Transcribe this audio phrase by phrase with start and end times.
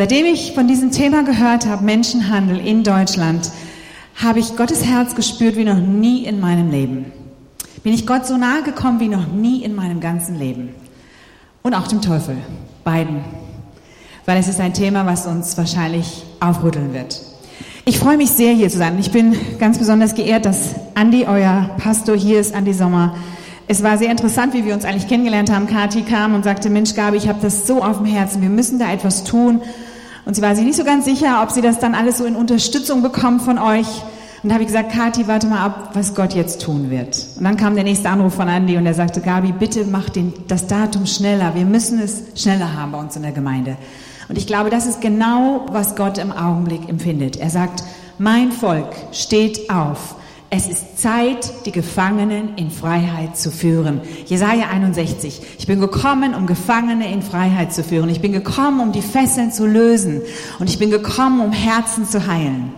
[0.00, 3.50] Seitdem ich von diesem Thema gehört habe, Menschenhandel in Deutschland,
[4.16, 7.12] habe ich Gottes Herz gespürt wie noch nie in meinem Leben.
[7.82, 10.70] Bin ich Gott so nahe gekommen wie noch nie in meinem ganzen Leben.
[11.60, 12.38] Und auch dem Teufel,
[12.82, 13.22] beiden.
[14.24, 17.20] Weil es ist ein Thema, was uns wahrscheinlich aufrütteln wird.
[17.84, 18.98] Ich freue mich sehr, hier zu sein.
[18.98, 23.16] Ich bin ganz besonders geehrt, dass Andi, euer Pastor, hier ist, Andi Sommer.
[23.68, 25.66] Es war sehr interessant, wie wir uns eigentlich kennengelernt haben.
[25.66, 28.78] Kathi kam und sagte, Mensch, Gabi, ich habe das so auf dem Herzen, wir müssen
[28.78, 29.60] da etwas tun.
[30.24, 32.36] Und sie war sich nicht so ganz sicher, ob sie das dann alles so in
[32.36, 33.86] Unterstützung bekommt von euch.
[34.42, 37.26] Und da habe ich gesagt, Kathi, warte mal ab, was Gott jetzt tun wird.
[37.36, 40.32] Und dann kam der nächste Anruf von Andi und er sagte, Gabi, bitte mach den,
[40.48, 41.54] das Datum schneller.
[41.54, 43.76] Wir müssen es schneller haben bei uns in der Gemeinde.
[44.30, 47.36] Und ich glaube, das ist genau, was Gott im Augenblick empfindet.
[47.36, 47.82] Er sagt,
[48.18, 50.14] mein Volk steht auf.
[50.52, 54.00] Es ist Zeit, die Gefangenen in Freiheit zu führen.
[54.26, 55.42] Jesaja 61.
[55.60, 58.08] Ich bin gekommen, um Gefangene in Freiheit zu führen.
[58.08, 60.22] Ich bin gekommen, um die Fesseln zu lösen.
[60.58, 62.72] Und ich bin gekommen, um Herzen zu heilen.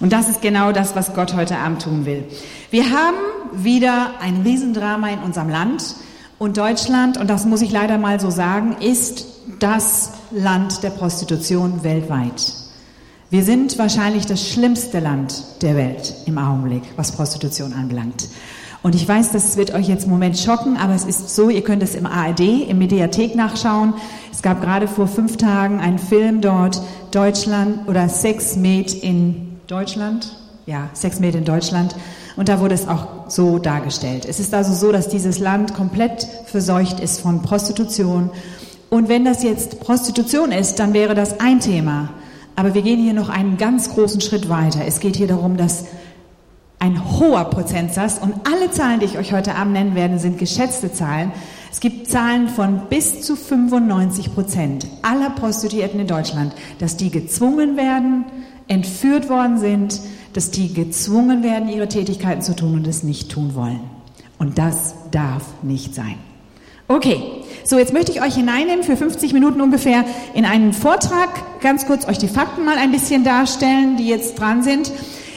[0.00, 2.24] Und das ist genau das, was Gott heute Abend tun will.
[2.70, 3.18] Wir haben
[3.52, 5.96] wieder ein Riesendrama in unserem Land.
[6.38, 9.26] Und Deutschland, und das muss ich leider mal so sagen, ist
[9.58, 12.57] das Land der Prostitution weltweit.
[13.30, 18.26] Wir sind wahrscheinlich das schlimmste Land der Welt im Augenblick, was Prostitution anbelangt.
[18.82, 21.62] Und ich weiß, das wird euch jetzt im Moment schocken, aber es ist so, ihr
[21.62, 23.92] könnt es im ARD, im Mediathek nachschauen.
[24.32, 30.34] Es gab gerade vor fünf Tagen einen Film dort, Deutschland oder Sex Made in Deutschland,
[30.64, 31.96] ja, Sexmed in Deutschland.
[32.36, 34.24] Und da wurde es auch so dargestellt.
[34.26, 38.30] Es ist also so, dass dieses Land komplett verseucht ist von Prostitution.
[38.88, 42.08] Und wenn das jetzt Prostitution ist, dann wäre das ein Thema.
[42.58, 44.80] Aber wir gehen hier noch einen ganz großen Schritt weiter.
[44.84, 45.84] Es geht hier darum, dass
[46.80, 50.92] ein hoher Prozentsatz und alle Zahlen, die ich euch heute Abend nennen werde, sind geschätzte
[50.92, 51.30] Zahlen.
[51.70, 57.76] Es gibt Zahlen von bis zu 95 Prozent aller Prostituierten in Deutschland, dass die gezwungen
[57.76, 58.24] werden,
[58.66, 60.00] entführt worden sind,
[60.32, 63.82] dass die gezwungen werden, ihre Tätigkeiten zu tun und es nicht tun wollen.
[64.36, 66.16] Und das darf nicht sein.
[66.90, 71.28] Okay, so jetzt möchte ich euch hineinnehmen für 50 Minuten ungefähr in einen Vortrag,
[71.60, 74.90] ganz kurz euch die Fakten mal ein bisschen darstellen, die jetzt dran sind.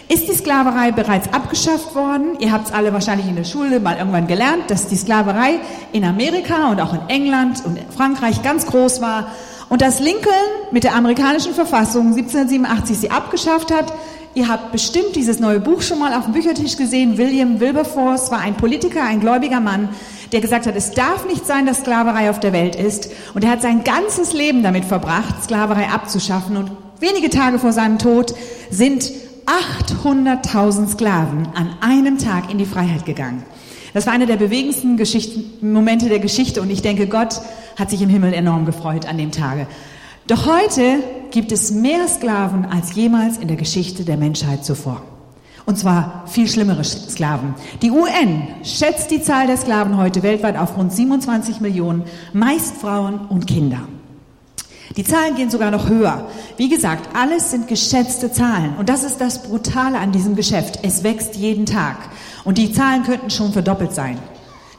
[0.07, 2.39] Ist die Sklaverei bereits abgeschafft worden?
[2.39, 5.59] Ihr habt es alle wahrscheinlich in der Schule mal irgendwann gelernt, dass die Sklaverei
[5.91, 9.27] in Amerika und auch in England und Frankreich ganz groß war
[9.67, 10.33] und dass Lincoln
[10.71, 13.91] mit der amerikanischen Verfassung 1787 sie abgeschafft hat.
[14.33, 17.17] Ihr habt bestimmt dieses neue Buch schon mal auf dem Büchertisch gesehen.
[17.17, 19.89] William Wilberforce war ein Politiker, ein gläubiger Mann,
[20.31, 23.11] der gesagt hat, es darf nicht sein, dass Sklaverei auf der Welt ist.
[23.33, 26.55] Und er hat sein ganzes Leben damit verbracht, Sklaverei abzuschaffen.
[26.55, 26.71] Und
[27.01, 28.33] wenige Tage vor seinem Tod
[28.69, 29.11] sind
[29.45, 33.43] 800.000 Sklaven an einem Tag in die Freiheit gegangen.
[33.93, 37.41] Das war einer der bewegendsten Geschichten, Momente der Geschichte und ich denke, Gott
[37.77, 39.67] hat sich im Himmel enorm gefreut an dem Tage.
[40.27, 40.99] Doch heute
[41.31, 45.01] gibt es mehr Sklaven als jemals in der Geschichte der Menschheit zuvor.
[45.65, 47.53] Und zwar viel schlimmere Sklaven.
[47.81, 52.03] Die UN schätzt die Zahl der Sklaven heute weltweit auf rund 27 Millionen,
[52.33, 53.79] meist Frauen und Kinder.
[54.97, 56.27] Die Zahlen gehen sogar noch höher.
[56.57, 58.75] Wie gesagt, alles sind geschätzte Zahlen.
[58.77, 60.79] Und das ist das Brutale an diesem Geschäft.
[60.83, 61.97] Es wächst jeden Tag.
[62.43, 64.17] Und die Zahlen könnten schon verdoppelt sein.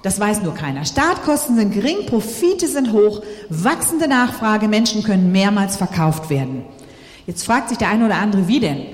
[0.03, 0.85] Das weiß nur keiner.
[0.85, 6.65] Startkosten sind gering, Profite sind hoch, wachsende Nachfrage, Menschen können mehrmals verkauft werden.
[7.27, 8.87] Jetzt fragt sich der eine oder andere, wie denn?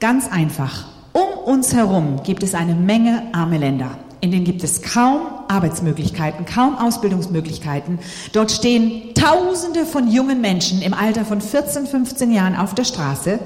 [0.00, 0.88] Ganz einfach.
[1.12, 3.90] Um uns herum gibt es eine Menge arme Länder.
[4.20, 7.98] In denen gibt es kaum Arbeitsmöglichkeiten, kaum Ausbildungsmöglichkeiten.
[8.32, 13.38] Dort stehen Tausende von jungen Menschen im Alter von 14, 15 Jahren auf der Straße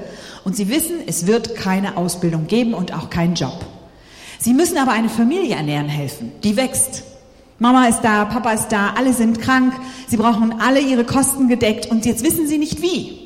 [0.43, 3.65] und sie wissen, es wird keine Ausbildung geben und auch keinen Job.
[4.39, 7.03] Sie müssen aber eine Familie ernähren helfen, die wächst.
[7.57, 9.73] Mama ist da, Papa ist da, alle sind krank,
[10.07, 13.19] sie brauchen alle ihre Kosten gedeckt und jetzt wissen sie nicht wie.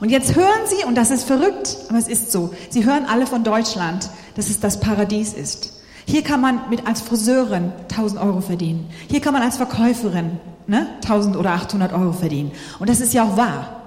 [0.00, 3.26] Und jetzt hören sie, und das ist verrückt, aber es ist so, sie hören alle
[3.26, 5.80] von Deutschland, dass es das Paradies ist.
[6.06, 8.88] Hier kann man mit als Friseurin 1000 Euro verdienen.
[9.10, 12.52] Hier kann man als Verkäuferin ne, 1000 oder 800 Euro verdienen.
[12.78, 13.79] Und das ist ja auch wahr.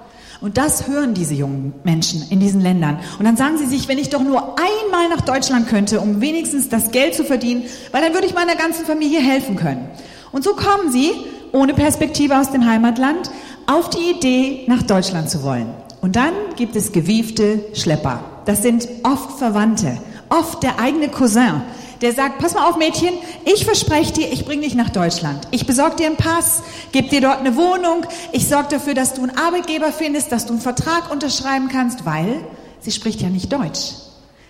[0.44, 3.00] Und das hören diese jungen Menschen in diesen Ländern.
[3.18, 6.68] Und dann sagen sie sich, wenn ich doch nur einmal nach Deutschland könnte, um wenigstens
[6.68, 7.64] das Geld zu verdienen,
[7.94, 9.88] weil dann würde ich meiner ganzen Familie helfen können.
[10.34, 11.12] Und so kommen sie,
[11.54, 13.32] ohne Perspektive aus dem Heimatland,
[13.68, 15.68] auf die Idee, nach Deutschland zu wollen.
[16.02, 18.26] Und dann gibt es gewiefte Schlepper.
[18.44, 19.98] Das sind oft Verwandte,
[20.28, 21.62] oft der eigene Cousin,
[22.04, 23.14] der sagt, pass mal auf Mädchen,
[23.46, 25.48] ich verspreche dir, ich bringe dich nach Deutschland.
[25.52, 26.62] Ich besorge dir einen Pass,
[26.92, 30.52] gebe dir dort eine Wohnung, ich sorge dafür, dass du einen Arbeitgeber findest, dass du
[30.52, 32.46] einen Vertrag unterschreiben kannst, weil
[32.82, 33.94] sie spricht ja nicht Deutsch.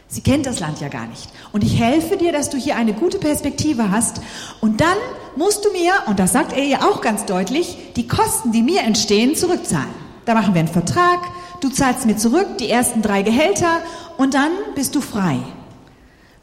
[0.07, 1.29] Sie kennt das Land ja gar nicht.
[1.51, 4.21] Und ich helfe dir, dass du hier eine gute Perspektive hast.
[4.59, 4.97] Und dann
[5.35, 8.81] musst du mir, und das sagt er ihr auch ganz deutlich, die Kosten, die mir
[8.81, 9.93] entstehen, zurückzahlen.
[10.25, 11.19] Da machen wir einen Vertrag,
[11.61, 13.81] du zahlst mir zurück die ersten drei Gehälter
[14.17, 15.37] und dann bist du frei.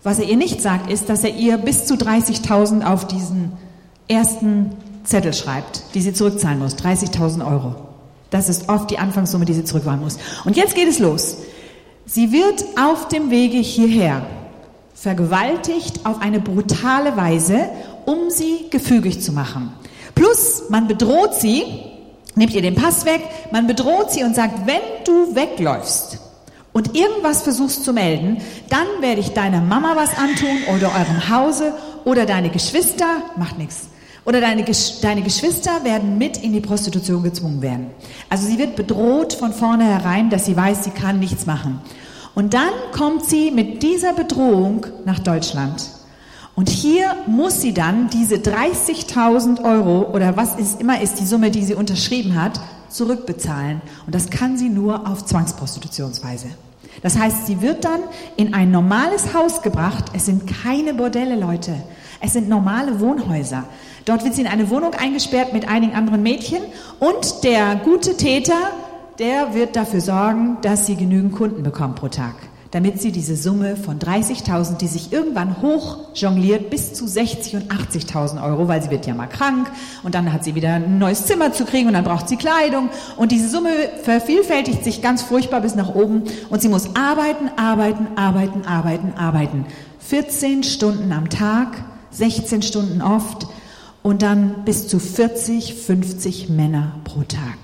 [0.03, 3.53] Was er ihr nicht sagt, ist, dass er ihr bis zu 30.000 auf diesen
[4.09, 4.71] ersten
[5.05, 6.77] Zettel schreibt, die sie zurückzahlen muss.
[6.77, 7.75] 30.000 Euro.
[8.31, 10.19] Das ist oft die Anfangssumme, die sie zurückzahlen muss.
[10.45, 11.37] Und jetzt geht es los.
[12.07, 14.27] Sie wird auf dem Wege hierher
[14.95, 17.69] vergewaltigt auf eine brutale Weise,
[18.07, 19.73] um sie gefügig zu machen.
[20.15, 21.65] Plus, man bedroht sie,
[22.35, 26.19] nimmt ihr den Pass weg, man bedroht sie und sagt, wenn du wegläufst
[26.73, 28.39] und irgendwas versuchst zu melden,
[28.69, 31.75] dann werde ich deiner Mama was antun oder eurem Hause
[32.05, 33.89] oder deine Geschwister, macht nichts.
[34.25, 34.65] Oder deine,
[35.03, 37.91] deine Geschwister werden mit in die Prostitution gezwungen werden.
[38.29, 41.81] Also sie wird bedroht von vornherein, dass sie weiß, sie kann nichts machen.
[42.35, 45.89] Und dann kommt sie mit dieser Bedrohung nach Deutschland.
[46.55, 51.51] Und hier muss sie dann diese 30.000 Euro oder was ist immer ist die Summe,
[51.51, 53.81] die sie unterschrieben hat, zurückbezahlen.
[54.07, 56.49] Und das kann sie nur auf Zwangsprostitutionsweise.
[57.03, 58.01] Das heißt, sie wird dann
[58.37, 60.07] in ein normales Haus gebracht.
[60.13, 61.75] Es sind keine Bordelle, Leute.
[62.21, 63.65] Es sind normale Wohnhäuser.
[64.05, 66.63] Dort wird sie in eine Wohnung eingesperrt mit einigen anderen Mädchen
[66.99, 68.57] und der gute Täter
[69.21, 72.35] der wird dafür sorgen, dass sie genügend Kunden bekommt pro Tag,
[72.71, 77.73] damit sie diese Summe von 30.000, die sich irgendwann hoch jongliert, bis zu 60 und
[77.73, 79.71] 80.000 Euro, weil sie wird ja mal krank
[80.03, 82.91] und dann hat sie wieder ein neues Zimmer zu kriegen und dann braucht sie Kleidung
[83.17, 83.71] und diese Summe
[84.03, 89.67] vervielfältigt sich ganz furchtbar bis nach oben und sie muss arbeiten, arbeiten, arbeiten, arbeiten, arbeiten.
[89.99, 91.83] 14 Stunden am Tag,
[92.13, 93.49] 16 Stunden oft
[94.03, 97.59] und dann bis zu 40, 50 Männer pro Tag.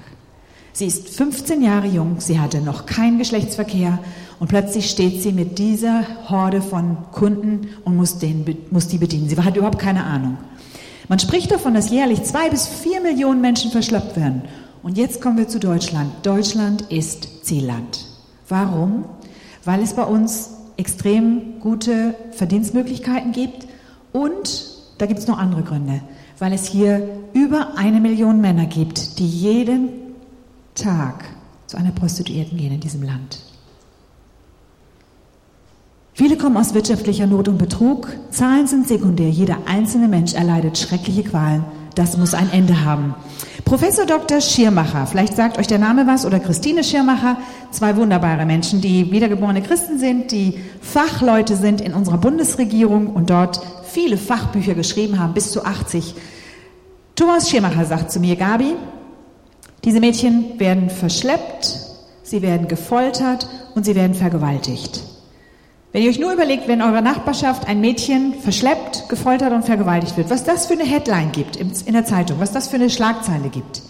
[0.73, 3.99] Sie ist 15 Jahre jung, sie hatte noch keinen Geschlechtsverkehr
[4.39, 9.29] und plötzlich steht sie mit dieser Horde von Kunden und muss, den, muss die bedienen.
[9.29, 10.37] Sie hat überhaupt keine Ahnung.
[11.09, 14.43] Man spricht davon, dass jährlich zwei bis vier Millionen Menschen verschleppt werden.
[14.83, 16.13] Und jetzt kommen wir zu Deutschland.
[16.23, 18.07] Deutschland ist Zielland.
[18.49, 19.05] Warum?
[19.65, 23.67] Weil es bei uns extrem gute Verdienstmöglichkeiten gibt
[24.13, 26.03] und da gibt es noch andere Gründe,
[26.39, 29.89] weil es hier über eine Million Männer gibt, die jeden
[30.75, 31.25] Tag
[31.67, 33.46] zu einer Prostituierten gehen in diesem Land.
[36.19, 38.09] Viele kommen aus wirtschaftlicher Not und Betrug.
[38.31, 39.29] Zahlen sind sekundär.
[39.29, 41.63] Jeder einzelne Mensch erleidet schreckliche Qualen.
[41.95, 43.15] Das muss ein Ende haben.
[43.67, 44.41] Professor Dr.
[44.41, 47.37] Schirmacher, vielleicht sagt euch der Name was, oder Christine Schirmacher,
[47.71, 53.61] zwei wunderbare Menschen, die wiedergeborene Christen sind, die Fachleute sind in unserer Bundesregierung und dort
[53.85, 56.15] viele Fachbücher geschrieben haben, bis zu 80.
[57.15, 58.73] Thomas Schirmacher sagt zu mir, Gabi,
[59.85, 61.79] diese Mädchen werden verschleppt,
[62.23, 65.03] sie werden gefoltert und sie werden vergewaltigt.
[65.93, 70.17] Wenn ihr euch nur überlegt, wenn in eurer Nachbarschaft ein Mädchen verschleppt, gefoltert und vergewaltigt
[70.17, 73.49] wird, was das für eine Headline gibt in der Zeitung, was das für eine Schlagzeile
[73.49, 73.83] gibt.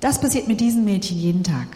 [0.00, 1.68] Das passiert mit diesen Mädchen jeden Tag.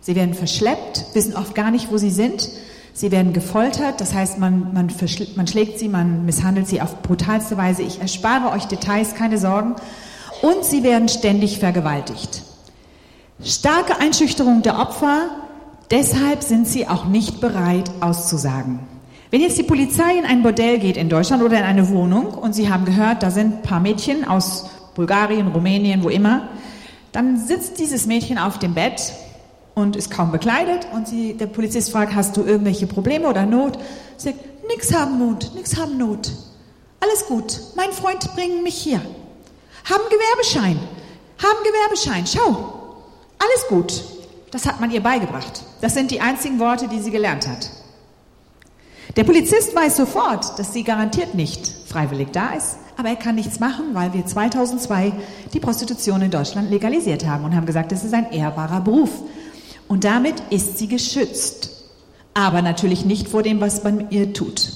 [0.00, 2.48] Sie werden verschleppt, wissen oft gar nicht, wo sie sind.
[2.92, 4.90] Sie werden gefoltert, das heißt, man, man,
[5.36, 7.82] man schlägt sie, man misshandelt sie auf brutalste Weise.
[7.82, 9.76] Ich erspare euch Details, keine Sorgen.
[10.42, 12.42] Und sie werden ständig vergewaltigt.
[13.42, 15.30] Starke Einschüchterung der Opfer,
[15.92, 18.80] deshalb sind sie auch nicht bereit auszusagen.
[19.30, 22.54] Wenn jetzt die Polizei in ein Bordell geht in Deutschland oder in eine Wohnung und
[22.54, 26.48] Sie haben gehört, da sind ein paar Mädchen aus Bulgarien, Rumänien, wo immer,
[27.12, 29.12] dann sitzt dieses Mädchen auf dem Bett
[29.74, 33.78] und ist kaum bekleidet und sie, der Polizist fragt, hast du irgendwelche Probleme oder Not?
[34.16, 36.30] Sie sagt, nix haben Not, nix haben Not.
[37.00, 39.00] Alles gut, mein Freund bringt mich hier.
[39.84, 40.78] Haben Gewerbeschein,
[41.38, 42.96] haben Gewerbeschein, schau,
[43.38, 44.21] alles gut.
[44.52, 45.64] Das hat man ihr beigebracht.
[45.80, 47.70] Das sind die einzigen Worte, die sie gelernt hat.
[49.16, 53.60] Der Polizist weiß sofort, dass sie garantiert nicht freiwillig da ist, aber er kann nichts
[53.60, 55.12] machen, weil wir 2002
[55.52, 59.10] die Prostitution in Deutschland legalisiert haben und haben gesagt, es ist ein ehrbarer Beruf.
[59.88, 61.70] Und damit ist sie geschützt,
[62.34, 64.70] aber natürlich nicht vor dem, was man ihr tut.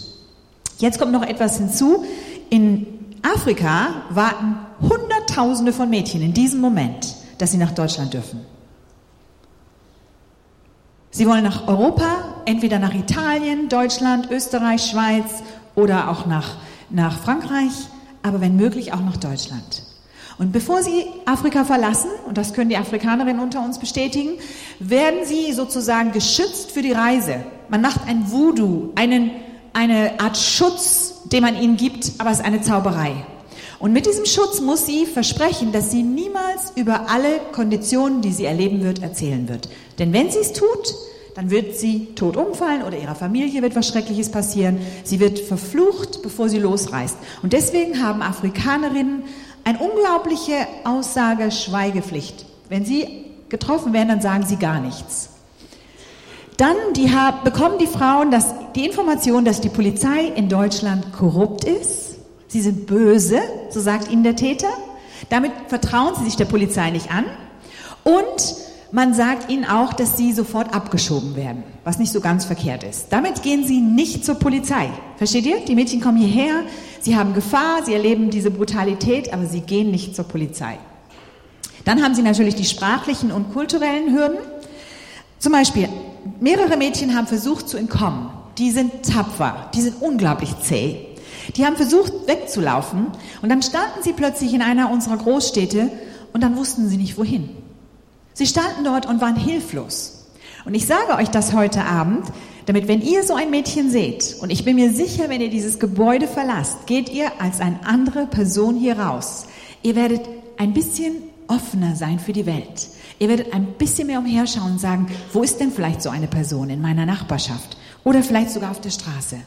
[0.78, 2.04] Jetzt kommt noch etwas hinzu.
[2.50, 2.86] In
[3.22, 8.55] Afrika warten Hunderttausende von Mädchen in diesem Moment, dass sie nach Deutschland dürfen.
[11.16, 15.24] Sie wollen nach Europa, entweder nach Italien, Deutschland, Österreich, Schweiz
[15.74, 16.56] oder auch nach,
[16.90, 17.72] nach Frankreich,
[18.22, 19.82] aber wenn möglich auch nach Deutschland.
[20.36, 24.32] Und bevor sie Afrika verlassen, und das können die Afrikanerinnen unter uns bestätigen,
[24.78, 27.46] werden sie sozusagen geschützt für die Reise.
[27.70, 29.30] Man macht ein Voodoo, einen,
[29.72, 33.24] eine Art Schutz, den man ihnen gibt, aber es ist eine Zauberei.
[33.78, 38.44] Und mit diesem Schutz muss sie versprechen, dass sie niemals über alle Konditionen, die sie
[38.44, 39.70] erleben wird, erzählen wird.
[39.98, 40.94] Denn wenn sie es tut,
[41.36, 44.78] dann wird sie tot umfallen oder ihrer Familie wird was Schreckliches passieren.
[45.04, 47.18] Sie wird verflucht, bevor sie losreist.
[47.42, 49.22] Und deswegen haben Afrikanerinnen
[49.62, 52.46] eine unglaubliche Aussage Schweigepflicht.
[52.70, 55.28] Wenn sie getroffen werden, dann sagen sie gar nichts.
[56.56, 57.10] Dann die,
[57.44, 62.16] bekommen die Frauen das, die Information, dass die Polizei in Deutschland korrupt ist.
[62.48, 64.70] Sie sind böse, so sagt ihnen der Täter.
[65.28, 67.26] Damit vertrauen sie sich der Polizei nicht an.
[68.04, 72.84] Und man sagt ihnen auch, dass sie sofort abgeschoben werden, was nicht so ganz verkehrt
[72.84, 73.06] ist.
[73.10, 74.88] Damit gehen sie nicht zur Polizei.
[75.16, 75.60] Versteht ihr?
[75.60, 76.62] Die Mädchen kommen hierher,
[77.00, 80.78] sie haben Gefahr, sie erleben diese Brutalität, aber sie gehen nicht zur Polizei.
[81.84, 84.38] Dann haben sie natürlich die sprachlichen und kulturellen Hürden.
[85.38, 85.88] Zum Beispiel,
[86.40, 88.30] mehrere Mädchen haben versucht zu entkommen.
[88.58, 91.06] Die sind tapfer, die sind unglaublich zäh.
[91.56, 93.08] Die haben versucht wegzulaufen
[93.42, 95.90] und dann standen sie plötzlich in einer unserer Großstädte
[96.32, 97.50] und dann wussten sie nicht wohin.
[98.36, 100.26] Sie standen dort und waren hilflos.
[100.66, 102.22] Und ich sage euch das heute Abend,
[102.66, 105.78] damit wenn ihr so ein Mädchen seht, und ich bin mir sicher, wenn ihr dieses
[105.78, 109.46] Gebäude verlasst, geht ihr als eine andere Person hier raus.
[109.82, 110.20] Ihr werdet
[110.58, 111.14] ein bisschen
[111.48, 112.88] offener sein für die Welt.
[113.18, 116.68] Ihr werdet ein bisschen mehr umherschauen und sagen, wo ist denn vielleicht so eine Person
[116.68, 119.38] in meiner Nachbarschaft oder vielleicht sogar auf der Straße?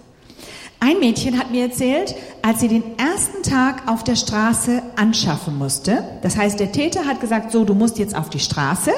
[0.81, 6.05] Ein Mädchen hat mir erzählt, als sie den ersten Tag auf der Straße anschaffen musste,
[6.21, 8.91] das heißt, der Täter hat gesagt, so, du musst jetzt auf die Straße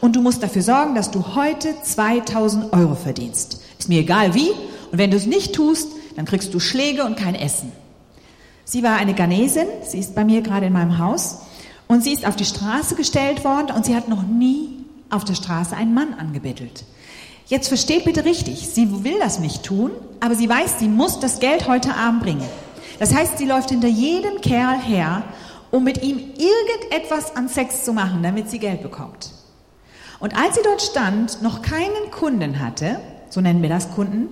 [0.00, 3.62] und du musst dafür sorgen, dass du heute 2000 Euro verdienst.
[3.78, 4.50] Ist mir egal wie
[4.90, 7.70] und wenn du es nicht tust, dann kriegst du Schläge und kein Essen.
[8.64, 11.38] Sie war eine Ghanesin, sie ist bei mir gerade in meinem Haus
[11.86, 14.70] und sie ist auf die Straße gestellt worden und sie hat noch nie
[15.08, 16.84] auf der Straße einen Mann angebettelt.
[17.46, 21.40] Jetzt versteht bitte richtig, sie will das nicht tun, aber sie weiß, sie muss das
[21.40, 22.48] Geld heute Abend bringen.
[23.00, 25.24] Das heißt, sie läuft hinter jedem Kerl her,
[25.72, 29.30] um mit ihm irgendetwas an Sex zu machen, damit sie Geld bekommt.
[30.20, 33.00] Und als sie dort stand, noch keinen Kunden hatte,
[33.30, 34.28] so nennen wir das Kunden,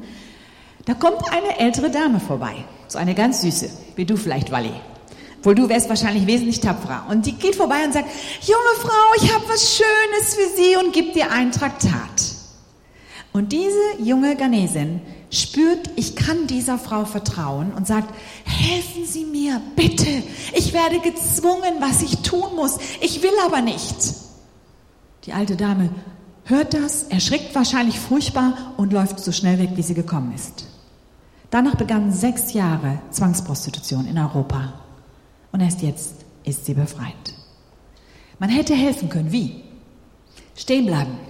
[0.85, 2.55] da kommt eine ältere Dame vorbei,
[2.87, 4.73] so eine ganz süße, wie du vielleicht, Wally.
[5.43, 7.07] Wohl du wärst wahrscheinlich wesentlich tapferer.
[7.09, 8.09] Und die geht vorbei und sagt,
[8.43, 12.37] junge Frau, ich habe was Schönes für Sie und gibt dir ein Traktat.
[13.33, 18.13] Und diese junge Ghanesin spürt, ich kann dieser Frau vertrauen und sagt,
[18.45, 20.23] helfen Sie mir, bitte.
[20.55, 22.79] Ich werde gezwungen, was ich tun muss.
[23.01, 23.97] Ich will aber nicht.
[25.25, 25.91] Die alte Dame
[26.45, 30.67] hört das, erschrickt wahrscheinlich furchtbar und läuft so schnell weg, wie sie gekommen ist.
[31.51, 34.75] Danach begannen sechs Jahre Zwangsprostitution in Europa.
[35.53, 37.35] Und erst jetzt ist sie befreit.
[38.39, 39.33] Man hätte helfen können.
[39.33, 39.63] Wie?
[40.57, 41.30] Stehen bleiben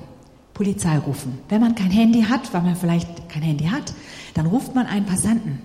[0.61, 1.39] Polizei rufen.
[1.49, 3.95] Wenn man kein Handy hat, weil man vielleicht kein Handy hat,
[4.35, 5.59] dann ruft man einen Passanten.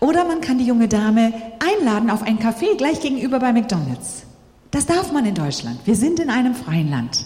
[0.00, 4.24] Oder man kann die junge Dame einladen auf ein Café gleich gegenüber bei McDonald's.
[4.70, 5.80] Das darf man in Deutschland.
[5.86, 7.24] Wir sind in einem freien Land.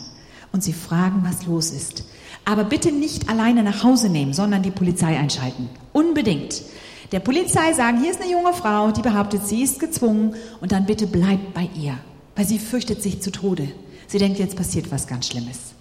[0.53, 2.05] Und sie fragen, was los ist.
[2.45, 5.71] Aber bitte nicht alleine nach Hause nehmen, sondern die Polizei einschalten.
[5.93, 6.63] Unbedingt.
[7.11, 10.87] Der Polizei sagen, hier ist eine junge Frau, die behauptet, sie ist gezwungen und dann
[10.87, 11.99] bitte bleibt bei ihr,
[12.37, 13.73] weil sie fürchtet sich zu Tode.
[14.07, 15.75] Sie denkt, jetzt passiert was ganz Schlimmes.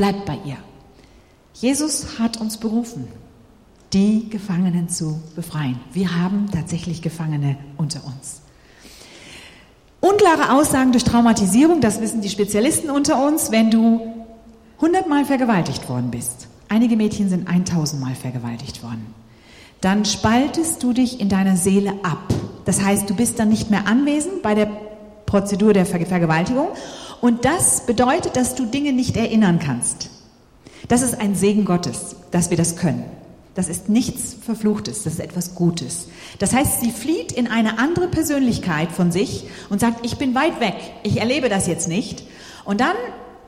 [0.00, 0.56] Bleibt bei ihr.
[1.52, 3.06] Jesus hat uns berufen,
[3.92, 5.78] die Gefangenen zu befreien.
[5.92, 8.40] Wir haben tatsächlich Gefangene unter uns.
[10.00, 14.00] Unklare Aussagen durch Traumatisierung, das wissen die Spezialisten unter uns, wenn du
[14.80, 16.48] hundertmal vergewaltigt worden bist.
[16.70, 19.04] Einige Mädchen sind 1000 Mal vergewaltigt worden.
[19.82, 22.32] Dann spaltest du dich in deiner Seele ab.
[22.64, 24.70] Das heißt, du bist dann nicht mehr anwesend bei der
[25.26, 26.68] Prozedur der Vergewaltigung
[27.20, 30.10] und das bedeutet, dass du Dinge nicht erinnern kannst.
[30.88, 33.04] Das ist ein Segen Gottes, dass wir das können.
[33.54, 36.08] Das ist nichts Verfluchtes, das ist etwas Gutes.
[36.38, 40.60] Das heißt, sie flieht in eine andere Persönlichkeit von sich und sagt, ich bin weit
[40.60, 42.24] weg, ich erlebe das jetzt nicht.
[42.64, 42.94] Und dann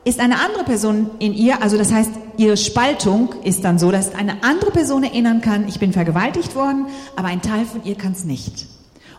[0.03, 4.13] ist eine andere Person in ihr, also das heißt, ihre Spaltung ist dann so, dass
[4.13, 8.11] eine andere Person erinnern kann, ich bin vergewaltigt worden, aber ein Teil von ihr kann
[8.11, 8.67] es nicht.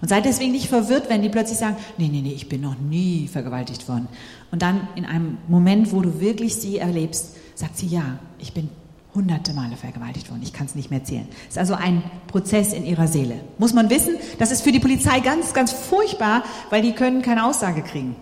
[0.02, 2.78] Und seid deswegen nicht verwirrt, wenn die plötzlich sagen, nee, nee, nee, ich bin noch
[2.78, 4.06] nie vergewaltigt worden.
[4.54, 8.70] Und dann in einem Moment, wo du wirklich sie erlebst, sagt sie, ja, ich bin
[9.12, 10.42] hunderte Male vergewaltigt worden.
[10.44, 11.26] Ich kann es nicht mehr zählen.
[11.48, 13.40] Es ist also ein Prozess in ihrer Seele.
[13.58, 17.46] Muss man wissen, das ist für die Polizei ganz, ganz furchtbar, weil die können keine
[17.46, 18.14] Aussage kriegen.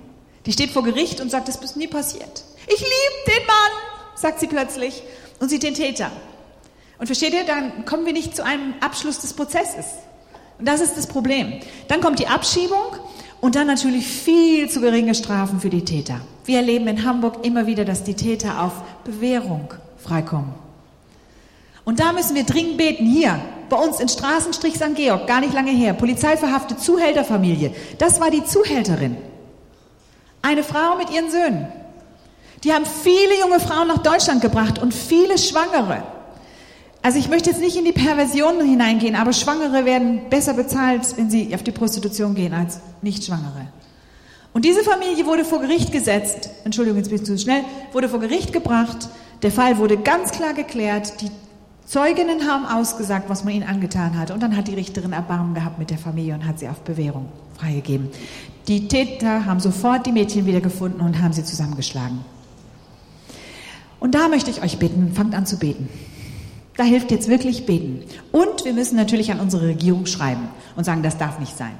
[0.47, 2.45] Die steht vor Gericht und sagt, das ist nie passiert.
[2.67, 5.03] Ich liebe den Mann, sagt sie plötzlich
[5.39, 6.11] und sieht den Täter.
[6.99, 9.85] Und versteht ihr, dann kommen wir nicht zu einem Abschluss des Prozesses.
[10.59, 11.61] Und das ist das Problem.
[11.89, 12.79] Dann kommt die Abschiebung
[13.42, 16.20] und dann natürlich viel zu geringe Strafen für die Täter.
[16.44, 18.72] Wir erleben in Hamburg immer wieder, dass die Täter auf
[19.02, 20.54] Bewährung freikommen.
[21.84, 23.04] Und da müssen wir dringend beten.
[23.04, 24.94] Hier, bei uns in Straßenstrich St.
[24.94, 27.75] Georg, gar nicht lange her, Polizei verhaftet Zuhälterfamilie.
[27.99, 29.16] Das war die Zuhälterin.
[30.40, 31.66] Eine Frau mit ihren Söhnen.
[32.62, 36.04] Die haben viele junge Frauen nach Deutschland gebracht und viele Schwangere.
[37.02, 41.28] Also ich möchte jetzt nicht in die Perversion hineingehen, aber Schwangere werden besser bezahlt, wenn
[41.28, 43.68] sie auf die Prostitution gehen, als Nicht-Schwangere.
[44.52, 48.21] Und diese Familie wurde vor Gericht gesetzt, Entschuldigung, jetzt bin ich zu schnell, wurde vor
[48.21, 49.09] Gericht gebracht,
[49.42, 51.21] Der Fall wurde ganz klar geklärt.
[51.21, 51.30] Die
[51.85, 54.30] Zeuginnen haben ausgesagt, was man ihnen angetan hat.
[54.30, 57.28] Und dann hat die Richterin Erbarmen gehabt mit der Familie und hat sie auf Bewährung
[57.59, 58.09] freigegeben.
[58.68, 62.25] Die Täter haben sofort die Mädchen wiedergefunden und haben sie zusammengeschlagen.
[63.99, 65.88] Und da möchte ich euch bitten, fangt an zu beten.
[66.76, 68.04] Da hilft jetzt wirklich beten.
[68.30, 71.75] Und wir müssen natürlich an unsere Regierung schreiben und sagen, das darf nicht sein.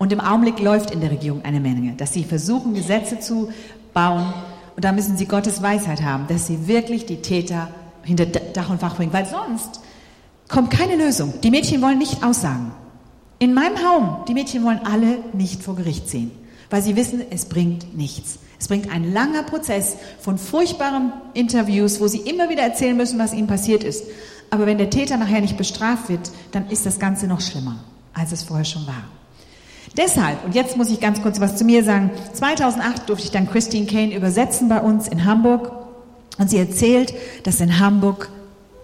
[0.00, 3.50] Und im Augenblick läuft in der Regierung eine Menge, dass sie versuchen, Gesetze zu
[3.92, 4.32] bauen.
[4.74, 7.68] Und da müssen sie Gottes Weisheit haben, dass sie wirklich die Täter
[8.02, 9.82] hinter Dach und Fach bringen, weil sonst
[10.48, 11.34] kommt keine Lösung.
[11.42, 12.72] Die Mädchen wollen nicht aussagen.
[13.38, 16.30] In meinem Raum, die Mädchen wollen alle nicht vor Gericht ziehen,
[16.70, 18.38] weil sie wissen, es bringt nichts.
[18.58, 23.34] Es bringt ein langer Prozess von furchtbaren Interviews, wo sie immer wieder erzählen müssen, was
[23.34, 24.04] ihnen passiert ist.
[24.48, 27.76] Aber wenn der Täter nachher nicht bestraft wird, dann ist das Ganze noch schlimmer,
[28.14, 29.19] als es vorher schon war.
[29.96, 33.50] Deshalb, und jetzt muss ich ganz kurz was zu mir sagen, 2008 durfte ich dann
[33.50, 35.72] Christine Kane übersetzen bei uns in Hamburg
[36.38, 38.30] und sie erzählt, dass in Hamburg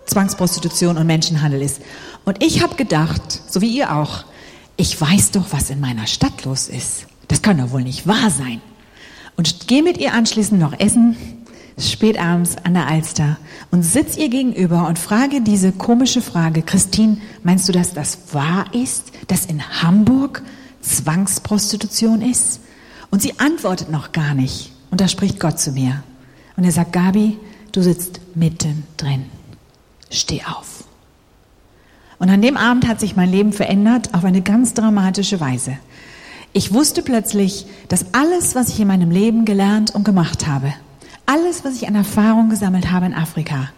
[0.06, 1.80] Zwangsprostitution und Menschenhandel ist.
[2.24, 4.24] Und ich habe gedacht, so wie ihr auch,
[4.76, 7.06] ich weiß doch, was in meiner Stadt los ist.
[7.28, 8.60] Das kann doch wohl nicht wahr sein.
[9.36, 11.16] Und gehe mit ihr anschließend noch essen,
[11.78, 13.36] spät abends an der Alster
[13.70, 18.66] und sitz ihr gegenüber und frage diese komische Frage, Christine, meinst du, dass das wahr
[18.72, 20.42] ist, dass in Hamburg
[20.86, 22.60] Zwangsprostitution ist?
[23.10, 24.72] Und sie antwortet noch gar nicht.
[24.90, 26.02] Und da spricht Gott zu mir.
[26.56, 27.38] Und er sagt, Gabi,
[27.72, 29.26] du sitzt mittendrin.
[30.10, 30.84] Steh auf.
[32.18, 35.76] Und an dem Abend hat sich mein Leben verändert auf eine ganz dramatische Weise.
[36.52, 40.72] Ich wusste plötzlich, dass alles, was ich in meinem Leben gelernt und gemacht habe,
[41.26, 43.70] alles, was ich an Erfahrung gesammelt habe in Afrika,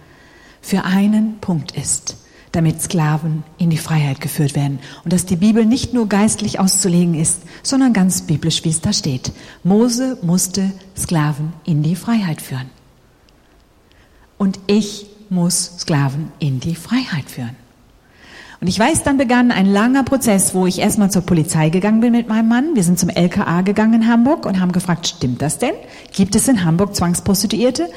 [0.61, 2.17] für einen Punkt ist
[2.53, 4.79] damit Sklaven in die Freiheit geführt werden.
[5.05, 8.93] Und dass die Bibel nicht nur geistlich auszulegen ist, sondern ganz biblisch, wie es da
[8.93, 9.33] steht.
[9.65, 12.71] Mose musste Sklaven in die Freiheit führen.
[14.39, 17.57] Und ich muss Sklaven in die Freiheit führen.
[18.61, 22.13] Und ich weiß, dann begann ein langer Prozess, wo ich erstmal zur Polizei gegangen bin
[22.13, 22.75] mit meinem Mann.
[22.75, 25.75] Wir sind zum LKA gegangen in Hamburg und haben gefragt, stimmt das denn?
[26.13, 27.89] Gibt es in Hamburg Zwangsprostituierte?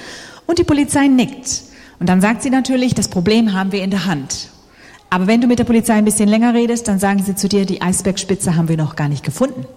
[0.45, 1.63] Und die Polizei nickt.
[2.01, 4.49] Und dann sagt sie natürlich, das Problem haben wir in der Hand.
[5.11, 7.67] Aber wenn du mit der Polizei ein bisschen länger redest, dann sagen sie zu dir,
[7.67, 9.67] die Eisbergspitze haben wir noch gar nicht gefunden.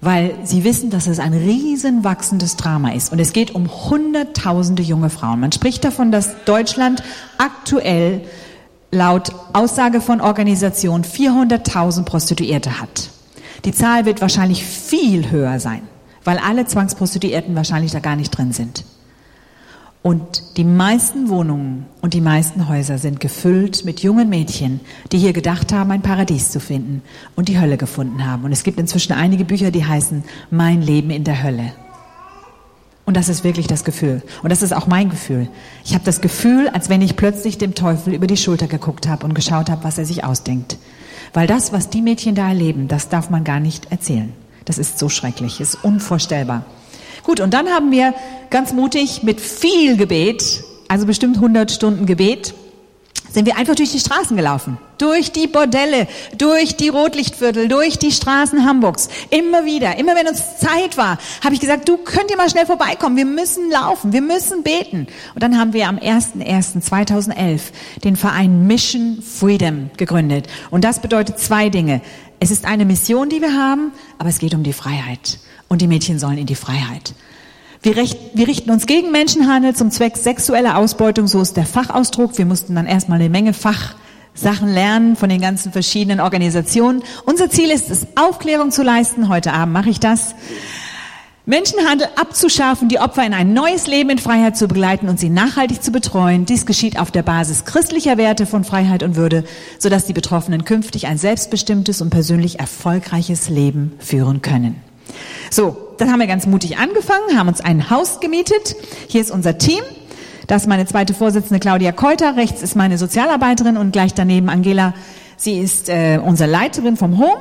[0.00, 3.12] Weil sie wissen, dass es ein riesen wachsendes Drama ist.
[3.12, 5.40] Und es geht um hunderttausende junge Frauen.
[5.40, 7.02] Man spricht davon, dass Deutschland
[7.36, 8.22] aktuell
[8.90, 13.10] laut Aussage von Organisationen 400.000 Prostituierte hat.
[13.66, 15.82] Die Zahl wird wahrscheinlich viel höher sein,
[16.24, 18.84] weil alle Zwangsprostituierten wahrscheinlich da gar nicht drin sind.
[20.08, 24.80] Und die meisten Wohnungen und die meisten Häuser sind gefüllt mit jungen Mädchen,
[25.12, 27.02] die hier gedacht haben, ein Paradies zu finden
[27.36, 28.44] und die Hölle gefunden haben.
[28.44, 31.74] Und es gibt inzwischen einige Bücher, die heißen Mein Leben in der Hölle.
[33.04, 34.22] Und das ist wirklich das Gefühl.
[34.42, 35.46] Und das ist auch mein Gefühl.
[35.84, 39.26] Ich habe das Gefühl, als wenn ich plötzlich dem Teufel über die Schulter geguckt habe
[39.26, 40.78] und geschaut habe, was er sich ausdenkt.
[41.34, 44.32] Weil das, was die Mädchen da erleben, das darf man gar nicht erzählen.
[44.64, 46.64] Das ist so schrecklich, ist unvorstellbar.
[47.28, 48.14] Gut, und dann haben wir
[48.48, 52.54] ganz mutig mit viel Gebet, also bestimmt 100 Stunden Gebet,
[53.30, 54.78] sind wir einfach durch die Straßen gelaufen.
[54.96, 59.10] Durch die Bordelle, durch die Rotlichtviertel, durch die Straßen Hamburgs.
[59.28, 62.64] Immer wieder, immer wenn uns Zeit war, habe ich gesagt, du könnt ihr mal schnell
[62.64, 63.18] vorbeikommen.
[63.18, 65.06] Wir müssen laufen, wir müssen beten.
[65.34, 67.60] Und dann haben wir am 01.01.2011
[68.04, 70.46] den Verein Mission Freedom gegründet.
[70.70, 72.00] Und das bedeutet zwei Dinge.
[72.40, 75.86] Es ist eine Mission, die wir haben, aber es geht um die Freiheit und die
[75.86, 77.14] Mädchen sollen in die Freiheit.
[77.82, 82.36] Wir, recht, wir, richten uns gegen Menschenhandel zum Zweck sexueller Ausbeutung, so ist der Fachausdruck.
[82.36, 87.04] Wir mussten dann erstmal eine Menge Fachsachen lernen von den ganzen verschiedenen Organisationen.
[87.24, 89.28] Unser Ziel ist es, Aufklärung zu leisten.
[89.28, 90.34] Heute Abend mache ich das.
[91.46, 95.82] Menschenhandel abzuschaffen, die Opfer in ein neues Leben in Freiheit zu begleiten und sie nachhaltig
[95.82, 96.44] zu betreuen.
[96.44, 99.44] Dies geschieht auf der Basis christlicher Werte von Freiheit und Würde,
[99.78, 104.87] sodass die Betroffenen künftig ein selbstbestimmtes und persönlich erfolgreiches Leben führen können.
[105.50, 108.76] So, dann haben wir ganz mutig angefangen, haben uns ein Haus gemietet.
[109.08, 109.80] Hier ist unser Team.
[110.46, 112.36] Das ist meine zweite Vorsitzende Claudia Keuter.
[112.36, 114.94] Rechts ist meine Sozialarbeiterin und gleich daneben Angela.
[115.36, 117.38] Sie ist äh, unsere Leiterin vom Home.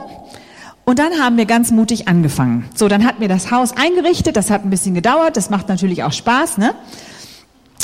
[0.84, 2.70] Und dann haben wir ganz mutig angefangen.
[2.74, 4.38] So, dann hatten wir das Haus eingerichtet.
[4.38, 5.36] Das hat ein bisschen gedauert.
[5.36, 6.76] Das macht natürlich auch Spaß, ne?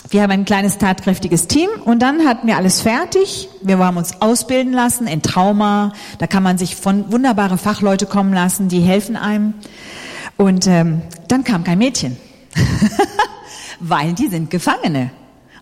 [0.10, 3.49] Wir haben ein kleines tatkräftiges Team und dann hatten wir alles fertig.
[3.62, 5.93] Wir haben uns ausbilden lassen in Trauma.
[6.19, 9.56] Da kann man sich von wunderbare Fachleute kommen lassen, die helfen einem.
[10.38, 12.17] Und ähm, dann kam kein Mädchen,
[13.79, 15.12] weil die sind Gefangene.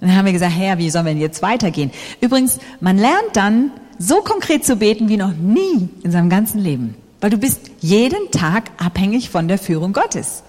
[0.02, 1.91] Und dann haben wir gesagt, Herr, wie sollen wir denn jetzt weitergehen?
[2.20, 6.96] Übrigens, man lernt dann so konkret zu beten wie noch nie in seinem ganzen Leben,
[7.22, 10.44] weil du bist jeden Tag abhängig von der Führung Gottes.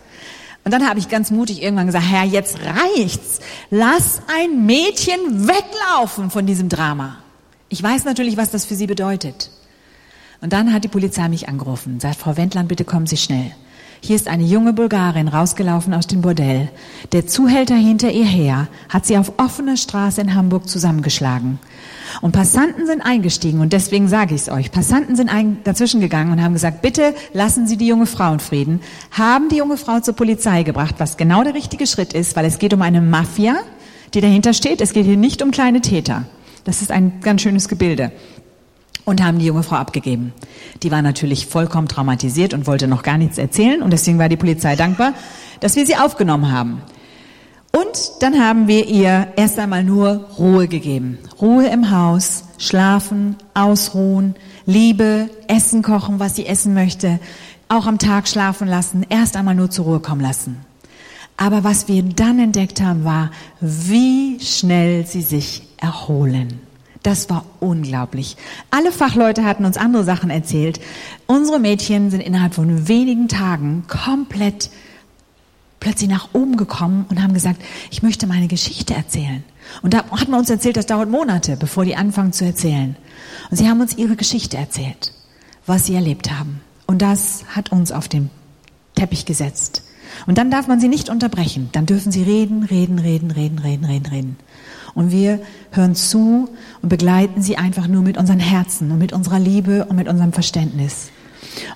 [0.64, 3.40] Und dann habe ich ganz mutig irgendwann gesagt, Herr, jetzt reicht's.
[3.70, 7.16] Lass ein Mädchen weglaufen von diesem Drama.
[7.68, 9.50] Ich weiß natürlich, was das für sie bedeutet.
[10.40, 13.52] Und dann hat die Polizei mich angerufen, sagt, Frau Wendland, bitte kommen Sie schnell.
[14.04, 16.68] Hier ist eine junge Bulgarin rausgelaufen aus dem Bordell.
[17.12, 21.60] Der Zuhälter hinter ihr her hat sie auf offener Straße in Hamburg zusammengeschlagen.
[22.20, 24.70] Und Passanten sind eingestiegen und deswegen sage ich es euch.
[24.70, 25.30] Passanten sind
[25.64, 28.80] dazwischen gegangen und haben gesagt, bitte lassen Sie die junge Frau in Frieden.
[29.10, 32.58] Haben die junge Frau zur Polizei gebracht, was genau der richtige Schritt ist, weil es
[32.58, 33.56] geht um eine Mafia,
[34.14, 34.80] die dahinter steht.
[34.80, 36.24] Es geht hier nicht um kleine Täter.
[36.64, 38.12] Das ist ein ganz schönes Gebilde
[39.04, 40.32] und haben die junge Frau abgegeben.
[40.82, 44.36] Die war natürlich vollkommen traumatisiert und wollte noch gar nichts erzählen und deswegen war die
[44.36, 45.14] Polizei dankbar,
[45.60, 46.82] dass wir sie aufgenommen haben.
[47.72, 51.18] Und dann haben wir ihr erst einmal nur Ruhe gegeben.
[51.40, 54.34] Ruhe im Haus, schlafen, ausruhen,
[54.66, 57.18] Liebe, Essen kochen, was sie essen möchte,
[57.68, 60.64] auch am Tag schlafen lassen, erst einmal nur zur Ruhe kommen lassen.
[61.36, 63.30] Aber was wir dann entdeckt haben, war,
[63.60, 66.60] wie schnell sie sich erholen.
[67.02, 68.36] Das war unglaublich.
[68.70, 70.78] Alle Fachleute hatten uns andere Sachen erzählt.
[71.26, 74.70] Unsere Mädchen sind innerhalb von wenigen Tagen komplett
[75.82, 79.42] plötzlich nach oben gekommen und haben gesagt, ich möchte meine Geschichte erzählen.
[79.82, 82.94] Und da hat man uns erzählt, das dauert Monate, bevor die anfangen zu erzählen.
[83.50, 85.12] Und sie haben uns ihre Geschichte erzählt,
[85.66, 86.60] was sie erlebt haben.
[86.86, 88.30] Und das hat uns auf den
[88.94, 89.82] Teppich gesetzt.
[90.28, 91.68] Und dann darf man sie nicht unterbrechen.
[91.72, 94.36] Dann dürfen sie reden, reden, reden, reden, reden, reden, reden.
[94.94, 95.40] Und wir
[95.72, 96.48] hören zu
[96.80, 100.32] und begleiten sie einfach nur mit unseren Herzen und mit unserer Liebe und mit unserem
[100.32, 101.10] Verständnis.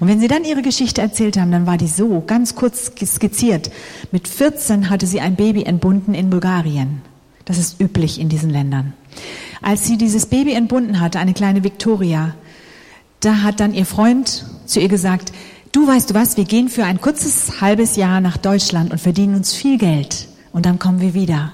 [0.01, 3.71] Und wenn sie dann ihre Geschichte erzählt haben, dann war die so ganz kurz skizziert.
[4.13, 7.03] Mit 14 hatte sie ein Baby entbunden in Bulgarien.
[7.45, 8.93] Das ist üblich in diesen Ländern.
[9.63, 12.35] Als sie dieses Baby entbunden hatte, eine kleine Victoria,
[13.21, 15.33] da hat dann ihr Freund zu ihr gesagt,
[15.73, 19.35] du weißt du was, wir gehen für ein kurzes halbes Jahr nach Deutschland und verdienen
[19.35, 21.53] uns viel Geld und dann kommen wir wieder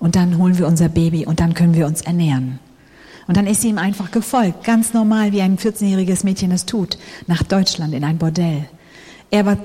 [0.00, 2.58] und dann holen wir unser Baby und dann können wir uns ernähren.
[3.26, 6.98] Und dann ist sie ihm einfach gefolgt, ganz normal, wie ein 14-jähriges Mädchen es tut,
[7.26, 8.66] nach Deutschland in ein Bordell.
[9.30, 9.56] Er war,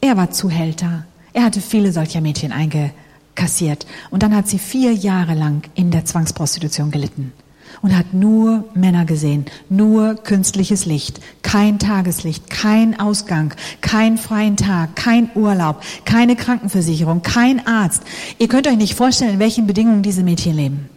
[0.00, 1.04] er war Zuhälter.
[1.32, 3.86] Er hatte viele solcher Mädchen eingekassiert.
[4.10, 7.32] Und dann hat sie vier Jahre lang in der Zwangsprostitution gelitten
[7.82, 14.96] und hat nur Männer gesehen, nur künstliches Licht, kein Tageslicht, kein Ausgang, kein freien Tag,
[14.96, 18.02] kein Urlaub, keine Krankenversicherung, kein Arzt.
[18.38, 20.88] Ihr könnt euch nicht vorstellen, in welchen Bedingungen diese Mädchen leben.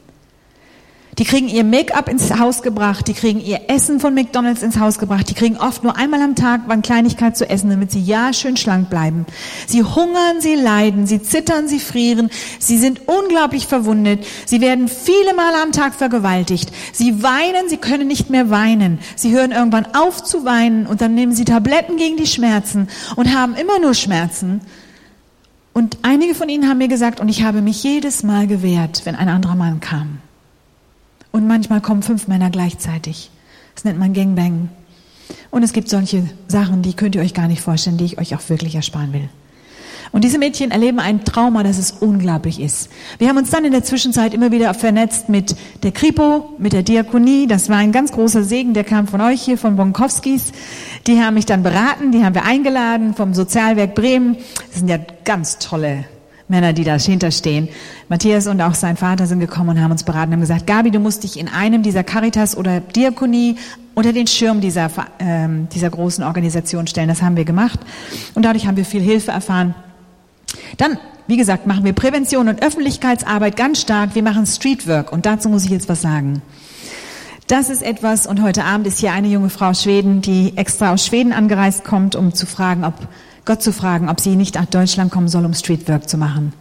[1.19, 4.97] Die kriegen ihr Make-up ins Haus gebracht, die kriegen ihr Essen von McDonald's ins Haus
[4.97, 8.33] gebracht, die kriegen oft nur einmal am Tag eine Kleinigkeit zu essen, damit sie ja
[8.33, 9.27] schön schlank bleiben.
[9.67, 15.35] Sie hungern, sie leiden, sie zittern, sie frieren, sie sind unglaublich verwundet, sie werden viele
[15.35, 20.23] Male am Tag vergewaltigt, sie weinen, sie können nicht mehr weinen, sie hören irgendwann auf
[20.23, 24.61] zu weinen und dann nehmen sie Tabletten gegen die Schmerzen und haben immer nur Schmerzen.
[25.73, 29.15] Und einige von ihnen haben mir gesagt, und ich habe mich jedes Mal gewehrt, wenn
[29.15, 30.19] ein anderer Mann kam.
[31.33, 33.31] Und manchmal kommen fünf Männer gleichzeitig.
[33.73, 34.69] Das nennt man Gangbang.
[35.49, 38.35] Und es gibt solche Sachen, die könnt ihr euch gar nicht vorstellen, die ich euch
[38.35, 39.29] auch wirklich ersparen will.
[40.11, 42.91] Und diese Mädchen erleben ein Trauma, das es unglaublich ist.
[43.17, 46.83] Wir haben uns dann in der Zwischenzeit immer wieder vernetzt mit der Kripo, mit der
[46.83, 47.47] Diakonie.
[47.47, 50.51] Das war ein ganz großer Segen, der kam von euch hier, von Bonkowskis.
[51.07, 54.37] Die haben mich dann beraten, die haben wir eingeladen vom Sozialwerk Bremen.
[54.69, 56.05] Das sind ja ganz tolle
[56.47, 57.69] Männer, die dahinter stehen.
[58.09, 60.91] Matthias und auch sein Vater sind gekommen und haben uns beraten und haben gesagt, Gabi,
[60.91, 63.55] du musst dich in einem dieser Caritas oder Diakonie
[63.95, 64.85] unter den Schirm dieser,
[65.19, 67.07] äh, dieser großen Organisation stellen.
[67.07, 67.79] Das haben wir gemacht
[68.33, 69.75] und dadurch haben wir viel Hilfe erfahren.
[70.77, 74.15] Dann, wie gesagt, machen wir Prävention und Öffentlichkeitsarbeit ganz stark.
[74.15, 76.41] Wir machen Streetwork und dazu muss ich jetzt was sagen.
[77.47, 80.93] Das ist etwas, und heute Abend ist hier eine junge Frau aus Schweden, die extra
[80.93, 82.93] aus Schweden angereist kommt, um zu fragen, ob
[83.45, 86.53] Gott zu fragen, ob sie nicht nach Deutschland kommen soll, um Streetwork zu machen.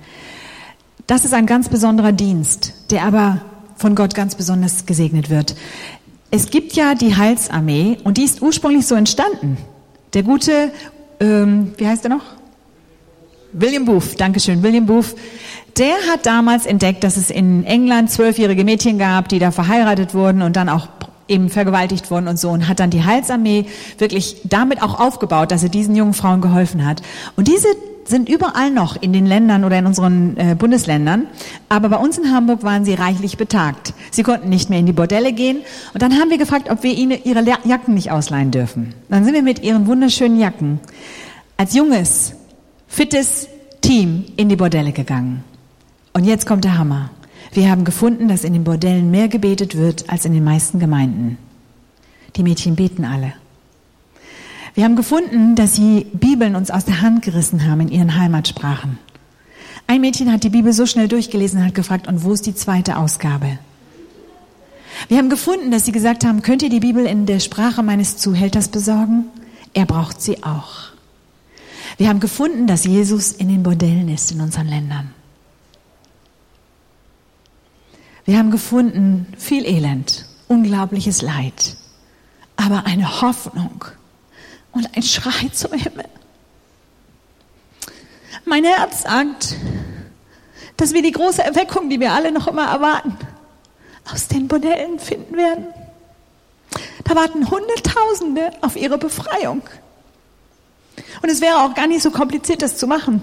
[1.07, 3.41] Das ist ein ganz besonderer Dienst, der aber
[3.77, 5.57] von Gott ganz besonders gesegnet wird.
[6.31, 9.59] Es gibt ja die Heilsarmee und die ist ursprünglich so entstanden.
[10.15, 10.73] Der gute,
[11.21, 12.23] ähm, wie heißt er noch?
[13.53, 15.15] William Booth, Dankeschön, William Booth.
[15.77, 20.43] Der hat damals entdeckt, dass es in England zwölfjährige Mädchen gab, die da verheiratet wurden
[20.43, 20.89] und dann auch
[21.29, 23.67] eben vergewaltigt worden und so und hat dann die Heilsarmee
[23.99, 27.03] wirklich damit auch aufgebaut, dass er diesen jungen Frauen geholfen hat.
[27.37, 27.69] Und diese
[28.05, 31.27] sind überall noch in den Ländern oder in unseren äh, Bundesländern.
[31.69, 33.95] Aber bei uns in Hamburg waren sie reichlich betagt.
[34.11, 35.59] Sie konnten nicht mehr in die Bordelle gehen.
[35.95, 38.95] Und dann haben wir gefragt, ob wir ihnen ihre Jacken nicht ausleihen dürfen.
[39.09, 40.81] Dann sind wir mit ihren wunderschönen Jacken
[41.57, 42.35] als junges,
[42.89, 43.49] fittes
[43.81, 45.45] Team in die Bordelle gegangen.
[46.13, 47.11] Und jetzt kommt der Hammer.
[47.53, 51.37] Wir haben gefunden, dass in den Bordellen mehr gebetet wird als in den meisten Gemeinden.
[52.35, 53.35] Die Mädchen beten alle.
[54.75, 58.99] Wir haben gefunden, dass sie Bibeln uns aus der Hand gerissen haben in ihren Heimatsprachen.
[59.87, 62.55] Ein Mädchen hat die Bibel so schnell durchgelesen und hat gefragt, und wo ist die
[62.55, 63.59] zweite Ausgabe?
[65.09, 68.17] Wir haben gefunden, dass sie gesagt haben, könnt ihr die Bibel in der Sprache meines
[68.17, 69.27] Zuhälters besorgen?
[69.75, 70.93] Er braucht sie auch.
[71.99, 75.11] Wir haben gefunden, dass Jesus in den Bordellen ist in unseren Ländern.
[78.25, 81.77] Wir haben gefunden viel Elend, unglaubliches Leid,
[82.57, 83.85] aber eine Hoffnung
[84.71, 86.05] und ein Schrei zum Himmel.
[88.45, 89.57] Mein Herz sagt,
[90.77, 93.17] dass wir die große Erweckung, die wir alle noch immer erwarten,
[94.13, 95.67] aus den Bordellen finden werden.
[97.05, 99.63] Da warten Hunderttausende auf ihre Befreiung.
[101.23, 103.23] Und es wäre auch gar nicht so kompliziert, das zu machen.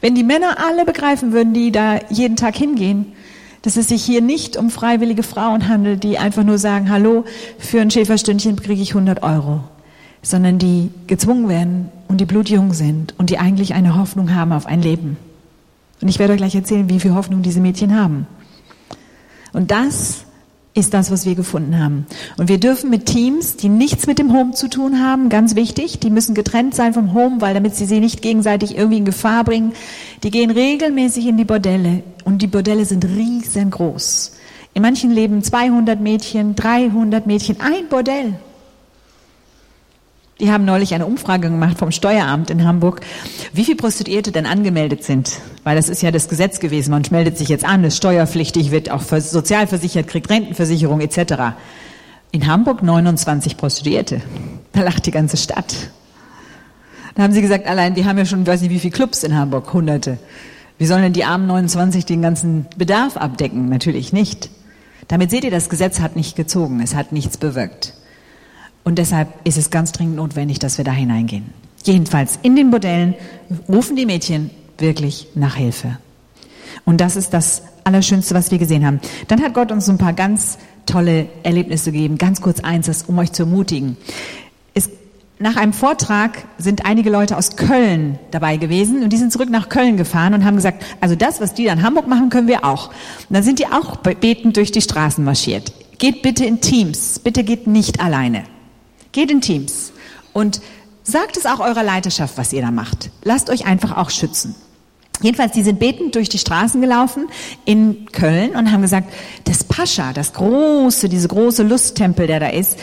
[0.00, 3.14] Wenn die Männer alle begreifen würden, die da jeden Tag hingehen,
[3.62, 7.24] dass es sich hier nicht um freiwillige Frauen handelt, die einfach nur sagen, hallo,
[7.58, 9.60] für ein Schäferstündchen kriege ich 100 Euro,
[10.22, 14.66] sondern die gezwungen werden und die blutjung sind und die eigentlich eine Hoffnung haben auf
[14.66, 15.16] ein Leben.
[16.00, 18.26] Und ich werde euch gleich erzählen, wie viel Hoffnung diese Mädchen haben.
[19.52, 20.24] Und das
[20.74, 22.06] ist das, was wir gefunden haben.
[22.38, 25.98] Und wir dürfen mit Teams, die nichts mit dem Home zu tun haben, ganz wichtig,
[25.98, 29.44] die müssen getrennt sein vom Home, weil damit sie sie nicht gegenseitig irgendwie in Gefahr
[29.44, 29.72] bringen,
[30.22, 32.02] die gehen regelmäßig in die Bordelle.
[32.24, 34.32] Und die Bordelle sind riesengroß.
[34.74, 38.34] In manchen leben 200 Mädchen, 300 Mädchen, ein Bordell.
[40.42, 43.00] Die haben neulich eine Umfrage gemacht vom Steueramt in Hamburg,
[43.52, 45.38] wie viele Prostituierte denn angemeldet sind.
[45.62, 46.90] Weil das ist ja das Gesetz gewesen.
[46.90, 51.54] Man meldet sich jetzt an, ist steuerpflichtig, wird auch sozialversichert, kriegt Rentenversicherung etc.
[52.32, 54.20] In Hamburg 29 Prostituierte.
[54.72, 55.76] Da lacht die ganze Stadt.
[57.14, 59.36] Da haben sie gesagt, allein, die haben ja schon, weiß nicht wie viele Clubs in
[59.36, 60.18] Hamburg, hunderte.
[60.76, 63.68] Wie sollen denn die armen 29 den ganzen Bedarf abdecken?
[63.68, 64.50] Natürlich nicht.
[65.06, 67.94] Damit seht ihr, das Gesetz hat nicht gezogen, es hat nichts bewirkt.
[68.84, 71.50] Und deshalb ist es ganz dringend notwendig, dass wir da hineingehen.
[71.84, 73.14] Jedenfalls in den Bordellen
[73.68, 75.98] rufen die Mädchen wirklich nach Hilfe.
[76.84, 79.00] Und das ist das Allerschönste, was wir gesehen haben.
[79.28, 82.18] Dann hat Gott uns ein paar ganz tolle Erlebnisse gegeben.
[82.18, 83.96] Ganz kurz eins, das, um euch zu ermutigen.
[84.74, 84.90] Es,
[85.38, 89.68] nach einem Vortrag sind einige Leute aus Köln dabei gewesen und die sind zurück nach
[89.68, 92.88] Köln gefahren und haben gesagt, also das, was die in Hamburg machen, können wir auch.
[92.88, 95.72] Und dann sind die auch betend durch die Straßen marschiert.
[95.98, 98.44] Geht bitte in Teams, bitte geht nicht alleine.
[99.12, 99.92] Geht in Teams
[100.32, 100.60] und
[101.02, 103.10] sagt es auch eurer Leiterschaft, was ihr da macht.
[103.22, 104.54] Lasst euch einfach auch schützen.
[105.20, 107.28] Jedenfalls, die sind betend durch die Straßen gelaufen
[107.64, 109.12] in Köln und haben gesagt,
[109.44, 112.78] das Pascha, das große, diese große Lusttempel, der da ist,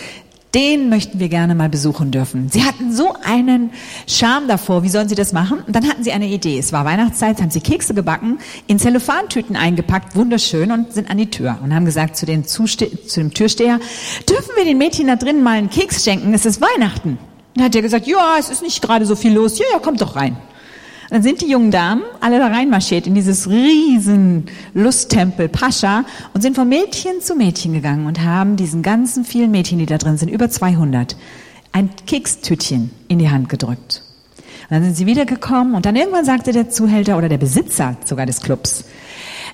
[0.56, 2.50] den möchten wir gerne mal besuchen dürfen.
[2.50, 3.72] Sie hatten so einen
[4.08, 5.60] Charme davor, wie sollen sie das machen?
[5.66, 6.58] Und dann hatten sie eine Idee.
[6.58, 11.30] Es war Weihnachtszeit, haben sie Kekse gebacken, in Zellophantüten eingepackt, wunderschön, und sind an die
[11.30, 13.80] Tür und haben gesagt zu, den zu dem Türsteher,
[14.28, 16.34] dürfen wir den Mädchen da drinnen mal einen Keks schenken?
[16.34, 17.20] Es ist Weihnachten.
[17.56, 19.60] Dann hat er gesagt, ja, es ist nicht gerade so viel los.
[19.60, 20.38] Ja, ja, kommt doch rein.
[21.10, 26.56] Dann sind die jungen Damen alle da reinmarschiert in dieses riesen Lusttempel Pascha und sind
[26.56, 30.30] von Mädchen zu Mädchen gegangen und haben diesen ganzen vielen Mädchen, die da drin sind,
[30.30, 31.16] über 200,
[31.72, 34.04] ein Kekstütchen in die Hand gedrückt.
[34.70, 38.28] Und dann sind sie wiedergekommen und dann irgendwann sagte der Zuhälter oder der Besitzer sogar
[38.28, 38.86] des Clubs,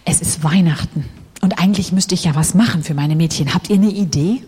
[0.03, 1.05] es ist Weihnachten
[1.41, 3.53] und eigentlich müsste ich ja was machen für meine Mädchen.
[3.53, 4.41] Habt ihr eine Idee?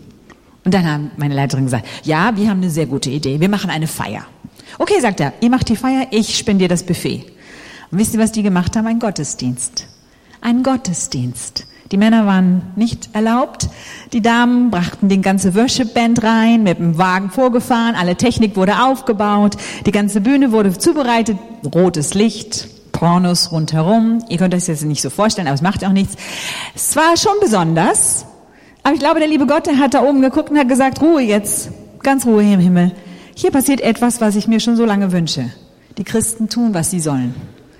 [0.64, 3.40] Und dann haben meine Leiterin gesagt, ja, wir haben eine sehr gute Idee.
[3.40, 4.26] Wir machen eine Feier.
[4.78, 7.24] Okay, sagt er, ihr macht die Feier, ich spendiere das Buffet.
[7.90, 8.86] Und wisst ihr, was die gemacht haben?
[8.86, 9.86] Ein Gottesdienst.
[10.40, 11.66] Ein Gottesdienst.
[11.90, 13.68] Die Männer waren nicht erlaubt.
[14.12, 19.56] Die Damen brachten den ganze Worship-Band rein, mit dem Wagen vorgefahren, alle Technik wurde aufgebaut,
[19.86, 21.38] die ganze Bühne wurde zubereitet,
[21.74, 24.22] rotes Licht, Pornos rundherum.
[24.28, 26.14] Ihr könnt euch das jetzt nicht so vorstellen, aber es macht auch nichts.
[26.74, 28.26] Es war schon besonders,
[28.82, 31.22] aber ich glaube, der liebe Gott, der hat da oben geguckt und hat gesagt, Ruhe
[31.22, 31.70] jetzt,
[32.02, 32.92] ganz Ruhe hier im Himmel.
[33.40, 35.52] Hier passiert etwas, was ich mir schon so lange wünsche.
[35.96, 37.36] Die Christen tun, was sie sollen.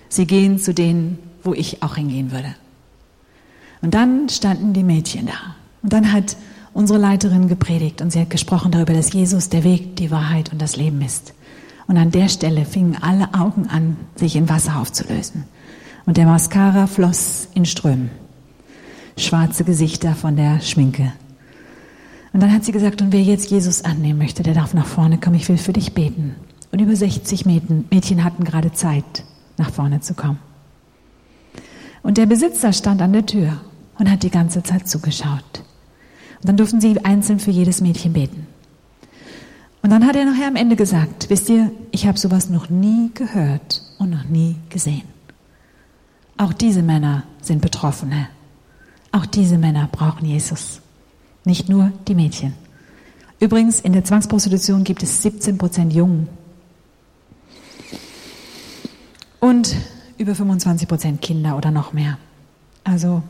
[0.09, 2.55] Sie gehen zu denen, wo ich auch hingehen würde.
[3.83, 5.57] Und dann standen die Mädchen da.
[5.83, 6.37] Und dann hat
[6.75, 10.63] unsere Leiterin gepredigt und sie hat gesprochen darüber, dass Jesus der Weg, die Wahrheit und
[10.63, 11.35] das Leben ist.
[11.89, 15.43] Und an der Stelle fingen alle Augen an, sich in Wasser aufzulösen.
[16.07, 18.11] Und der Mascara floss in Strömen.
[19.17, 21.15] Schwarze Gesichter von der Schminke
[22.33, 25.19] und dann hat sie gesagt, und wer jetzt Jesus annehmen möchte, der darf nach vorne
[25.19, 26.35] kommen, ich will für dich beten.
[26.71, 29.25] Und über 60 Mädchen hatten gerade Zeit,
[29.57, 30.39] nach vorne zu kommen.
[32.03, 33.61] Und der Besitzer stand an der Tür
[33.99, 35.65] und hat die ganze Zeit zugeschaut.
[36.41, 38.47] Und dann durften sie einzeln für jedes Mädchen beten.
[39.83, 43.11] Und dann hat er nachher am Ende gesagt, wisst ihr, ich habe sowas noch nie
[43.15, 45.05] gehört und noch nie gesehen.
[46.37, 48.29] Auch diese Männer sind Betroffene.
[49.13, 50.81] Auch diese Männer brauchen Jesus.
[51.49, 52.53] Nicht nur die Mädchen.
[53.41, 56.29] Übrigens, in der Zwangsprostitution gibt es 17 Prozent Jungen.
[59.41, 59.75] Und
[60.19, 62.19] über 25 Prozent Kinder oder noch mehr.
[62.85, 63.23] Also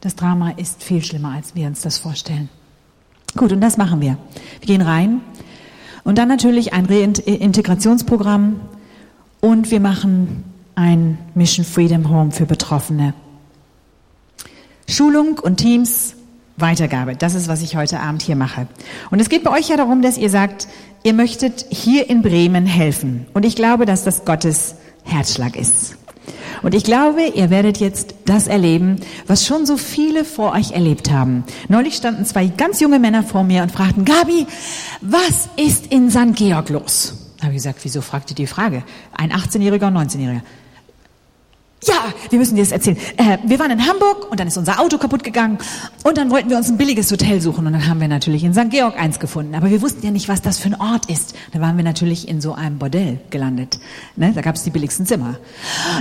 [0.00, 2.48] das Drama ist viel schlimmer, als wir uns das vorstellen.
[3.36, 4.18] Gut, und das machen wir.
[4.58, 5.20] Wir gehen rein
[6.02, 8.56] und dann natürlich ein Reintegrationsprogramm
[9.40, 10.42] und wir machen
[10.74, 13.14] ein Mission Freedom Home für Betroffene.
[14.88, 16.16] Schulung und Teams,
[16.62, 17.14] Weitergabe.
[17.14, 18.66] Das ist, was ich heute Abend hier mache.
[19.10, 20.68] Und es geht bei euch ja darum, dass ihr sagt,
[21.02, 23.26] ihr möchtet hier in Bremen helfen.
[23.34, 25.96] Und ich glaube, dass das Gottes Herzschlag ist.
[26.62, 28.96] Und ich glaube, ihr werdet jetzt das erleben,
[29.26, 31.44] was schon so viele vor euch erlebt haben.
[31.68, 34.46] Neulich standen zwei ganz junge Männer vor mir und fragten, Gabi,
[35.00, 36.34] was ist in St.
[36.34, 37.14] Georg los?
[37.38, 38.84] Da habe ich gesagt, wieso fragt ihr die Frage?
[39.12, 40.42] Ein 18-Jähriger und 19-Jähriger.
[41.84, 42.96] Ja, wir müssen dir das erzählen.
[43.16, 45.58] Äh, wir waren in Hamburg und dann ist unser Auto kaputt gegangen
[46.04, 48.54] und dann wollten wir uns ein billiges Hotel suchen und dann haben wir natürlich in
[48.54, 48.70] St.
[48.70, 49.56] Georg eins gefunden.
[49.56, 51.34] Aber wir wussten ja nicht, was das für ein Ort ist.
[51.52, 53.80] Da waren wir natürlich in so einem Bordell gelandet.
[54.14, 54.30] Ne?
[54.32, 55.38] Da gab es die billigsten Zimmer.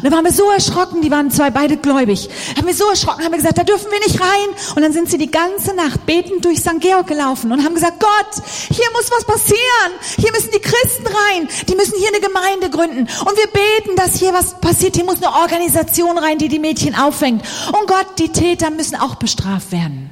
[0.04, 2.30] Da waren wir so erschrocken, die waren zwei beide gläubig.
[2.56, 4.76] Haben wir so erschrocken, haben wir gesagt, da dürfen wir nicht rein.
[4.76, 6.80] Und dann sind sie die ganze Nacht betend durch St.
[6.80, 9.92] Georg gelaufen und haben gesagt, Gott, hier muss was passieren.
[10.20, 11.48] Hier müssen die Christen rein.
[11.68, 13.00] Die müssen hier eine Gemeinde gründen.
[13.00, 14.96] Und wir beten, dass hier was passiert.
[14.96, 17.44] Hier muss eine Organisation Organisation rein, die die Mädchen auffängt.
[17.68, 20.10] Und Gott, die Täter müssen auch bestraft werden.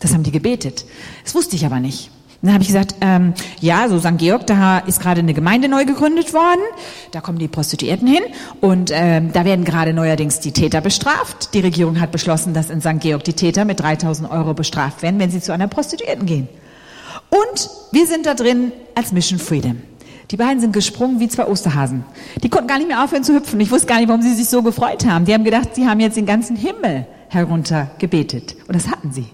[0.00, 0.84] Das haben die gebetet.
[1.24, 2.10] Das wusste ich aber nicht.
[2.42, 4.18] dann habe ich gesagt, ähm, ja, so St.
[4.18, 6.60] Georg, da ist gerade eine Gemeinde neu gegründet worden.
[7.12, 8.22] Da kommen die Prostituierten hin
[8.60, 11.54] und ähm, da werden gerade neuerdings die Täter bestraft.
[11.54, 13.00] Die Regierung hat beschlossen, dass in St.
[13.00, 16.48] Georg die Täter mit 3000 Euro bestraft werden, wenn sie zu einer Prostituierten gehen.
[17.30, 19.80] Und wir sind da drin als Mission Freedom.
[20.30, 22.04] Die beiden sind gesprungen wie zwei Osterhasen.
[22.42, 23.58] Die konnten gar nicht mehr aufhören zu hüpfen.
[23.60, 25.24] Ich wusste gar nicht, warum sie sich so gefreut haben.
[25.24, 28.56] Die haben gedacht, sie haben jetzt den ganzen Himmel herunter gebetet.
[28.66, 29.26] Und das hatten sie.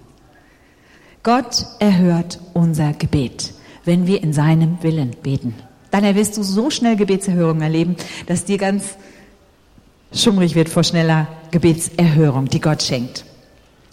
[1.25, 3.55] Gott erhört unser Gebet,
[3.85, 5.55] wenn wir in seinem Willen beten.
[5.91, 8.97] Dann wirst du so schnell Gebetserhörung erleben, dass dir ganz
[10.13, 13.25] schummrig wird vor schneller Gebetserhörung, die Gott schenkt.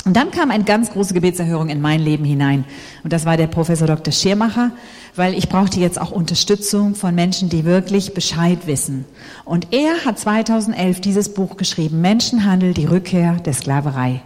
[0.04, 2.66] Und dann kam eine ganz große Gebetserhörung in mein Leben hinein.
[3.04, 4.12] Und das war der Professor Dr.
[4.12, 4.72] Schirmacher,
[5.16, 9.06] weil ich brauchte jetzt auch Unterstützung von Menschen, die wirklich Bescheid wissen.
[9.46, 14.22] Und er hat 2011 dieses Buch geschrieben, Menschenhandel, die Rückkehr der Sklaverei.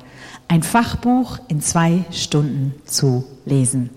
[0.48, 3.90] Ein Fachbuch in zwei Stunden zu lesen.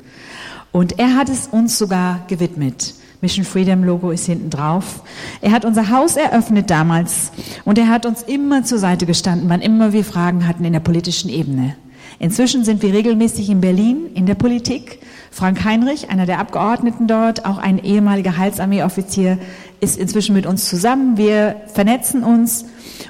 [0.73, 2.95] Und er hat es uns sogar gewidmet.
[3.21, 5.03] Mission Freedom Logo ist hinten drauf.
[5.41, 7.33] Er hat unser Haus eröffnet damals
[7.65, 10.81] und er hat uns immer zur Seite gestanden, wann immer wir Fragen hatten in der
[10.81, 11.75] politischen Ebene.
[12.21, 15.01] Inzwischen sind wir regelmäßig in Berlin in der Politik.
[15.31, 19.39] Frank Heinrich, einer der Abgeordneten dort, auch ein ehemaliger Heilsarmeeoffizier,
[19.81, 21.17] ist inzwischen mit uns zusammen.
[21.17, 22.65] Wir vernetzen uns.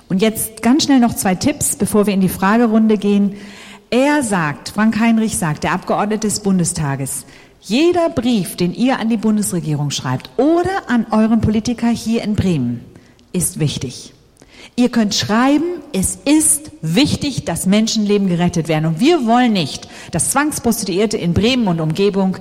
[0.08, 3.36] Und jetzt ganz schnell noch zwei Tipps, bevor wir in die Fragerunde gehen.
[3.90, 7.24] Er sagt, Frank Heinrich sagt, der Abgeordnete des Bundestages,
[7.60, 12.84] jeder Brief, den ihr an die Bundesregierung schreibt oder an euren Politiker hier in Bremen,
[13.32, 14.14] ist wichtig.
[14.76, 18.86] Ihr könnt schreiben, es ist wichtig, dass Menschenleben gerettet werden.
[18.86, 22.36] Und wir wollen nicht, dass Zwangsprostituierte in Bremen und Umgebung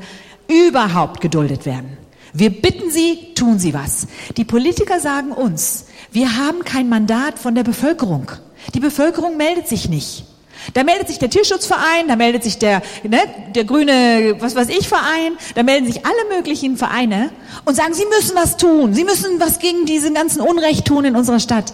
[0.48, 1.98] überhaupt geduldet werden.
[2.34, 4.08] Wir bitten Sie, tun Sie was.
[4.38, 8.32] Die Politiker sagen uns, wir haben kein Mandat von der Bevölkerung.
[8.74, 10.26] Die Bevölkerung meldet sich nicht.
[10.74, 13.20] Da meldet sich der Tierschutzverein, da meldet sich der, ne,
[13.56, 17.32] der grüne, was weiß ich, Verein, da melden sich alle möglichen Vereine
[17.66, 21.16] und sagen, sie müssen was tun, sie müssen was gegen diesen ganzen Unrecht tun in
[21.16, 21.74] unserer Stadt.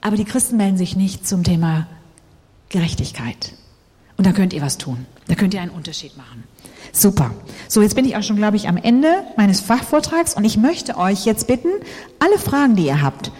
[0.00, 1.86] Aber die Christen melden sich nicht zum Thema
[2.70, 3.52] Gerechtigkeit.
[4.16, 5.06] Und da könnt ihr was tun.
[5.28, 6.44] Da könnt ihr einen Unterschied machen.
[6.92, 7.30] Super.
[7.68, 10.96] So, jetzt bin ich auch schon, glaube ich, am Ende meines Fachvortrags und ich möchte
[10.96, 11.68] euch jetzt bitten,
[12.18, 13.30] alle Fragen, die ihr habt,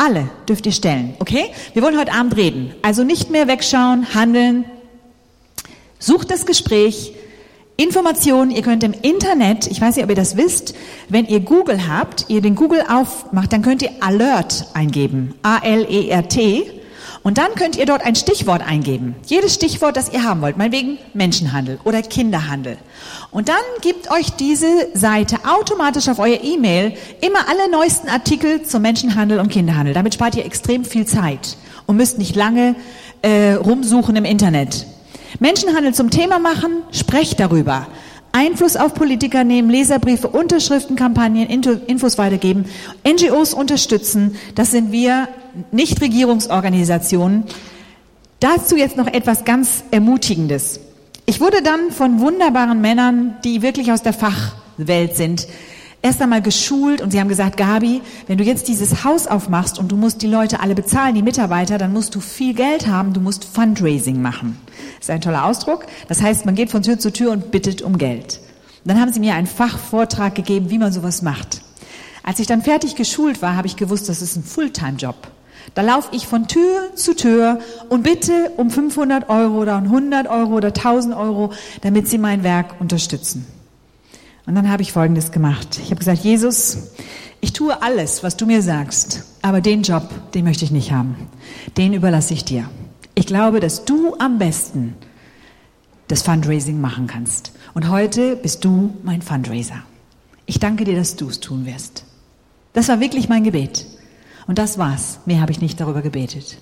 [0.00, 1.50] alle dürft ihr stellen, okay?
[1.74, 2.74] Wir wollen heute Abend reden.
[2.82, 4.64] Also nicht mehr wegschauen, handeln.
[5.98, 7.12] Sucht das Gespräch.
[7.76, 10.74] Informationen, ihr könnt im Internet, ich weiß nicht, ob ihr das wisst,
[11.08, 15.34] wenn ihr Google habt, ihr den Google aufmacht, dann könnt ihr Alert eingeben.
[15.42, 16.79] A-L-E-R-T.
[17.22, 19.14] Und dann könnt ihr dort ein Stichwort eingeben.
[19.26, 20.56] Jedes Stichwort, das ihr haben wollt.
[20.56, 22.78] Meinetwegen Menschenhandel oder Kinderhandel.
[23.30, 28.82] Und dann gibt euch diese Seite automatisch auf euer E-Mail immer alle neuesten Artikel zum
[28.82, 29.92] Menschenhandel und Kinderhandel.
[29.92, 32.74] Damit spart ihr extrem viel Zeit und müsst nicht lange
[33.20, 34.86] äh, rumsuchen im Internet.
[35.40, 37.86] Menschenhandel zum Thema machen, sprecht darüber.
[38.32, 42.66] Einfluss auf Politiker nehmen, Leserbriefe, Unterschriften, Kampagnen, Infos weitergeben,
[43.06, 44.36] NGOs unterstützen.
[44.54, 45.28] Das sind wir
[45.72, 47.44] Nichtregierungsorganisationen.
[48.38, 50.80] Dazu jetzt noch etwas ganz Ermutigendes.
[51.26, 55.46] Ich wurde dann von wunderbaren Männern, die wirklich aus der Fachwelt sind,
[56.02, 59.92] erst einmal geschult und sie haben gesagt, Gabi, wenn du jetzt dieses Haus aufmachst und
[59.92, 63.20] du musst die Leute alle bezahlen, die Mitarbeiter, dann musst du viel Geld haben, du
[63.20, 64.58] musst Fundraising machen.
[64.98, 65.86] Das ist ein toller Ausdruck.
[66.08, 68.40] Das heißt, man geht von Tür zu Tür und bittet um Geld.
[68.84, 71.60] Und dann haben sie mir einen Fachvortrag gegeben, wie man sowas macht.
[72.22, 75.16] Als ich dann fertig geschult war, habe ich gewusst, das ist ein Fulltime-Job.
[75.74, 80.54] Da laufe ich von Tür zu Tür und bitte um 500 Euro oder 100 Euro
[80.54, 83.46] oder 1000 Euro, damit sie mein Werk unterstützen.
[84.50, 85.78] Und dann habe ich Folgendes gemacht.
[85.80, 86.88] Ich habe gesagt, Jesus,
[87.40, 91.14] ich tue alles, was du mir sagst, aber den Job, den möchte ich nicht haben.
[91.76, 92.68] Den überlasse ich dir.
[93.14, 94.96] Ich glaube, dass du am besten
[96.08, 97.52] das Fundraising machen kannst.
[97.74, 99.84] Und heute bist du mein Fundraiser.
[100.46, 102.02] Ich danke dir, dass du es tun wirst.
[102.72, 103.86] Das war wirklich mein Gebet.
[104.48, 105.20] Und das war's.
[105.26, 106.58] Mehr habe ich nicht darüber gebetet.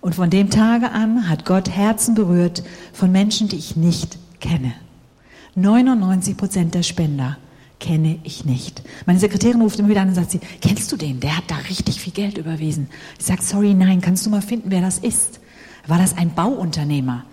[0.00, 4.72] Und von dem Tage an hat Gott Herzen berührt von Menschen, die ich nicht kenne.
[5.54, 7.36] 99 Prozent der Spender
[7.80, 8.82] kenne ich nicht.
[9.06, 11.18] Meine Sekretärin ruft immer wieder an und sagt sie, kennst du den?
[11.20, 12.88] Der hat da richtig viel Geld überwiesen.
[13.18, 15.40] Ich sage, sorry, nein, kannst du mal finden, wer das ist?
[15.86, 17.24] War das ein Bauunternehmer?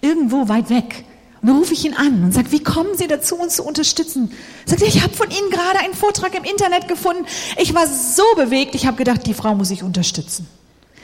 [0.00, 1.04] Irgendwo weit weg.
[1.42, 4.32] Und dann rufe ich ihn an und sage, wie kommen Sie dazu, uns zu unterstützen?
[4.64, 7.26] Sagt er, ich habe von Ihnen gerade einen Vortrag im Internet gefunden.
[7.60, 10.48] Ich war so bewegt, ich habe gedacht, die Frau muss ich unterstützen.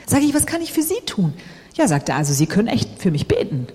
[0.05, 1.33] Sage ich, was kann ich für Sie tun?
[1.75, 3.67] Ja, sagt er, also Sie können echt für mich beten.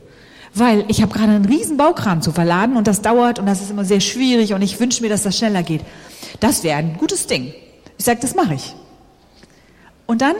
[0.54, 3.70] Weil ich habe gerade einen riesen Baukran zu verladen und das dauert und das ist
[3.70, 5.82] immer sehr schwierig und ich wünsche mir, dass das schneller geht.
[6.40, 7.52] Das wäre ein gutes Ding.
[7.98, 8.74] Ich sage, das mache ich.
[10.06, 10.34] Und dann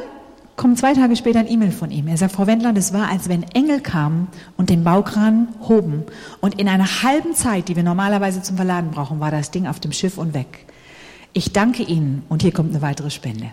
[0.56, 2.08] kommt zwei Tage später ein E-Mail von ihm.
[2.08, 6.04] Er sagt, Frau Wendler, das war, als wenn Engel kamen und den Baukran hoben.
[6.40, 9.80] Und in einer halben Zeit, die wir normalerweise zum Verladen brauchen, war das Ding auf
[9.80, 10.66] dem Schiff und weg.
[11.32, 13.52] Ich danke Ihnen und hier kommt eine weitere Spende.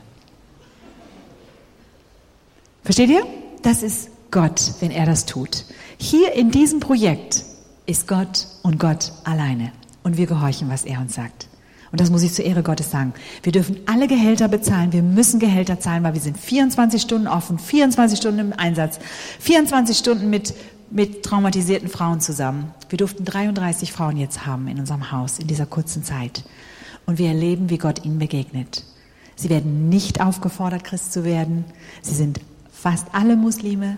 [2.83, 3.25] Versteht ihr?
[3.61, 5.65] Das ist Gott, wenn er das tut.
[5.97, 7.43] Hier in diesem Projekt
[7.85, 9.71] ist Gott und Gott alleine.
[10.03, 11.47] Und wir gehorchen, was er uns sagt.
[11.91, 13.13] Und das muss ich zur Ehre Gottes sagen.
[13.43, 14.93] Wir dürfen alle Gehälter bezahlen.
[14.93, 18.99] Wir müssen Gehälter zahlen, weil wir sind 24 Stunden offen, 24 Stunden im Einsatz,
[19.39, 20.53] 24 Stunden mit,
[20.91, 22.71] mit traumatisierten Frauen zusammen.
[22.89, 26.43] Wir durften 33 Frauen jetzt haben in unserem Haus in dieser kurzen Zeit.
[27.05, 28.83] Und wir erleben, wie Gott ihnen begegnet.
[29.35, 31.63] Sie werden nicht aufgefordert, Christ zu werden.
[32.01, 32.41] Sie sind
[32.71, 33.97] fast alle Muslime.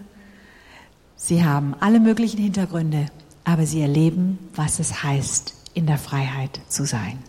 [1.22, 3.08] Sie haben alle möglichen Hintergründe.
[3.44, 7.20] Aber sie erleben, was es heißt, in der Freiheit zu sein.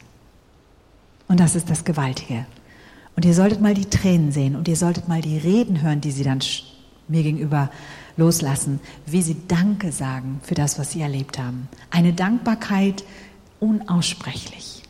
[1.28, 2.47] Und das ist das Gewaltige.
[3.16, 6.11] Und ihr solltet mal die Tränen sehen und ihr solltet mal die Reden hören, die
[6.11, 6.41] sie dann
[7.09, 7.70] mir gegenüber
[8.16, 11.68] loslassen, wie sie Danke sagen für das, was sie erlebt haben.
[11.91, 13.03] Eine Dankbarkeit
[13.59, 14.82] unaussprechlich.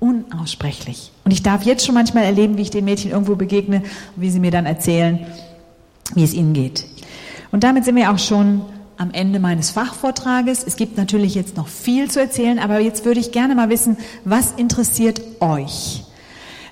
[0.00, 1.12] Unaussprechlich.
[1.24, 3.82] Und ich darf jetzt schon manchmal erleben, wie ich den Mädchen irgendwo begegne
[4.16, 5.26] und wie sie mir dann erzählen,
[6.14, 6.86] wie es ihnen geht.
[7.56, 8.60] Und damit sind wir auch schon
[8.98, 10.62] am Ende meines Fachvortrages.
[10.62, 13.96] Es gibt natürlich jetzt noch viel zu erzählen, aber jetzt würde ich gerne mal wissen,
[14.26, 16.04] was interessiert euch?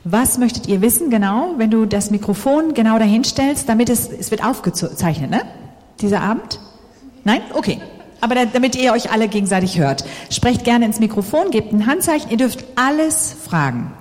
[0.04, 4.30] Was möchtet ihr wissen genau, wenn du das Mikrofon genau dahin stellst, damit es, es
[4.30, 5.40] wird aufgezeichnet, ne?
[6.02, 6.60] Dieser Abend?
[7.24, 7.40] Nein?
[7.54, 7.80] Okay.
[8.20, 10.04] Aber damit ihr euch alle gegenseitig hört.
[10.28, 13.94] Sprecht gerne ins Mikrofon, gebt ein Handzeichen, ihr dürft alles fragen.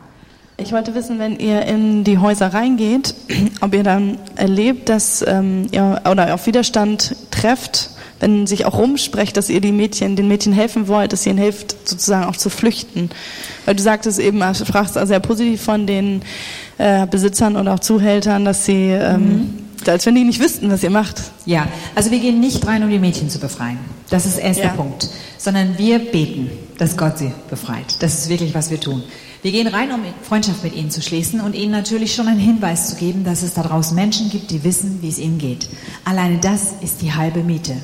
[0.57, 3.15] Ich wollte wissen, wenn ihr in die Häuser reingeht,
[3.61, 7.89] ob ihr dann erlebt, dass ähm, ihr oder auf Widerstand trefft
[8.23, 11.41] wenn sich auch rumsprecht, dass ihr die Mädchen, den Mädchen helfen wollt, dass ihr ihnen
[11.41, 13.09] hilft, sozusagen auch zu flüchten.
[13.65, 16.21] Weil du sagtest eben, du fragst sehr positiv von den
[16.77, 19.49] äh, Besitzern und auch Zuhältern, dass sie, ähm, mhm.
[19.87, 21.21] als wenn die nicht wüssten, was ihr macht.
[21.45, 23.77] Ja, also wir gehen nicht rein, um die Mädchen zu befreien.
[24.09, 24.69] Das ist erster ja.
[24.69, 25.09] Punkt.
[25.37, 27.97] Sondern wir beten, dass Gott sie befreit.
[27.99, 29.03] Das ist wirklich, was wir tun.
[29.43, 32.89] Wir gehen rein, um Freundschaft mit ihnen zu schließen und ihnen natürlich schon einen Hinweis
[32.89, 35.67] zu geben, dass es da draußen Menschen gibt, die wissen, wie es ihnen geht.
[36.05, 37.75] Alleine das ist die halbe Miete.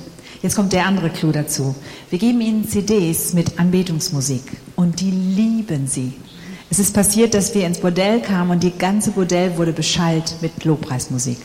[0.41, 1.76] Jetzt kommt der andere Clou dazu.
[2.10, 4.43] Wir geben ihnen CDs mit Anbetungsmusik
[4.78, 6.14] und die lieben sie.
[6.70, 10.64] Es ist passiert, dass wir ins Bordell kamen und die ganze Bordell wurde beschallt mit
[10.64, 11.39] Lobpreismusik.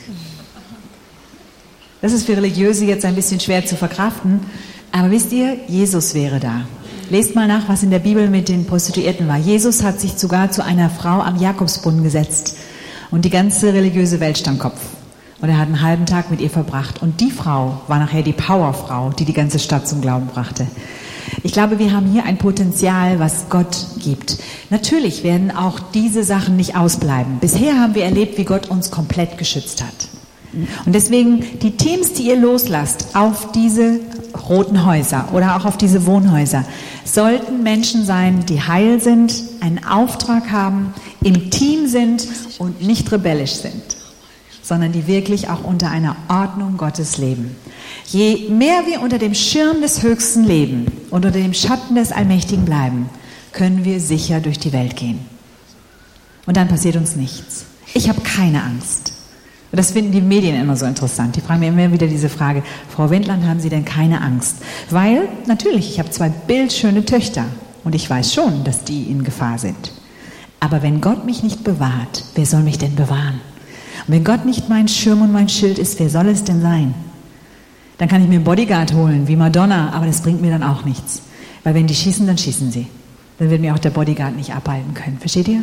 [2.02, 4.42] Das ist für Religiöse jetzt ein bisschen schwer zu verkraften,
[4.92, 6.68] aber wisst ihr, Jesus wäre da.
[7.14, 9.36] Lest mal nach, was in der Bibel mit den Prostituierten war.
[9.36, 12.56] Jesus hat sich sogar zu einer Frau am Jakobsbrunnen gesetzt
[13.12, 14.80] und die ganze religiöse Welt stand Kopf.
[15.40, 17.02] Und er hat einen halben Tag mit ihr verbracht.
[17.02, 20.66] Und die Frau war nachher die Powerfrau, die die ganze Stadt zum Glauben brachte.
[21.44, 24.38] Ich glaube, wir haben hier ein Potenzial, was Gott gibt.
[24.70, 27.38] Natürlich werden auch diese Sachen nicht ausbleiben.
[27.38, 30.08] Bisher haben wir erlebt, wie Gott uns komplett geschützt hat.
[30.86, 34.00] Und deswegen die Teams, die ihr loslasst auf diese
[34.48, 36.64] roten Häuser oder auch auf diese Wohnhäuser,
[37.04, 42.26] sollten Menschen sein, die heil sind, einen Auftrag haben, im Team sind
[42.58, 43.96] und nicht rebellisch sind
[44.64, 47.54] sondern die wirklich auch unter einer Ordnung Gottes leben.
[48.06, 52.64] Je mehr wir unter dem Schirm des Höchsten leben und unter dem Schatten des Allmächtigen
[52.64, 53.10] bleiben,
[53.52, 55.20] können wir sicher durch die Welt gehen.
[56.46, 57.66] Und dann passiert uns nichts.
[57.92, 59.13] Ich habe keine Angst.
[59.76, 61.36] Das finden die Medien immer so interessant.
[61.36, 64.56] Die fragen mir immer wieder diese Frage, Frau Wendland, haben Sie denn keine Angst?
[64.90, 67.44] Weil, natürlich, ich habe zwei bildschöne Töchter.
[67.84, 69.92] Und ich weiß schon, dass die in Gefahr sind.
[70.58, 73.40] Aber wenn Gott mich nicht bewahrt, wer soll mich denn bewahren?
[74.06, 76.94] Und wenn Gott nicht mein Schirm und mein Schild ist, wer soll es denn sein?
[77.98, 80.84] Dann kann ich mir einen Bodyguard holen, wie Madonna, aber das bringt mir dann auch
[80.84, 81.22] nichts.
[81.62, 82.86] Weil wenn die schießen, dann schießen sie.
[83.38, 85.18] Dann wird mir auch der Bodyguard nicht abhalten können.
[85.18, 85.62] Versteht ihr?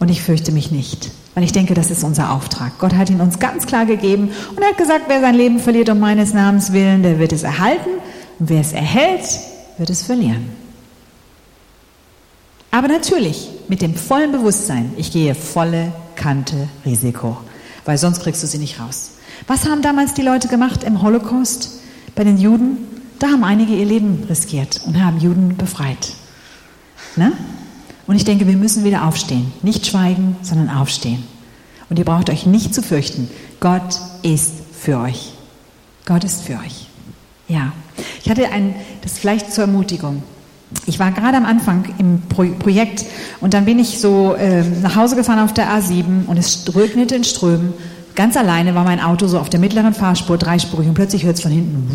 [0.00, 2.78] Und ich fürchte mich nicht, weil ich denke, das ist unser Auftrag.
[2.78, 6.00] Gott hat ihn uns ganz klar gegeben und hat gesagt, wer sein Leben verliert um
[6.00, 7.90] meines Namens willen, der wird es erhalten.
[8.38, 9.40] Und wer es erhält,
[9.76, 10.48] wird es verlieren.
[12.70, 17.36] Aber natürlich mit dem vollen Bewusstsein, ich gehe volle Kante Risiko,
[17.84, 19.12] weil sonst kriegst du sie nicht raus.
[19.46, 21.80] Was haben damals die Leute gemacht im Holocaust
[22.14, 22.78] bei den Juden?
[23.18, 26.14] Da haben einige ihr Leben riskiert und haben Juden befreit.
[27.16, 27.32] Ne?
[28.10, 29.52] Und ich denke, wir müssen wieder aufstehen.
[29.62, 31.22] Nicht schweigen, sondern aufstehen.
[31.88, 33.30] Und ihr braucht euch nicht zu fürchten.
[33.60, 35.30] Gott ist für euch.
[36.06, 36.88] Gott ist für euch.
[37.46, 37.70] Ja.
[38.24, 40.24] Ich hatte ein, das vielleicht zur Ermutigung.
[40.86, 43.04] Ich war gerade am Anfang im Pro Projekt
[43.40, 47.14] und dann bin ich so äh, nach Hause gefahren auf der A7 und es regnete
[47.14, 47.74] in Strömen.
[48.16, 51.42] Ganz alleine war mein Auto so auf der mittleren Fahrspur, dreispurig und plötzlich hört es
[51.42, 51.86] von hinten.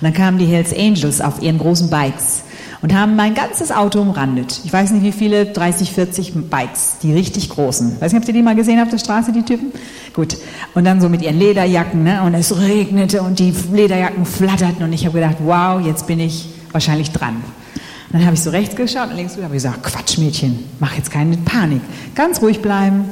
[0.00, 2.42] Und dann kamen die Hells Angels auf ihren großen Bikes
[2.82, 4.60] und haben mein ganzes Auto umrandet.
[4.64, 8.00] Ich weiß nicht wie viele, 30, 40 Bikes, die richtig großen.
[8.00, 9.72] Weiß nicht, habt ihr die mal gesehen auf der Straße, die Typen?
[10.12, 10.36] Gut.
[10.74, 12.22] Und dann so mit ihren Lederjacken, ne?
[12.22, 16.48] Und es regnete und die Lederjacken flatterten und ich habe gedacht, wow, jetzt bin ich
[16.72, 17.36] wahrscheinlich dran.
[17.36, 20.94] Und dann habe ich so rechts geschaut und links habe ich gesagt, Quatsch, Mädchen, mach
[20.96, 21.80] jetzt keine Panik.
[22.14, 23.04] Ganz ruhig bleiben.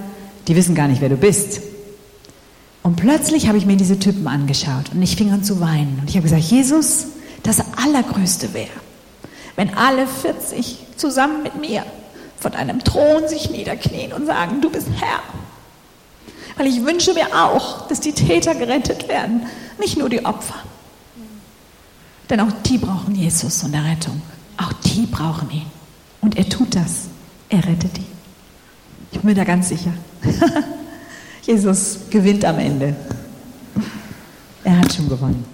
[0.49, 1.62] Die wissen gar nicht, wer du bist.
[2.83, 5.99] Und plötzlich habe ich mir diese Typen angeschaut und ich fing an zu weinen.
[6.01, 7.07] Und ich habe gesagt, Jesus,
[7.43, 8.68] das Allergrößte wäre,
[9.57, 11.85] wenn alle 40 zusammen mit mir
[12.39, 15.21] von einem Thron sich niederknien und sagen, du bist Herr.
[16.57, 19.47] Weil ich wünsche mir auch, dass die Täter gerettet werden,
[19.79, 20.57] nicht nur die Opfer.
[22.29, 24.23] Denn auch die brauchen Jesus und Errettung.
[24.57, 25.67] Auch die brauchen ihn.
[26.21, 27.09] Und er tut das.
[27.49, 28.07] Er rettet die.
[29.11, 29.93] Ich bin mir da ganz sicher.
[31.43, 32.95] Jesus gewinnt am Ende.
[34.63, 35.45] Er hat schon gewonnen.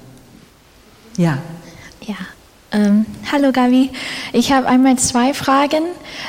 [1.17, 1.39] Ja.
[2.03, 2.17] Ja.
[2.77, 3.89] Ähm, hallo Gabi,
[4.35, 5.83] ich habe einmal zwei Fragen.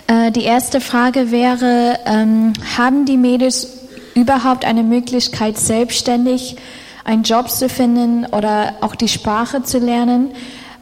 [0.08, 3.68] Äh, die erste Frage wäre, ähm, haben die Mädels
[4.16, 6.56] überhaupt eine Möglichkeit, selbstständig
[7.04, 10.30] einen Job zu finden oder auch die Sprache zu lernen?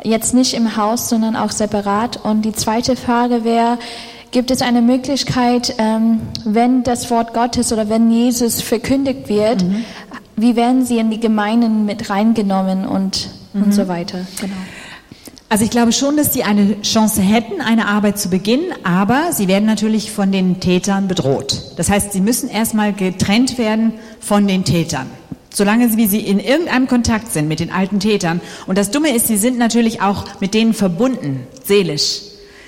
[0.04, 2.18] Jetzt nicht im Haus, sondern auch separat.
[2.24, 3.80] Und die zweite Frage wäre,
[4.30, 9.84] gibt es eine Möglichkeit, ähm, wenn das Wort Gottes oder wenn Jesus verkündigt wird, mhm.
[10.36, 13.64] wie werden sie in die Gemeinden mit reingenommen und, mhm.
[13.64, 14.20] und so weiter?
[14.40, 14.54] Genau.
[15.48, 19.48] Also ich glaube schon, dass sie eine Chance hätten, eine Arbeit zu beginnen, aber sie
[19.48, 21.62] werden natürlich von den Tätern bedroht.
[21.78, 25.08] Das heißt, sie müssen erstmal getrennt werden von den Tätern.
[25.54, 28.42] Solange sie, wie sie in irgendeinem Kontakt sind mit den alten Tätern.
[28.66, 32.22] Und das Dumme ist, sie sind natürlich auch mit denen verbunden, seelisch.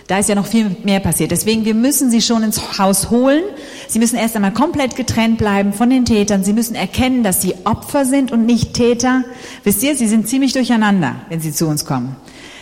[0.07, 1.31] Da ist ja noch viel mehr passiert.
[1.31, 3.43] Deswegen, wir müssen sie schon ins Haus holen.
[3.89, 6.45] Sie müssen erst einmal komplett getrennt bleiben von den Tätern.
[6.45, 9.25] Sie müssen erkennen, dass sie Opfer sind und nicht Täter.
[9.65, 12.15] Wisst ihr, sie sind ziemlich durcheinander, wenn sie zu uns kommen.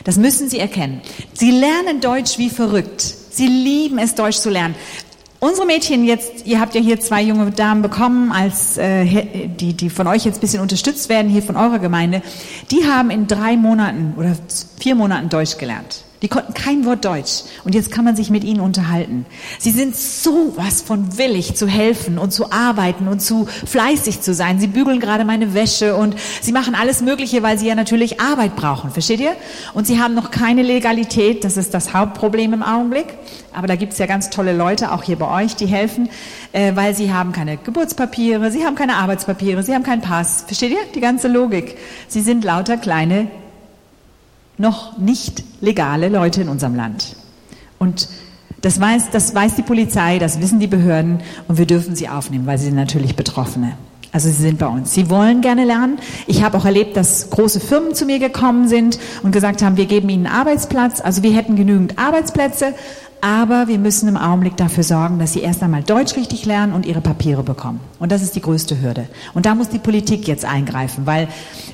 [0.05, 1.01] Das müssen sie erkennen.
[1.33, 3.01] Sie lernen Deutsch wie verrückt.
[3.01, 4.75] Sie lieben es, Deutsch zu lernen.
[5.39, 9.89] Unsere Mädchen jetzt, ihr habt ja hier zwei junge Damen bekommen, als äh, die, die
[9.89, 12.21] von euch jetzt ein bisschen unterstützt werden, hier von eurer Gemeinde,
[12.71, 14.37] die haben in drei Monaten oder
[14.79, 16.04] vier Monaten Deutsch gelernt.
[16.25, 17.43] Die konnten kein Wort Deutsch.
[17.65, 19.27] Und jetzt kann man sich mit ihnen unterhalten.
[19.59, 24.33] Sie sind so was von willig zu helfen und zu arbeiten und zu fleißig zu
[24.33, 24.59] sein.
[24.59, 28.55] Sie bügeln gerade meine Wäsche und sie machen alles Mögliche, weil sie ja natürlich Arbeit
[28.55, 28.89] brauchen.
[28.89, 29.35] Versteht ihr?
[29.75, 31.43] Und sie haben noch keine Legalität.
[31.43, 33.05] Das ist das Hauptproblem im Augenblick.
[33.53, 36.09] Aber da gibt es ja ganz tolle Leute, auch hier bei euch, die helfen,
[36.53, 40.43] äh, weil sie haben keine Geburtspapiere, sie haben keine Arbeitspapiere, sie haben keinen Pass.
[40.47, 40.79] Versteht ihr?
[40.95, 41.77] Die ganze Logik.
[42.07, 43.27] Sie sind lauter kleine
[44.57, 47.15] noch nicht legale Leute in unserem Land.
[47.79, 48.07] Und
[48.61, 52.47] das weiß, das weiß die Polizei, das wissen die Behörden und wir dürfen sie aufnehmen,
[52.47, 53.73] weil sie sind natürlich Betroffene.
[54.11, 54.93] Also sie sind bei uns.
[54.93, 55.99] Sie wollen gerne lernen.
[56.25, 59.87] Ich habe auch erlebt, dass große Firmen zu mir gekommen sind und gesagt haben, wir
[59.87, 61.01] geben ihnen einen Arbeitsplatz.
[61.01, 62.75] Also wir hätten genügend Arbeitsplätze,
[63.25, 66.85] aber wir müssen im Augenblick dafür sorgen, dass sie erst einmal Deutsch richtig lernen und
[66.85, 67.79] ihre Papiere bekommen.
[67.97, 69.07] Und das ist die größte Hürde.
[69.33, 71.27] Und da muss die Politik jetzt eingreifen, weil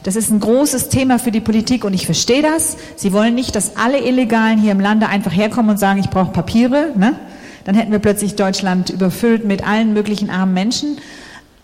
[0.04, 2.78] das ist ein großes Thema für die Politik und ich verstehe das.
[2.96, 6.32] Sie wollen nicht, dass alle Illegalen hier im Lande einfach herkommen und sagen, ich brauche
[6.32, 6.94] Papiere.
[6.96, 7.20] Ne?
[7.66, 11.00] Dann hätten wir plötzlich Deutschland überfüllt mit allen möglichen armen Menschen.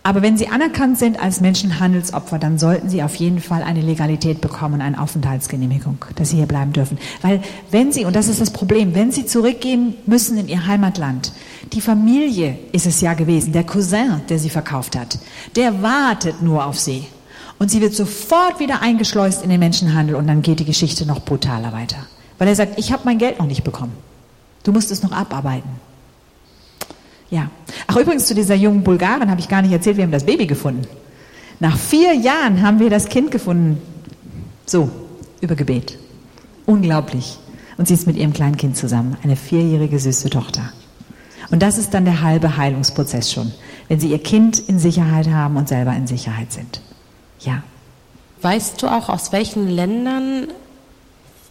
[0.08, 4.40] Aber wenn sie anerkannt sind als Menschenhandelsopfer, dann sollten sie auf jeden Fall eine Legalität
[4.40, 6.96] bekommen, eine Aufenthaltsgenehmigung, dass sie hier bleiben dürfen.
[7.20, 11.32] Weil wenn sie, und das ist das Problem, wenn sie zurückgehen müssen in ihr Heimatland,
[11.74, 15.18] die Familie ist es ja gewesen, der Cousin, der sie verkauft hat,
[15.56, 17.04] der wartet nur auf sie.
[17.58, 21.20] Und sie wird sofort wieder eingeschleust in den Menschenhandel und dann geht die Geschichte noch
[21.20, 21.98] brutaler weiter.
[22.38, 23.92] Weil er sagt, ich habe mein Geld noch nicht bekommen.
[24.62, 25.68] Du musst es noch abarbeiten.
[27.30, 27.50] Ja.
[27.86, 30.46] Ach, übrigens zu dieser jungen Bulgarin habe ich gar nicht erzählt, wir haben das Baby
[30.46, 30.86] gefunden.
[31.60, 33.82] Nach vier Jahren haben wir das Kind gefunden.
[34.64, 34.90] So,
[35.40, 35.98] über Gebet.
[36.66, 37.38] Unglaublich.
[37.76, 40.72] Und sie ist mit ihrem kleinen Kind zusammen, eine vierjährige süße Tochter.
[41.50, 43.52] Und das ist dann der halbe Heilungsprozess schon,
[43.88, 46.80] wenn sie ihr Kind in Sicherheit haben und selber in Sicherheit sind.
[47.40, 47.62] Ja.
[48.42, 50.48] Weißt du auch, aus welchen Ländern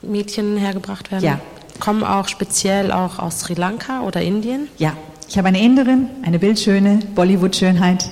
[0.02, 1.24] Mädchen hergebracht werden?
[1.24, 1.40] Ja.
[1.80, 4.68] Kommen auch speziell auch aus Sri Lanka oder Indien?
[4.78, 4.94] Ja,
[5.28, 8.10] ich habe eine Inderin, eine bildschöne Bollywood-Schönheit.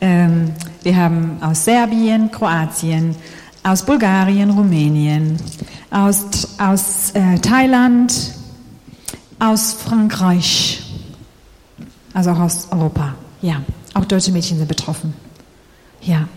[0.00, 3.16] Ähm, wir haben aus Serbien, Kroatien,
[3.64, 5.36] aus Bulgarien, Rumänien,
[5.90, 8.32] aus, aus äh, Thailand,
[9.38, 10.82] aus Frankreich,
[12.14, 13.14] also auch aus Europa.
[13.42, 13.62] Ja,
[13.94, 15.14] auch deutsche Mädchen sind betroffen.
[16.02, 16.28] Ja.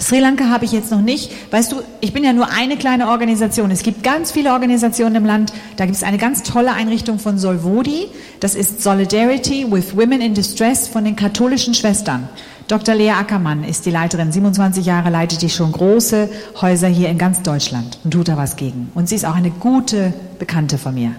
[0.00, 1.30] Sri Lanka habe ich jetzt noch nicht.
[1.50, 3.70] Weißt du, ich bin ja nur eine kleine Organisation.
[3.70, 5.52] Es gibt ganz viele Organisationen im Land.
[5.76, 8.08] Da gibt es eine ganz tolle Einrichtung von Solvodi.
[8.40, 12.28] Das ist Solidarity with Women in Distress von den katholischen Schwestern.
[12.66, 12.94] Dr.
[12.94, 14.32] Lea Ackermann ist die Leiterin.
[14.32, 16.30] 27 Jahre leitet die schon große
[16.60, 18.90] Häuser hier in ganz Deutschland und tut da was gegen.
[18.94, 21.12] Und sie ist auch eine gute Bekannte von mir.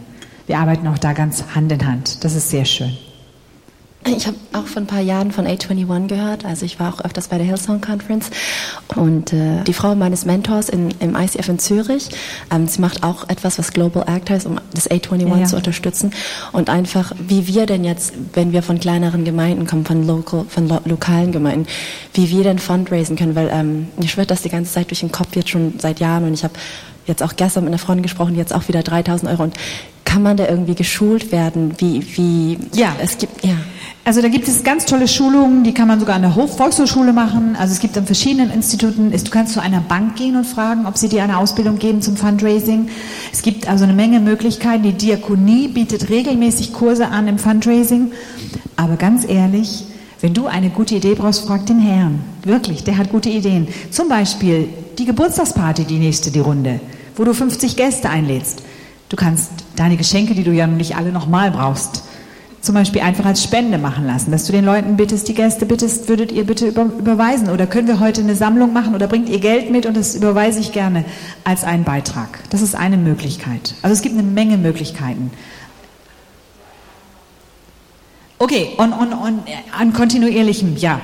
[0.48, 2.24] Wir arbeiten auch da ganz Hand in Hand.
[2.24, 2.98] Das ist sehr schön.
[4.08, 6.45] Ich habe auch vor ein paar Jahren von A21 gehört.
[6.45, 8.30] Also ich war auch öfters bei der Hillsong Conference.
[8.95, 12.10] Und äh, die Frau meines Mentors in, im ICF in Zürich,
[12.51, 15.45] ähm, sie macht auch etwas, was Global Act heißt, um das A21 ja, ja.
[15.45, 16.12] zu unterstützen.
[16.51, 20.68] Und einfach, wie wir denn jetzt, wenn wir von kleineren Gemeinden kommen, von, local, von
[20.68, 21.66] lo lokalen Gemeinden,
[22.14, 23.36] wie wir denn fundraisen können.
[23.36, 26.26] Weil ähm, mir schwirrt das die ganze Zeit durch den Kopf jetzt schon seit Jahren.
[26.26, 26.53] Und ich habe
[27.08, 29.43] jetzt auch gestern mit einer Freundin gesprochen, jetzt auch wieder 3000 Euro.
[29.43, 29.56] Und
[30.16, 31.74] kann man da irgendwie geschult werden?
[31.78, 32.95] Wie, wie, ja.
[33.03, 33.55] es gibt, ja.
[34.05, 37.57] Also da gibt es ganz tolle Schulungen, die kann man sogar an der Volkshochschule machen.
[37.59, 40.97] Also es gibt an verschiedenen Instituten, du kannst zu einer Bank gehen und fragen, ob
[40.97, 42.88] sie dir eine Ausbildung geben zum Fundraising.
[43.34, 44.84] Es gibt also eine Menge Möglichkeiten.
[44.84, 48.13] Die Diakonie bietet regelmäßig Kurse an im Fundraising.
[48.78, 49.84] Aber ganz ehrlich,
[50.22, 52.22] wenn du eine gute Idee brauchst, frag den Herrn.
[52.45, 53.68] Wirklich, der hat gute Ideen.
[53.91, 56.80] Zum Beispiel die Geburtstagsparty, die nächste, die Runde,
[57.18, 58.63] wo du 50 Gäste einlädst.
[59.09, 62.04] Du kannst deine Geschenke, die du ja nicht alle nochmal brauchst,
[62.62, 66.10] zum Beispiel einfach als Spende machen lassen, dass du den Leuten bittest, die Gäste bittest,
[66.10, 69.40] würdet ihr bitte über, überweisen oder können wir heute eine Sammlung machen oder bringt ihr
[69.40, 71.06] Geld mit und das überweise ich gerne
[71.44, 72.40] als einen Beitrag.
[72.50, 73.76] Das ist eine Möglichkeit.
[73.84, 75.32] Also es gibt eine Menge Möglichkeiten.
[78.40, 79.44] Okay, und, und, und
[79.78, 81.00] an kontinuierlichem, ja.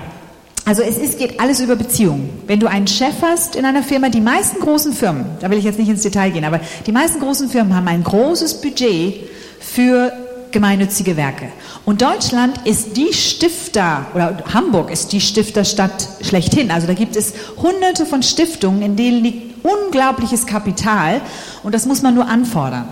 [0.66, 2.30] Also es ist, geht alles über Beziehungen.
[2.46, 5.64] Wenn du einen Chef hast in einer Firma, die meisten großen Firmen, da will ich
[5.64, 10.14] jetzt nicht ins Detail gehen, aber die meisten großen Firmen haben ein großes Budget für
[10.52, 11.48] gemeinnützige Werke.
[11.86, 16.70] Und Deutschland ist die Stifter, oder Hamburg ist die Stifterstadt schlechthin.
[16.70, 21.22] Also da gibt es hunderte von Stiftungen, in denen liegt unglaubliches Kapital
[21.64, 22.88] und das muss man nur anfordern.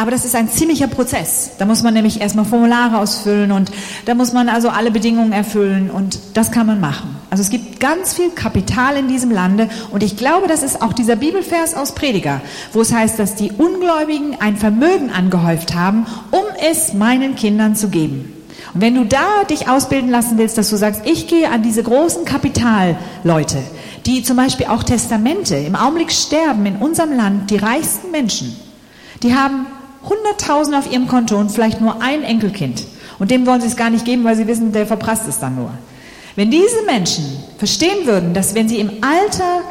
[0.00, 1.50] Aber das ist ein ziemlicher Prozess.
[1.58, 3.70] Da muss man nämlich erstmal Formulare ausfüllen und
[4.06, 7.16] da muss man also alle Bedingungen erfüllen und das kann man machen.
[7.28, 10.94] Also es gibt ganz viel Kapital in diesem Lande und ich glaube, das ist auch
[10.94, 12.40] dieser Bibelvers aus Prediger,
[12.72, 17.90] wo es heißt, dass die Ungläubigen ein Vermögen angehäuft haben, um es meinen Kindern zu
[17.90, 18.32] geben.
[18.72, 21.82] Und wenn du da dich ausbilden lassen willst, dass du sagst, ich gehe an diese
[21.82, 23.58] großen Kapitalleute,
[24.06, 28.56] die zum Beispiel auch Testamente im Augenblick sterben in unserem Land, die reichsten Menschen,
[29.22, 29.66] die haben
[30.04, 32.84] 100.000 auf ihrem Konto und vielleicht nur ein Enkelkind.
[33.18, 35.56] Und dem wollen sie es gar nicht geben, weil sie wissen, der verprasst es dann
[35.56, 35.70] nur.
[36.36, 37.24] Wenn diese Menschen
[37.58, 39.62] verstehen würden, dass wenn sie im Alter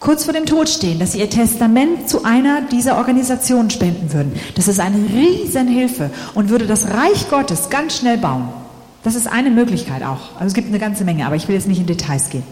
[0.00, 4.32] kurz vor dem Tod stehen, dass sie ihr Testament zu einer dieser Organisationen spenden würden,
[4.56, 8.48] das ist eine Riesenhilfe und würde das Reich Gottes ganz schnell bauen.
[9.04, 10.34] Das ist eine Möglichkeit auch.
[10.34, 12.44] Also es gibt eine ganze Menge, aber ich will jetzt nicht in Details gehen.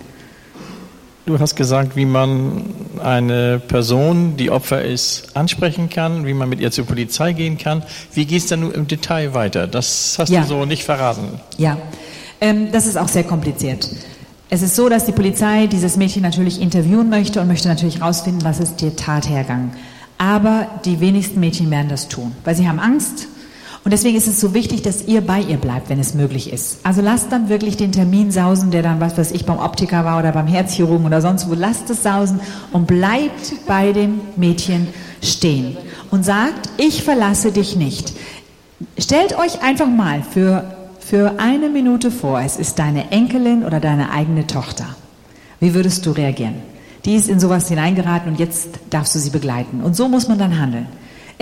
[1.27, 2.65] Du hast gesagt, wie man
[3.01, 7.83] eine Person, die Opfer ist, ansprechen kann, wie man mit ihr zur Polizei gehen kann.
[8.13, 9.67] Wie geht es dann nun im Detail weiter?
[9.67, 10.43] Das hast ja.
[10.43, 11.41] du so nicht verraten.
[11.59, 11.79] Ja,
[12.41, 13.89] ähm, das ist auch sehr kompliziert.
[14.49, 18.41] Es ist so, dass die Polizei dieses Mädchen natürlich interviewen möchte und möchte natürlich herausfinden,
[18.43, 19.73] was ist ihr Tathergang.
[20.19, 23.29] Aber die wenigsten Mädchen werden das tun, weil sie haben Angst
[23.83, 26.81] und deswegen ist es so wichtig, dass ihr bei ihr bleibt, wenn es möglich ist.
[26.83, 30.19] Also lasst dann wirklich den Termin sausen, der dann, was weiß ich, beim Optiker war
[30.19, 31.55] oder beim Herzchirurgen oder sonst wo.
[31.55, 32.41] Lasst es sausen
[32.73, 34.89] und bleibt bei dem Mädchen
[35.23, 35.79] stehen
[36.11, 38.13] und sagt, ich verlasse dich nicht.
[38.99, 44.11] Stellt euch einfach mal für, für eine Minute vor, es ist deine Enkelin oder deine
[44.11, 44.87] eigene Tochter.
[45.59, 46.57] Wie würdest du reagieren?
[47.07, 49.81] Die ist in sowas hineingeraten und jetzt darfst du sie begleiten.
[49.81, 50.87] Und so muss man dann handeln.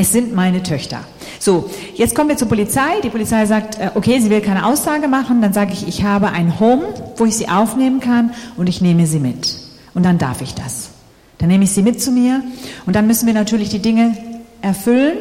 [0.00, 1.00] Es sind meine Töchter.
[1.40, 3.00] So, jetzt kommen wir zur Polizei.
[3.02, 5.42] Die Polizei sagt, äh, okay, sie will keine Aussage machen.
[5.42, 6.84] Dann sage ich, ich habe ein Home
[7.16, 9.56] wo ich sie aufnehmen kann und ich nehme sie mit.
[9.94, 10.90] Und dann darf ich das.
[11.38, 12.44] Dann nehme ich sie mit zu mir
[12.86, 14.16] und dann müssen wir natürlich die Dinge
[14.62, 15.16] erfüllen,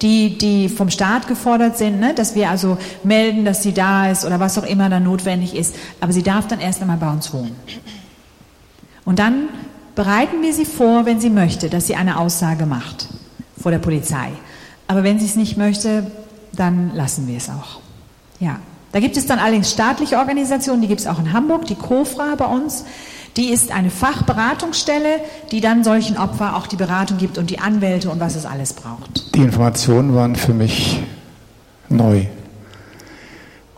[0.00, 2.14] die, die vom Staat gefordert sind, ne?
[2.14, 5.74] dass wir also melden, dass sie da ist oder was auch immer dann notwendig ist.
[6.00, 7.56] Aber sie darf dann erst einmal bei uns wohnen.
[9.04, 9.50] Und dann
[9.94, 13.08] bereiten wir sie vor, wenn sie möchte, dass sie eine Aussage macht
[13.60, 14.28] vor der Polizei.
[14.86, 16.10] Aber wenn sie es nicht möchte,
[16.52, 17.80] dann lassen wir es auch.
[18.40, 18.60] Ja.
[18.90, 22.36] Da gibt es dann allerdings staatliche Organisationen, die gibt es auch in Hamburg, die COFRA
[22.36, 22.84] bei uns.
[23.36, 25.20] Die ist eine Fachberatungsstelle,
[25.52, 28.72] die dann solchen Opfern auch die Beratung gibt und die Anwälte und was es alles
[28.72, 29.34] braucht.
[29.34, 31.02] Die Informationen waren für mich
[31.90, 32.26] neu.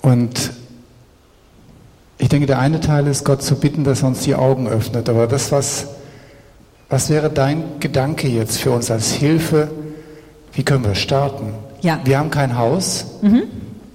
[0.00, 0.52] Und
[2.18, 5.08] ich denke, der eine Teil ist, Gott zu bitten, dass er uns die Augen öffnet.
[5.08, 5.88] Aber das, was,
[6.90, 9.70] was wäre dein Gedanke jetzt für uns als Hilfe?
[10.52, 11.54] Wie können wir starten?
[11.80, 12.00] Ja.
[12.04, 13.06] Wir haben kein Haus.
[13.22, 13.44] Mhm.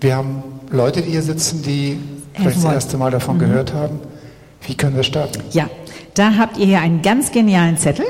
[0.02, 2.00] Wir haben Leute, die hier sitzen, die
[2.34, 3.40] vielleicht das erste Mal davon Mhm.
[3.42, 4.00] gehört haben.
[4.66, 5.42] Wie können wir starten?
[5.52, 5.70] Ja,
[6.16, 8.06] da habt ihr hier einen ganz genialen Zettel.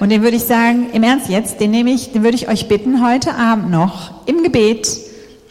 [0.00, 2.68] Und den würde ich sagen, im Ernst jetzt, den nehme ich, den würde ich euch
[2.68, 4.88] bitten, heute Abend noch im Gebet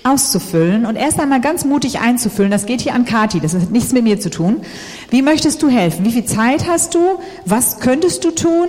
[0.03, 2.51] auszufüllen und erst einmal ganz mutig einzufüllen.
[2.51, 4.61] Das geht hier an Kati, das hat nichts mit mir zu tun.
[5.09, 6.05] Wie möchtest du helfen?
[6.05, 7.19] Wie viel Zeit hast du?
[7.45, 8.67] Was könntest du tun?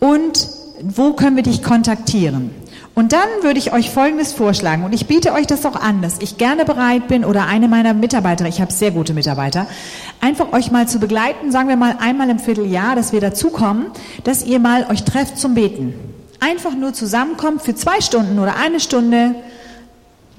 [0.00, 0.48] Und
[0.82, 2.50] wo können wir dich kontaktieren?
[2.96, 6.18] Und dann würde ich euch Folgendes vorschlagen, und ich biete euch das auch an, dass
[6.20, 9.66] ich gerne bereit bin oder eine meiner Mitarbeiter, ich habe sehr gute Mitarbeiter,
[10.22, 13.88] einfach euch mal zu begleiten, sagen wir mal einmal im Vierteljahr, dass wir dazukommen,
[14.24, 15.92] dass ihr mal euch trefft zum Beten.
[16.40, 19.34] Einfach nur zusammenkommt für zwei Stunden oder eine Stunde,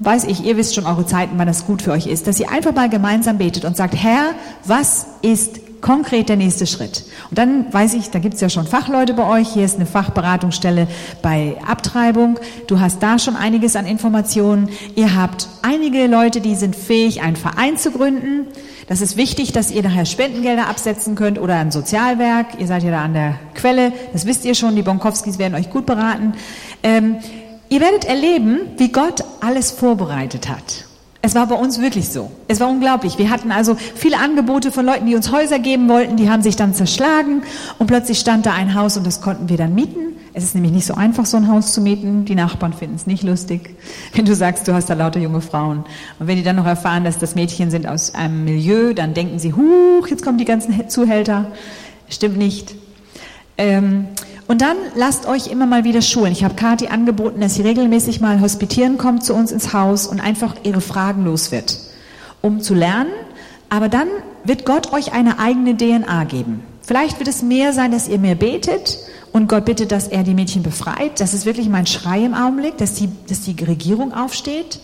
[0.00, 2.50] weiß ich, ihr wisst schon eure Zeiten, wann das gut für euch ist, dass ihr
[2.50, 4.34] einfach mal gemeinsam betet und sagt, Herr,
[4.64, 7.04] was ist konkret der nächste Schritt?
[7.30, 10.86] Und dann weiß ich, da gibt's ja schon Fachleute bei euch, hier ist eine Fachberatungsstelle
[11.22, 12.38] bei Abtreibung,
[12.68, 17.36] du hast da schon einiges an Informationen, ihr habt einige Leute, die sind fähig, einen
[17.36, 18.46] Verein zu gründen.
[18.86, 22.58] Das ist wichtig, dass ihr nachher Spendengelder absetzen könnt oder ein Sozialwerk.
[22.58, 25.68] Ihr seid ja da an der Quelle, das wisst ihr schon, die Bonkowskis werden euch
[25.68, 26.32] gut beraten.
[26.82, 27.16] Ähm,
[27.70, 30.84] Ihr werdet erleben, wie Gott alles vorbereitet hat.
[31.22, 32.30] Es war bei uns wirklich so.
[32.48, 33.16] Es war unglaublich.
[33.16, 36.54] Wir hatten also viele Angebote von Leuten, die uns Häuser geben wollten, die haben sich
[36.54, 37.42] dann zerschlagen
[37.78, 40.16] und plötzlich stand da ein Haus und das konnten wir dann mieten.
[40.34, 42.26] Es ist nämlich nicht so einfach, so ein Haus zu mieten.
[42.26, 43.74] Die Nachbarn finden es nicht lustig,
[44.14, 45.78] wenn du sagst, du hast da lauter junge Frauen.
[46.18, 49.38] Und wenn die dann noch erfahren, dass das Mädchen sind aus einem Milieu, dann denken
[49.38, 51.46] sie, huch, jetzt kommen die ganzen Zuhälter.
[52.10, 52.74] Stimmt nicht.
[53.56, 54.08] Ähm,
[54.48, 56.32] und dann lasst euch immer mal wieder schulen.
[56.32, 60.20] Ich habe Kathi angeboten, dass sie regelmäßig mal hospitieren kommt zu uns ins Haus und
[60.20, 61.78] einfach ihre Fragen los wird,
[62.40, 63.10] um zu lernen.
[63.68, 64.08] Aber dann
[64.44, 66.62] wird Gott euch eine eigene DNA geben.
[66.80, 68.98] Vielleicht wird es mehr sein, dass ihr mehr betet
[69.32, 71.20] und Gott bittet, dass er die Mädchen befreit.
[71.20, 74.80] Das ist wirklich mein Schrei im Augenblick, dass die, dass die Regierung aufsteht.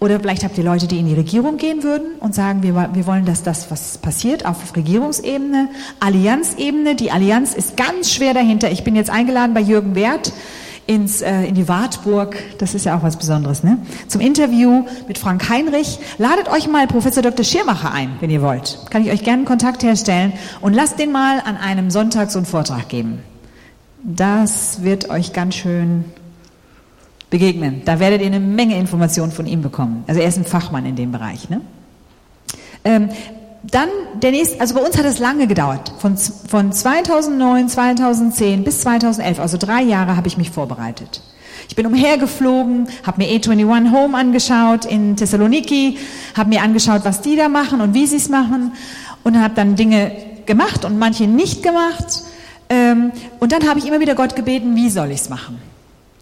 [0.00, 3.06] Oder vielleicht habt ihr Leute, die in die Regierung gehen würden und sagen, wir, wir
[3.06, 6.94] wollen, dass das, was passiert, auf Regierungsebene, Allianzebene.
[6.94, 8.70] Die Allianz ist ganz schwer dahinter.
[8.70, 10.32] Ich bin jetzt eingeladen bei Jürgen Wert
[10.86, 12.36] ins, äh, in die Wartburg.
[12.58, 13.78] Das ist ja auch was Besonderes, ne?
[14.06, 15.98] Zum Interview mit Frank Heinrich.
[16.16, 17.44] Ladet euch mal Professor Dr.
[17.44, 18.78] Schirmacher ein, wenn ihr wollt.
[18.90, 22.46] Kann ich euch gerne Kontakt herstellen und lasst den mal an einem Sonntag so einen
[22.46, 23.18] Vortrag geben.
[24.02, 26.04] Das wird euch ganz schön
[27.30, 27.82] begegnen.
[27.84, 30.04] Da werdet ihr eine Menge Informationen von ihm bekommen.
[30.06, 31.50] Also er ist ein Fachmann in dem Bereich.
[31.50, 31.60] Ne?
[32.84, 33.08] Ähm,
[33.62, 33.88] dann
[34.22, 35.92] der nächste, also bei uns hat es lange gedauert.
[35.98, 41.22] Von, von 2009, 2010 bis 2011, also drei Jahre habe ich mich vorbereitet.
[41.68, 45.98] Ich bin umhergeflogen, habe mir A21 Home angeschaut in Thessaloniki,
[46.34, 48.72] habe mir angeschaut, was die da machen und wie sie es machen
[49.22, 50.12] und habe dann Dinge
[50.46, 52.22] gemacht und manche nicht gemacht.
[52.70, 55.58] Ähm, und dann habe ich immer wieder Gott gebeten, wie soll ich es machen?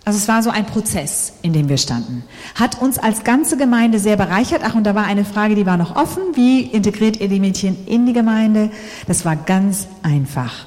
[0.06, 2.22] Also es war so ein Prozess, in dem wir standen.
[2.54, 4.60] Hat uns als ganze Gemeinde sehr bereichert.
[4.64, 6.22] Ach, und da war eine Frage, die war noch offen.
[6.34, 8.70] Wie integriert ihr die Mädchen in die Gemeinde?
[9.08, 10.66] Das war ganz einfach.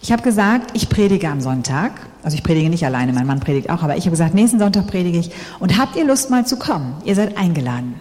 [0.00, 1.92] Ich habe gesagt, ich predige am Sonntag.
[2.22, 4.86] Also ich predige nicht alleine, mein Mann predigt auch, aber ich habe gesagt, nächsten Sonntag
[4.86, 5.30] predige ich.
[5.58, 6.94] Und habt ihr Lust mal zu kommen?
[7.04, 7.96] Ihr seid eingeladen.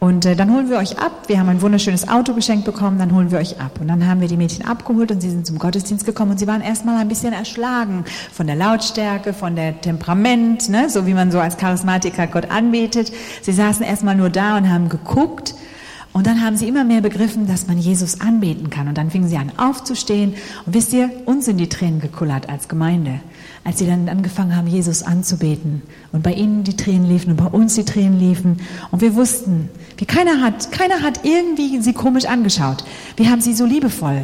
[0.00, 1.24] Und äh, dann holen wir euch ab.
[1.26, 3.80] Wir haben ein wunderschönes Auto geschenkt bekommen, dann holen wir euch ab.
[3.80, 6.46] Und dann haben wir die Mädchen abgeholt und sie sind zum Gottesdienst gekommen und sie
[6.46, 10.88] waren erstmal ein bisschen erschlagen von der Lautstärke, von der Temperament, ne?
[10.88, 13.12] so wie man so als Charismatiker Gott anbetet.
[13.42, 15.56] Sie saßen erstmal nur da und haben geguckt.
[16.12, 18.88] Und dann haben sie immer mehr begriffen, dass man Jesus anbeten kann.
[18.88, 20.34] Und dann fingen sie an aufzustehen.
[20.64, 23.20] Und wisst ihr, uns sind die Tränen gekullert als Gemeinde,
[23.68, 25.82] als sie dann angefangen haben, Jesus anzubeten.
[26.10, 28.62] Und bei ihnen die Tränen liefen und bei uns die Tränen liefen.
[28.90, 32.82] Und wir wussten, wie keiner hat, keiner hat irgendwie sie komisch angeschaut.
[33.18, 34.22] Wir haben sie so liebevoll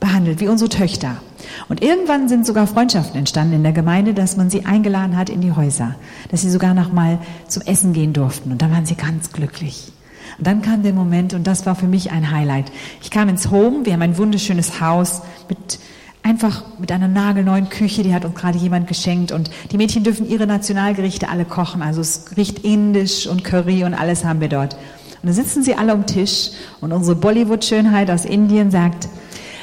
[0.00, 1.22] behandelt, wie unsere Töchter.
[1.68, 5.40] Und irgendwann sind sogar Freundschaften entstanden in der Gemeinde, dass man sie eingeladen hat in
[5.40, 5.94] die Häuser,
[6.32, 8.50] dass sie sogar noch mal zum Essen gehen durften.
[8.50, 9.92] Und da waren sie ganz glücklich.
[10.36, 12.72] Und dann kam der Moment und das war für mich ein Highlight.
[13.02, 15.78] Ich kam ins Home, wir haben ein wunderschönes Haus mit
[16.22, 20.28] einfach mit einer nagelneuen Küche, die hat uns gerade jemand geschenkt und die Mädchen dürfen
[20.28, 24.74] ihre Nationalgerichte alle kochen, also es riecht indisch und Curry und alles haben wir dort.
[24.74, 26.50] Und dann sitzen sie alle am Tisch
[26.80, 29.08] und unsere Bollywood-Schönheit aus Indien sagt,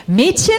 [0.06, 0.56] Mädchen,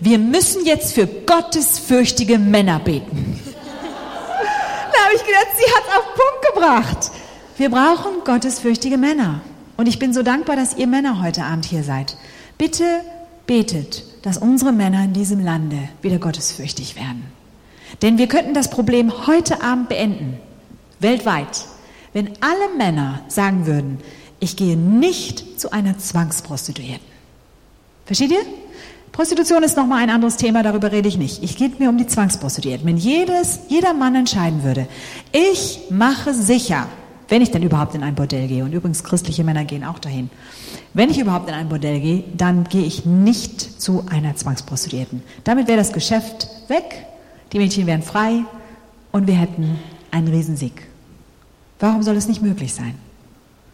[0.00, 3.38] wir müssen jetzt für gottesfürchtige Männer beten.
[3.44, 7.10] da habe ich gedacht, sie hat auf Punkt gebracht.
[7.56, 9.42] Wir brauchen gottesfürchtige Männer.
[9.76, 12.16] Und ich bin so dankbar, dass ihr Männer heute Abend hier seid.
[12.58, 12.84] Bitte
[13.46, 17.24] betet, dass unsere Männer in diesem Lande wieder gottesfürchtig werden.
[18.00, 20.38] Denn wir könnten das Problem heute Abend beenden,
[21.00, 21.66] weltweit,
[22.12, 23.98] wenn alle Männer sagen würden,
[24.40, 27.06] ich gehe nicht zu einer Zwangsprostituierten.
[28.06, 28.44] Versteht ihr?
[29.12, 31.42] Prostitution ist nochmal ein anderes Thema, darüber rede ich nicht.
[31.42, 32.86] Ich geht mir um die Zwangsprostituierten.
[32.86, 34.88] Wenn jedes, jeder Mann entscheiden würde,
[35.32, 36.88] ich mache sicher,
[37.32, 40.28] wenn ich denn überhaupt in ein Bordell gehe, und übrigens christliche Männer gehen auch dahin,
[40.92, 45.22] wenn ich überhaupt in ein Bordell gehe, dann gehe ich nicht zu einer Zwangsprostituierten.
[45.42, 47.06] Damit wäre das Geschäft weg,
[47.54, 48.44] die Mädchen wären frei
[49.12, 49.78] und wir hätten
[50.10, 50.86] einen Riesensieg.
[51.80, 52.96] Warum soll es nicht möglich sein?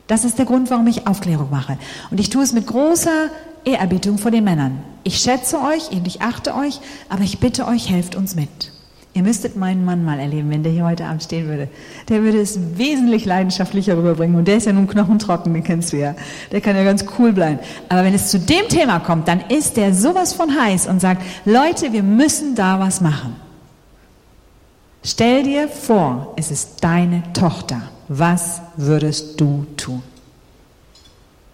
[0.06, 1.78] Das ist der Grund, warum ich Aufklärung mache.
[2.12, 3.28] Und ich tue es mit großer
[3.64, 4.84] Ehrerbietung vor den Männern.
[5.02, 6.78] Ich schätze euch und ich achte euch,
[7.09, 8.70] aber ich bitte euch, helft uns mit.
[9.18, 11.66] Ihr müsstet meinen Mann mal erleben, wenn der hier heute Abend stehen würde.
[12.08, 14.36] Der würde es wesentlich leidenschaftlicher rüberbringen.
[14.36, 16.14] Und der ist ja nun knochentrocken, den kennst du ja.
[16.52, 17.58] Der kann ja ganz cool bleiben.
[17.88, 21.22] Aber wenn es zu dem Thema kommt, dann ist der sowas von heiß und sagt,
[21.44, 23.34] Leute, wir müssen da was machen.
[25.02, 27.82] Stell dir vor, es ist deine Tochter.
[28.06, 30.00] Was würdest du tun?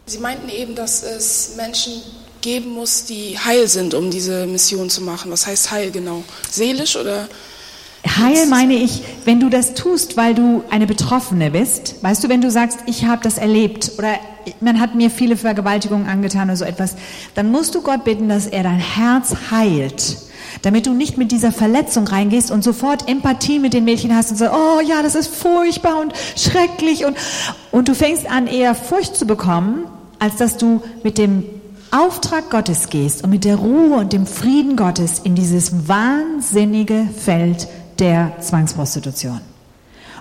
[0.05, 1.95] Sie meinten eben, dass es Menschen
[2.43, 5.31] geben muss, die heil sind, um diese Mission zu machen.
[5.31, 6.23] Was heißt heil genau?
[6.51, 7.27] Seelisch oder?
[8.07, 12.03] Heil meine ich, wenn du das tust, weil du eine Betroffene bist.
[12.03, 14.15] Weißt du, wenn du sagst, ich habe das erlebt oder
[14.61, 16.97] man hat mir viele Vergewaltigungen angetan oder so etwas,
[17.35, 20.19] dann musst du Gott bitten, dass er dein Herz heilt
[20.63, 24.37] damit du nicht mit dieser Verletzung reingehst und sofort Empathie mit den Mädchen hast und
[24.37, 27.17] sagst, oh ja, das ist furchtbar und schrecklich und,
[27.71, 29.85] und du fängst an eher Furcht zu bekommen,
[30.19, 31.45] als dass du mit dem
[31.91, 37.69] Auftrag Gottes gehst und mit der Ruhe und dem Frieden Gottes in dieses wahnsinnige Feld
[38.01, 39.41] der Zwangsprostitution.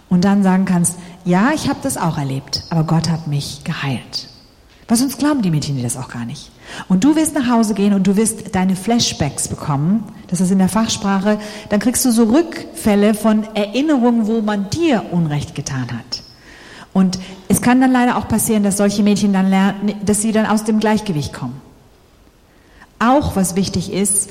[0.09, 4.29] Und dann sagen kannst, ja, ich habe das auch erlebt, aber Gott hat mich geheilt.
[4.87, 6.51] Was sonst glauben die Mädchen dir das auch gar nicht.
[6.87, 10.03] Und du wirst nach Hause gehen und du wirst deine Flashbacks bekommen.
[10.27, 11.39] Das ist in der Fachsprache.
[11.69, 16.23] Dann kriegst du so Rückfälle von Erinnerungen, wo man dir Unrecht getan hat.
[16.91, 17.17] Und
[17.47, 20.63] es kann dann leider auch passieren, dass solche Mädchen dann lernen, dass sie dann aus
[20.63, 21.59] dem Gleichgewicht kommen.
[22.99, 24.29] Auch was wichtig ist,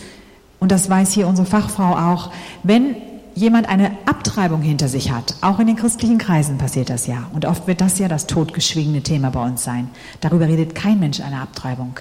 [0.61, 2.31] und das weiß hier unsere Fachfrau auch,
[2.63, 2.95] wenn
[3.35, 7.47] jemand eine Abtreibung hinter sich hat, auch in den christlichen Kreisen passiert das ja, und
[7.47, 9.91] oft wird das ja das totgeschwiegene Thema bei uns sein.
[10.21, 11.99] Darüber redet kein Mensch eine Abtreibung.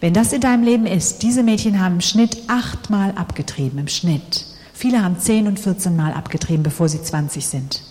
[0.00, 4.46] Wenn das in deinem Leben ist, diese Mädchen haben im Schnitt achtmal abgetrieben, im Schnitt.
[4.72, 7.82] Viele haben zehn und 14 Mal abgetrieben, bevor sie 20 sind.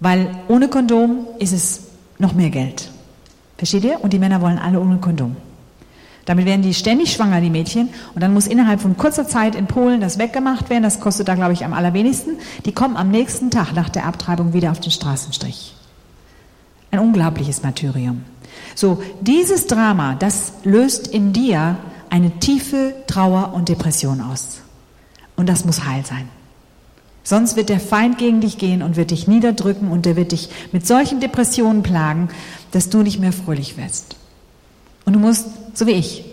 [0.00, 1.84] Weil ohne Kondom ist es
[2.18, 2.90] noch mehr Geld.
[3.56, 4.02] Versteht ihr?
[4.02, 5.36] Und die Männer wollen alle ohne Kondom.
[6.24, 7.88] Damit werden die ständig schwanger, die Mädchen.
[8.14, 10.84] Und dann muss innerhalb von kurzer Zeit in Polen das weggemacht werden.
[10.84, 12.36] Das kostet da, glaube ich, am allerwenigsten.
[12.64, 15.74] Die kommen am nächsten Tag nach der Abtreibung wieder auf den Straßenstrich.
[16.90, 18.22] Ein unglaubliches Martyrium.
[18.74, 21.76] So, dieses Drama, das löst in dir
[22.10, 24.60] eine tiefe Trauer und Depression aus.
[25.36, 26.28] Und das muss heil sein.
[27.24, 30.50] Sonst wird der Feind gegen dich gehen und wird dich niederdrücken und er wird dich
[30.72, 32.28] mit solchen Depressionen plagen,
[32.72, 34.16] dass du nicht mehr fröhlich wirst.
[35.04, 36.24] Und du musst, so wie ich,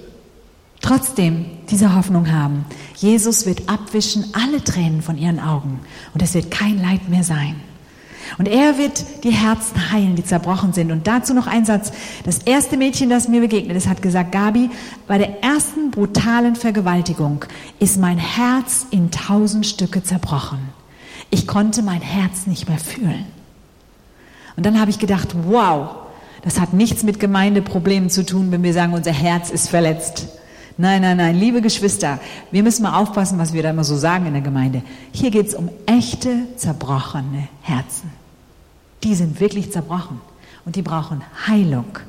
[0.82, 2.66] trotzdem diese Hoffnung haben.
[2.96, 5.80] Jesus wird abwischen alle Tränen von ihren Augen
[6.14, 7.56] und es wird kein Leid mehr sein.
[8.38, 10.92] Und er wird die Herzen heilen, die zerbrochen sind.
[10.92, 11.92] Und dazu noch ein Satz.
[12.26, 14.70] Das erste Mädchen, das mir begegnet ist, hat gesagt, Gabi,
[15.08, 17.46] bei der ersten brutalen Vergewaltigung
[17.80, 20.60] ist mein Herz in tausend Stücke zerbrochen.
[21.32, 23.26] Ich konnte mein Herz nicht mehr fühlen.
[24.56, 25.96] Und dann habe ich gedacht, wow,
[26.42, 30.28] das hat nichts mit Gemeindeproblemen zu tun, wenn wir sagen, unser Herz ist verletzt.
[30.78, 32.20] Nein, nein, nein, liebe Geschwister,
[32.52, 34.82] wir müssen mal aufpassen, was wir da immer so sagen in der Gemeinde.
[35.12, 38.12] Hier geht es um echte, zerbrochene Herzen.
[39.04, 40.22] Die sind wirklich zerbrochen
[40.66, 42.00] und die brauchen Heilung.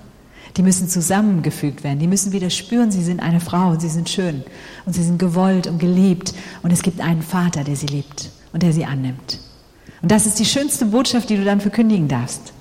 [0.57, 1.99] Die müssen zusammengefügt werden.
[1.99, 4.45] Die müssen wieder spüren, sie sind eine Frau und sie sind schön
[4.87, 8.63] und sie sind gewollt und geliebt und es gibt einen Vater, der sie liebt und
[8.63, 9.41] der sie annimmt.
[10.03, 12.53] Und das ist die schönste Botschaft, die du dann verkündigen darfst.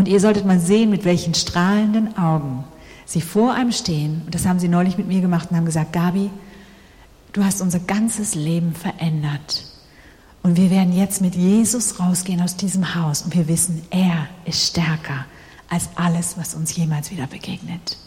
[0.00, 2.64] Und ihr solltet mal sehen, mit welchen strahlenden Augen
[3.04, 4.22] sie vor einem stehen.
[4.24, 6.30] Und das haben sie neulich mit mir gemacht und haben gesagt, Gabi,
[7.34, 9.66] du hast unser ganzes Leben verändert.
[10.42, 14.68] Und wir werden jetzt mit Jesus rausgehen aus diesem Haus und wir wissen, er ist
[14.68, 15.26] stärker
[15.68, 17.98] als alles, was uns jemals wieder begegnet.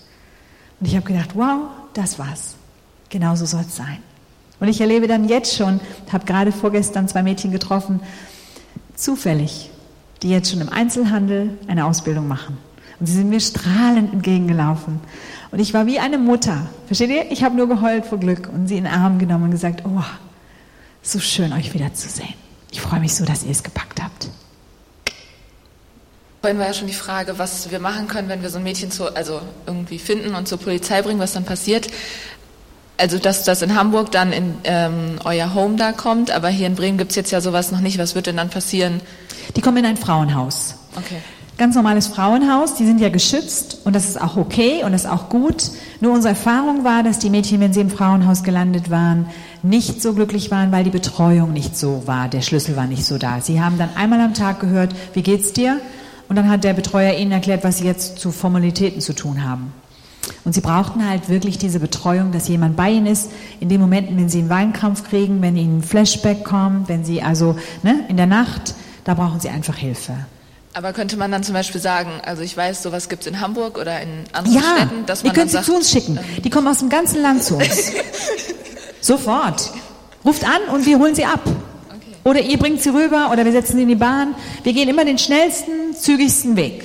[0.79, 2.55] Und ich habe gedacht, wow, das war's.
[3.09, 3.99] Genauso soll es sein.
[4.59, 5.79] Und ich erlebe dann jetzt schon,
[6.11, 7.99] habe gerade vorgestern zwei Mädchen getroffen,
[8.95, 9.69] zufällig,
[10.21, 12.57] die jetzt schon im Einzelhandel eine Ausbildung machen.
[12.99, 14.99] Und sie sind mir strahlend entgegengelaufen.
[15.51, 16.67] Und ich war wie eine Mutter.
[16.87, 17.31] Versteht ihr?
[17.31, 20.03] Ich habe nur geheult vor Glück und sie in den Arm genommen und gesagt, oh,
[21.01, 22.33] so schön euch wiederzusehen.
[22.71, 24.29] Ich freue mich so, dass ihr es gepackt habt.
[26.41, 28.91] Vorhin war ja schon die Frage, was wir machen können, wenn wir so ein Mädchen
[28.91, 31.87] zu, also irgendwie finden und zur Polizei bringen, was dann passiert.
[32.97, 36.75] Also, dass das in Hamburg dann in ähm, euer Home da kommt, aber hier in
[36.75, 37.97] Bremen gibt es jetzt ja sowas noch nicht.
[37.97, 39.01] Was wird denn dann passieren?
[39.55, 40.75] Die kommen in ein Frauenhaus.
[40.95, 41.17] Okay.
[41.57, 45.09] Ganz normales Frauenhaus, die sind ja geschützt und das ist auch okay und das ist
[45.09, 45.69] auch gut.
[46.01, 49.27] Nur unsere Erfahrung war, dass die Mädchen, wenn sie im Frauenhaus gelandet waren,
[49.61, 53.19] nicht so glücklich waren, weil die Betreuung nicht so war, der Schlüssel war nicht so
[53.19, 53.39] da.
[53.39, 55.79] Sie haben dann einmal am Tag gehört, wie geht's dir?
[56.27, 59.73] Und dann hat der Betreuer ihnen erklärt, was sie jetzt zu Formalitäten zu tun haben.
[60.45, 64.17] Und sie brauchten halt wirklich diese Betreuung, dass jemand bei ihnen ist, in den Momenten,
[64.17, 68.17] wenn sie einen Weinkrampf kriegen, wenn ihnen ein Flashback kommt, wenn sie also ne, in
[68.17, 70.13] der Nacht, da brauchen sie einfach Hilfe.
[70.73, 73.77] Aber könnte man dann zum Beispiel sagen, also ich weiß, sowas gibt es in Hamburg
[73.77, 76.19] oder in anderen ja, Städten, dass man könnt sie dann sagt, zu uns schicken.
[76.43, 77.91] Die kommen aus dem ganzen Land zu uns.
[79.01, 79.71] Sofort.
[80.25, 81.41] Ruft an und wir holen sie ab.
[82.23, 84.33] Oder ihr bringt sie rüber oder wir setzen sie in die Bahn.
[84.63, 86.83] Wir gehen immer den schnellsten, zügigsten Weg.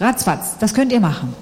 [0.00, 1.32] Ratzfatz, das könnt ihr machen.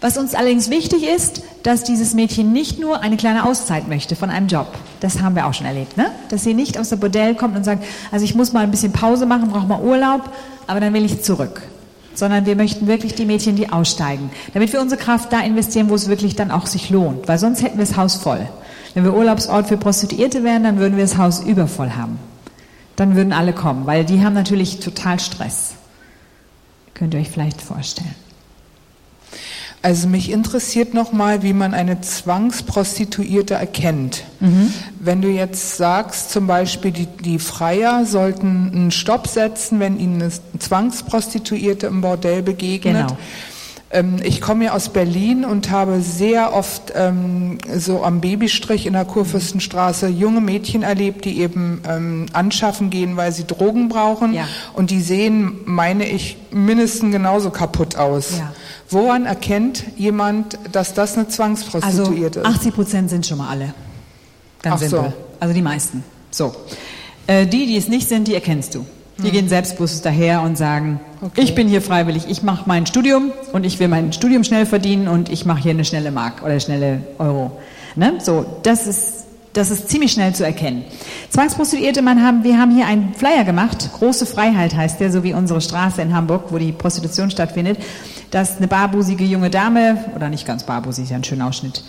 [0.00, 4.30] Was uns allerdings wichtig ist, dass dieses Mädchen nicht nur eine kleine Auszeit möchte von
[4.30, 4.68] einem Job.
[5.00, 6.12] Das haben wir auch schon erlebt, ne?
[6.28, 8.92] Dass sie nicht aus der Bordell kommt und sagt, also ich muss mal ein bisschen
[8.92, 10.30] Pause machen, brauche mal Urlaub,
[10.68, 11.62] aber dann will ich zurück.
[12.14, 14.30] Sondern wir möchten wirklich die Mädchen, die aussteigen.
[14.54, 17.26] Damit wir unsere Kraft da investieren, wo es wirklich dann auch sich lohnt.
[17.26, 18.48] Weil sonst hätten wir das Haus voll.
[18.94, 22.18] Wenn wir Urlaubsort für Prostituierte wären, dann würden wir das Haus übervoll haben.
[22.96, 25.74] Dann würden alle kommen, weil die haben natürlich total Stress.
[26.94, 28.27] Könnt ihr euch vielleicht vorstellen.
[29.80, 34.24] Also mich interessiert nochmal, wie man eine Zwangsprostituierte erkennt.
[34.40, 34.72] Mhm.
[34.98, 40.22] Wenn du jetzt sagst, zum Beispiel, die, die Freier sollten einen Stopp setzen, wenn ihnen
[40.22, 43.08] eine Zwangsprostituierte im Bordell begegnet.
[43.08, 43.18] Genau.
[43.90, 48.92] Ähm, ich komme ja aus Berlin und habe sehr oft ähm, so am Babystrich in
[48.92, 54.34] der Kurfürstenstraße junge Mädchen erlebt, die eben ähm, anschaffen gehen, weil sie Drogen brauchen.
[54.34, 54.46] Ja.
[54.74, 58.38] Und die sehen, meine ich, mindestens genauso kaputt aus.
[58.38, 58.52] Ja.
[58.90, 62.56] Woran erkennt jemand, dass das eine Zwangsprostituierte Also ist?
[62.58, 63.74] 80 Prozent sind schon mal alle.
[64.62, 64.96] Ganz Ach so.
[64.96, 65.12] simpel.
[65.40, 66.04] Also die meisten.
[66.30, 66.54] So.
[67.26, 68.84] Äh, die, die es nicht sind, die erkennst du.
[69.22, 71.40] Die gehen selbstbewusst daher und sagen, Okay.
[71.42, 75.08] ich bin hier freiwillig, ich mache mein Studium und ich will mein Studium schnell verdienen
[75.08, 77.50] und ich mache hier eine schnelle Mark oder schnelle Euro.
[77.96, 78.14] Ne?
[78.20, 80.84] So, das ist, das ist ziemlich schnell zu erkennen.
[81.30, 85.34] Zwangsprostituierte, man haben, wir haben hier einen Flyer gemacht, Große Freiheit heißt der, so wie
[85.34, 87.78] unsere Straße in Hamburg, wo die Prostitution stattfindet,
[88.30, 91.82] dass eine barbusige junge Dame, oder nicht ganz barbusig, ist ja ein schöner Ausschnitt,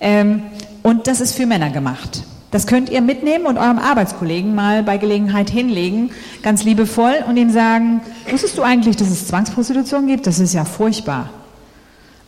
[0.00, 0.42] ähm,
[0.82, 2.24] und das ist für Männer gemacht.
[2.54, 7.50] Das könnt ihr mitnehmen und eurem Arbeitskollegen mal bei Gelegenheit hinlegen, ganz liebevoll, und ihm
[7.50, 8.00] sagen,
[8.30, 10.28] wusstest du eigentlich, dass es Zwangsprostitution gibt?
[10.28, 11.30] Das ist ja furchtbar.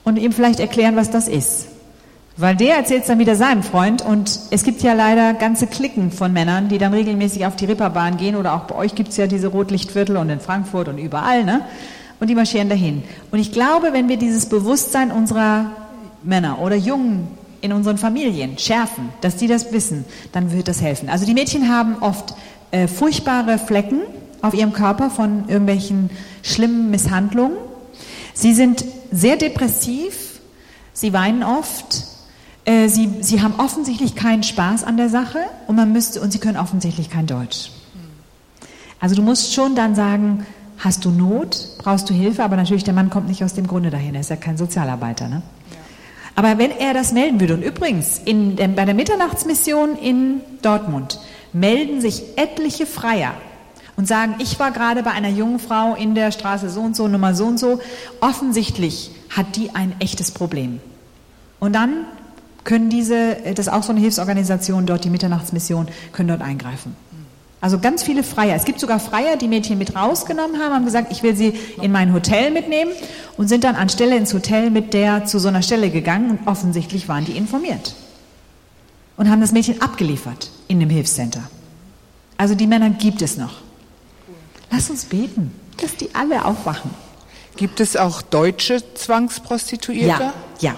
[0.02, 1.68] Und ihm vielleicht erklären, was das ist.
[2.36, 6.10] Weil der erzählt es dann wieder seinem Freund und es gibt ja leider ganze Klicken
[6.10, 9.16] von Männern, die dann regelmäßig auf die Ripperbahn gehen oder auch bei euch gibt es
[9.18, 11.60] ja diese Rotlichtviertel und in Frankfurt und überall, ne?
[12.18, 13.04] Und die marschieren dahin.
[13.30, 15.66] Und ich glaube, wenn wir dieses Bewusstsein unserer
[16.24, 17.28] Männer oder Jungen
[17.66, 21.08] in unseren Familien schärfen, dass die das wissen, dann wird das helfen.
[21.08, 22.34] Also die Mädchen haben oft
[22.70, 24.00] äh, furchtbare Flecken
[24.42, 26.10] auf ihrem Körper von irgendwelchen
[26.42, 27.56] schlimmen Misshandlungen.
[28.34, 30.40] Sie sind sehr depressiv,
[30.92, 32.04] sie weinen oft,
[32.64, 36.38] äh, sie, sie haben offensichtlich keinen Spaß an der Sache und man müsste und sie
[36.38, 37.70] können offensichtlich kein Deutsch.
[39.00, 40.46] Also du musst schon dann sagen,
[40.78, 43.90] hast du Not, brauchst du Hilfe, aber natürlich der Mann kommt nicht aus dem Grunde
[43.90, 45.28] dahin, er ist ja kein Sozialarbeiter.
[45.28, 45.42] Ne?
[46.36, 51.18] Aber wenn er das melden würde, und übrigens, in, bei der Mitternachtsmission in Dortmund
[51.54, 53.32] melden sich etliche Freier
[53.96, 57.08] und sagen, ich war gerade bei einer jungen Frau in der Straße so und so,
[57.08, 57.80] Nummer so und so,
[58.20, 60.80] offensichtlich hat die ein echtes Problem.
[61.58, 62.04] Und dann
[62.64, 66.94] können diese, das ist auch so eine Hilfsorganisation dort, die Mitternachtsmission, können dort eingreifen.
[67.60, 68.54] Also ganz viele Freier.
[68.54, 71.90] Es gibt sogar Freier, die Mädchen mit rausgenommen haben, haben gesagt, ich will sie in
[71.90, 72.92] mein Hotel mitnehmen
[73.36, 77.08] und sind dann anstelle ins Hotel mit der zu so einer Stelle gegangen und offensichtlich
[77.08, 77.94] waren die informiert.
[79.16, 81.42] Und haben das Mädchen abgeliefert in dem Hilfscenter.
[82.36, 83.62] Also die Männer gibt es noch.
[84.70, 86.90] Lass uns beten, dass die alle aufwachen.
[87.56, 90.22] Gibt es auch deutsche Zwangsprostituierte?
[90.22, 90.74] Ja, ja.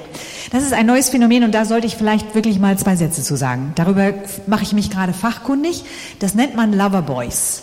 [0.51, 3.37] Das ist ein neues Phänomen und da sollte ich vielleicht wirklich mal zwei Sätze zu
[3.37, 3.73] sagen.
[3.75, 4.15] Darüber
[4.47, 5.85] mache ich mich gerade fachkundig.
[6.21, 7.63] Das nennt man Loverboys.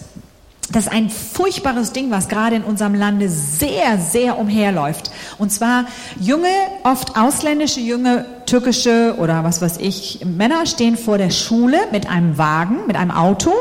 [0.72, 5.12] Das ist ein furchtbares Ding, was gerade in unserem Lande sehr, sehr umherläuft.
[5.38, 5.86] Und zwar
[6.20, 6.50] junge,
[6.84, 12.38] oft ausländische, junge, türkische oder was weiß ich, Männer stehen vor der Schule mit einem
[12.40, 13.52] Wagen, mit einem Auto,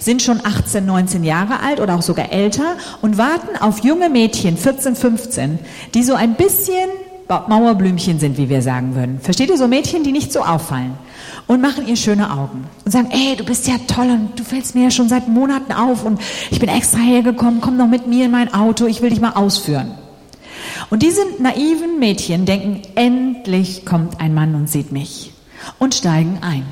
[0.00, 4.56] sind schon 18, 19 Jahre alt oder auch sogar älter und warten auf junge Mädchen,
[4.56, 5.60] 14, 15,
[5.94, 6.88] die so ein bisschen
[7.28, 9.20] Mauerblümchen sind, wie wir sagen würden.
[9.20, 10.94] Versteht ihr so Mädchen, die nicht so auffallen?
[11.50, 14.76] und machen ihr schöne Augen und sagen, ey, du bist ja toll und du fällst
[14.76, 16.20] mir ja schon seit Monaten auf und
[16.50, 19.32] ich bin extra hergekommen, komm doch mit mir in mein Auto, ich will dich mal
[19.32, 19.96] ausführen.
[20.90, 25.32] Und diese naiven Mädchen denken, endlich kommt ein Mann und sieht mich
[25.80, 26.64] und steigen ein.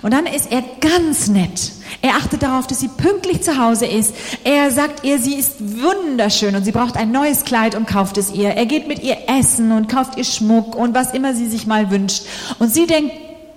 [0.00, 1.72] Und dann ist er ganz nett.
[2.02, 4.14] Er achtet darauf, dass sie pünktlich zu Hause ist.
[4.44, 8.32] Er sagt ihr, sie ist wunderschön und sie braucht ein neues Kleid und kauft es
[8.32, 8.50] ihr.
[8.50, 11.90] Er geht mit ihr essen und kauft ihr Schmuck und was immer sie sich mal
[11.90, 12.22] wünscht.
[12.58, 13.12] Und sie denkt,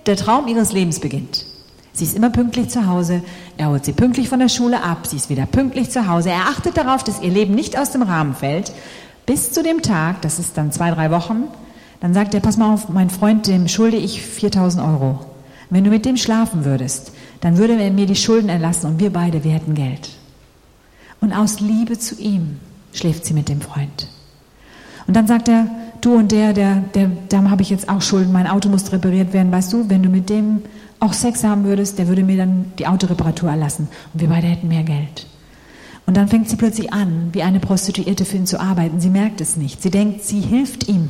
[0.06, 1.46] der Traum ihres Lebens beginnt.
[1.94, 3.22] Sie ist immer pünktlich zu Hause,
[3.58, 6.48] er holt sie pünktlich von der Schule ab, sie ist wieder pünktlich zu Hause, er
[6.48, 8.72] achtet darauf, dass ihr Leben nicht aus dem Rahmen fällt,
[9.26, 11.44] bis zu dem Tag, das ist dann zwei, drei Wochen,
[12.00, 15.20] dann sagt er, pass mal auf, mein Freund, dem schulde ich 4000 Euro.
[15.70, 17.12] Wenn du mit dem schlafen würdest,
[17.42, 20.10] dann würde er mir die Schulden erlassen und wir beide, wir hätten Geld.
[21.20, 22.60] Und aus Liebe zu ihm
[22.94, 24.08] schläft sie mit dem Freund.
[25.08, 25.68] Und dann sagt er,
[26.02, 29.34] du und der, der, der, da habe ich jetzt auch Schulden, mein Auto muss repariert
[29.34, 30.62] werden, weißt du, wenn du mit dem
[31.00, 34.68] auch Sex haben würdest, der würde mir dann die Autoreparatur erlassen und wir beide hätten
[34.68, 35.26] mehr Geld.
[36.06, 39.00] Und dann fängt sie plötzlich an, wie eine Prostituierte für ihn zu arbeiten.
[39.00, 39.82] Sie merkt es nicht.
[39.82, 41.10] Sie denkt, sie hilft ihm.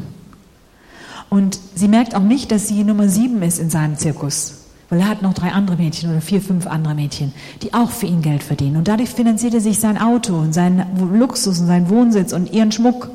[1.29, 4.60] Und sie merkt auch nicht, dass sie Nummer sieben ist in seinem Zirkus.
[4.91, 7.31] Weil er hat noch drei andere Mädchen oder vier, fünf andere Mädchen,
[7.61, 8.75] die auch für ihn Geld verdienen.
[8.75, 10.85] Und dadurch finanziert er sich sein Auto und seinen
[11.17, 13.09] Luxus und seinen Wohnsitz und ihren Schmuck.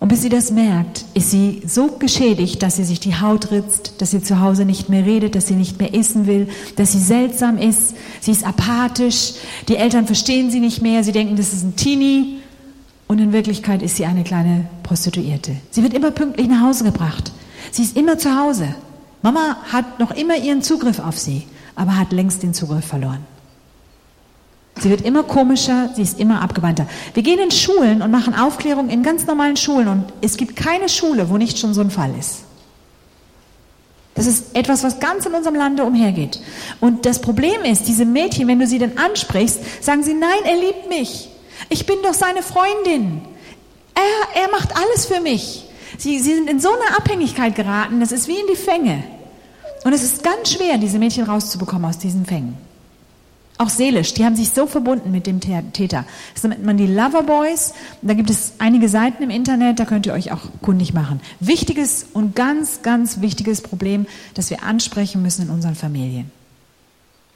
[0.00, 4.02] Und bis sie das merkt, ist sie so geschädigt, dass sie sich die Haut ritzt,
[4.02, 7.00] dass sie zu Hause nicht mehr redet, dass sie nicht mehr essen will, dass sie
[7.00, 9.32] seltsam ist, sie ist apathisch,
[9.68, 12.36] die Eltern verstehen sie nicht mehr, sie denken, das ist ein Teenie
[13.08, 15.56] und in Wirklichkeit ist sie eine kleine Prostituierte.
[15.70, 17.32] Sie wird immer pünktlich nach Hause gebracht.
[17.72, 18.74] Sie ist immer zu Hause.
[19.26, 23.26] Mama hat noch immer ihren Zugriff auf sie, aber hat längst den Zugriff verloren.
[24.78, 26.86] Sie wird immer komischer, sie ist immer abgewandter.
[27.12, 30.88] Wir gehen in Schulen und machen Aufklärung in ganz normalen Schulen und es gibt keine
[30.88, 32.44] Schule, wo nicht schon so ein Fall ist.
[34.14, 36.40] Das ist etwas, was ganz in unserem Lande umhergeht.
[36.78, 40.54] Und das Problem ist, diese Mädchen, wenn du sie dann ansprichst, sagen sie, nein, er
[40.54, 41.30] liebt mich.
[41.68, 43.22] Ich bin doch seine Freundin.
[43.92, 45.64] Er, er macht alles für mich.
[45.98, 49.15] Sie, sie sind in so eine Abhängigkeit geraten, das ist wie in die Fänge.
[49.84, 52.56] Und es ist ganz schwer, diese Mädchen rauszubekommen aus diesen Fängen.
[53.58, 56.04] Auch seelisch, die haben sich so verbunden mit dem Täter.
[56.34, 57.72] Das nennt man die Loverboys.
[58.02, 61.20] Da gibt es einige Seiten im Internet, da könnt ihr euch auch kundig machen.
[61.40, 66.30] Wichtiges und ganz, ganz wichtiges Problem, das wir ansprechen müssen in unseren Familien.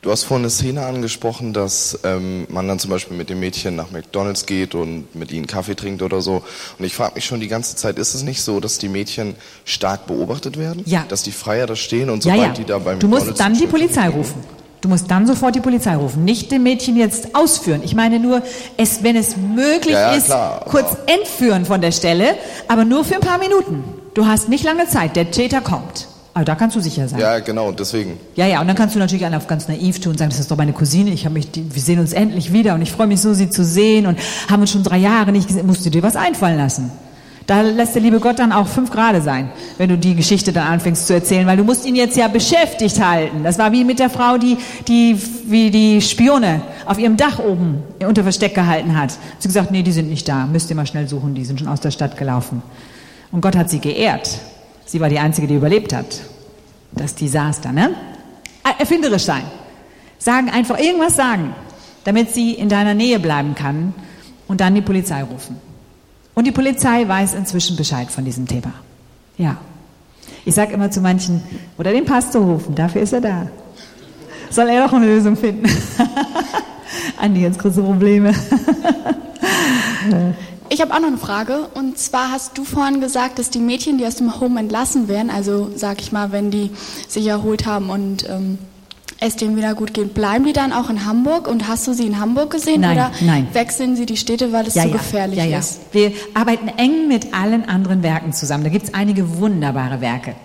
[0.03, 3.77] Du hast vorhin eine Szene angesprochen, dass ähm, man dann zum Beispiel mit dem Mädchen
[3.77, 6.43] nach McDonalds geht und mit ihnen Kaffee trinkt oder so.
[6.79, 9.35] Und ich frage mich schon die ganze Zeit, ist es nicht so, dass die Mädchen
[9.67, 10.83] stark beobachtet werden?
[10.87, 11.05] Ja.
[11.07, 12.55] Dass die Freier da stehen und ja, sobald ja.
[12.55, 14.43] die da beim Du musst dann die Polizei rufen.
[14.81, 17.83] Du musst dann sofort die Polizei rufen, nicht dem Mädchen jetzt ausführen.
[17.85, 18.43] Ich meine nur,
[18.79, 22.39] es, wenn es möglich Ja, ja, ist, klar, kurz entführen von der Stelle,
[22.69, 23.85] aber nur für ein paar Minuten.
[24.15, 26.09] Du hast nicht lange Zeit, der Täter kommt.
[26.41, 27.21] Aber da kannst du sicher sein.
[27.21, 28.19] Ja, genau, deswegen.
[28.35, 30.41] Ja, ja, und dann kannst du natürlich einen auf ganz naiv tun und sagen, das
[30.41, 32.93] ist doch meine Cousine, ich habe mich, die, wir sehen uns endlich wieder und ich
[32.93, 34.19] freue mich so, sie zu sehen und
[34.49, 36.91] haben uns schon drei Jahre nicht gesehen, musst du dir was einfallen lassen.
[37.47, 40.67] Da lässt der liebe Gott dann auch fünf Grade sein, wenn du die Geschichte dann
[40.67, 43.45] anfängst zu erzählen, weil du musst ihn jetzt ja beschäftigt halten.
[43.45, 44.57] Das war wie mit der Frau, die,
[44.89, 49.13] die wie die Spione auf ihrem Dach oben unter Versteck gehalten hat.
[49.41, 51.69] Sie gesagt, nee, die sind nicht da, müsst ihr mal schnell suchen, die sind schon
[51.69, 52.63] aus der Stadt gelaufen.
[53.31, 54.41] Und Gott hat sie geehrt.
[54.91, 56.21] Sie war die Einzige, die überlebt hat.
[56.91, 57.95] Das Desaster, ne?
[58.77, 59.45] Erfinderisch sein.
[60.19, 61.55] Sagen, einfach irgendwas sagen,
[62.03, 63.95] damit sie in deiner Nähe bleiben kann
[64.49, 65.55] und dann die Polizei rufen.
[66.35, 68.73] Und die Polizei weiß inzwischen Bescheid von diesem Thema.
[69.39, 69.59] Ja.
[70.45, 71.41] Ich sage immer zu manchen,
[71.79, 73.47] oder den Pastor rufen, dafür ist er da.
[74.51, 75.71] Soll er doch eine Lösung finden.
[77.17, 78.35] Andi, jetzt große Probleme.
[80.73, 81.69] Ich habe auch noch eine Frage.
[81.75, 85.29] Und zwar hast du vorhin gesagt, dass die Mädchen, die aus dem Home entlassen werden,
[85.29, 86.71] also sag ich mal, wenn die
[87.09, 88.57] sich erholt haben und ähm,
[89.19, 91.49] es denen wieder gut geht, bleiben die dann auch in Hamburg?
[91.49, 92.83] Und hast du sie in Hamburg gesehen?
[92.83, 93.49] Nein, oder nein.
[93.53, 95.59] wechseln sie die Städte, weil es ja, zu ja, gefährlich ja, ja.
[95.59, 95.81] ist?
[95.91, 98.63] Wir arbeiten eng mit allen anderen Werken zusammen.
[98.63, 100.37] Da gibt es einige wunderbare Werke.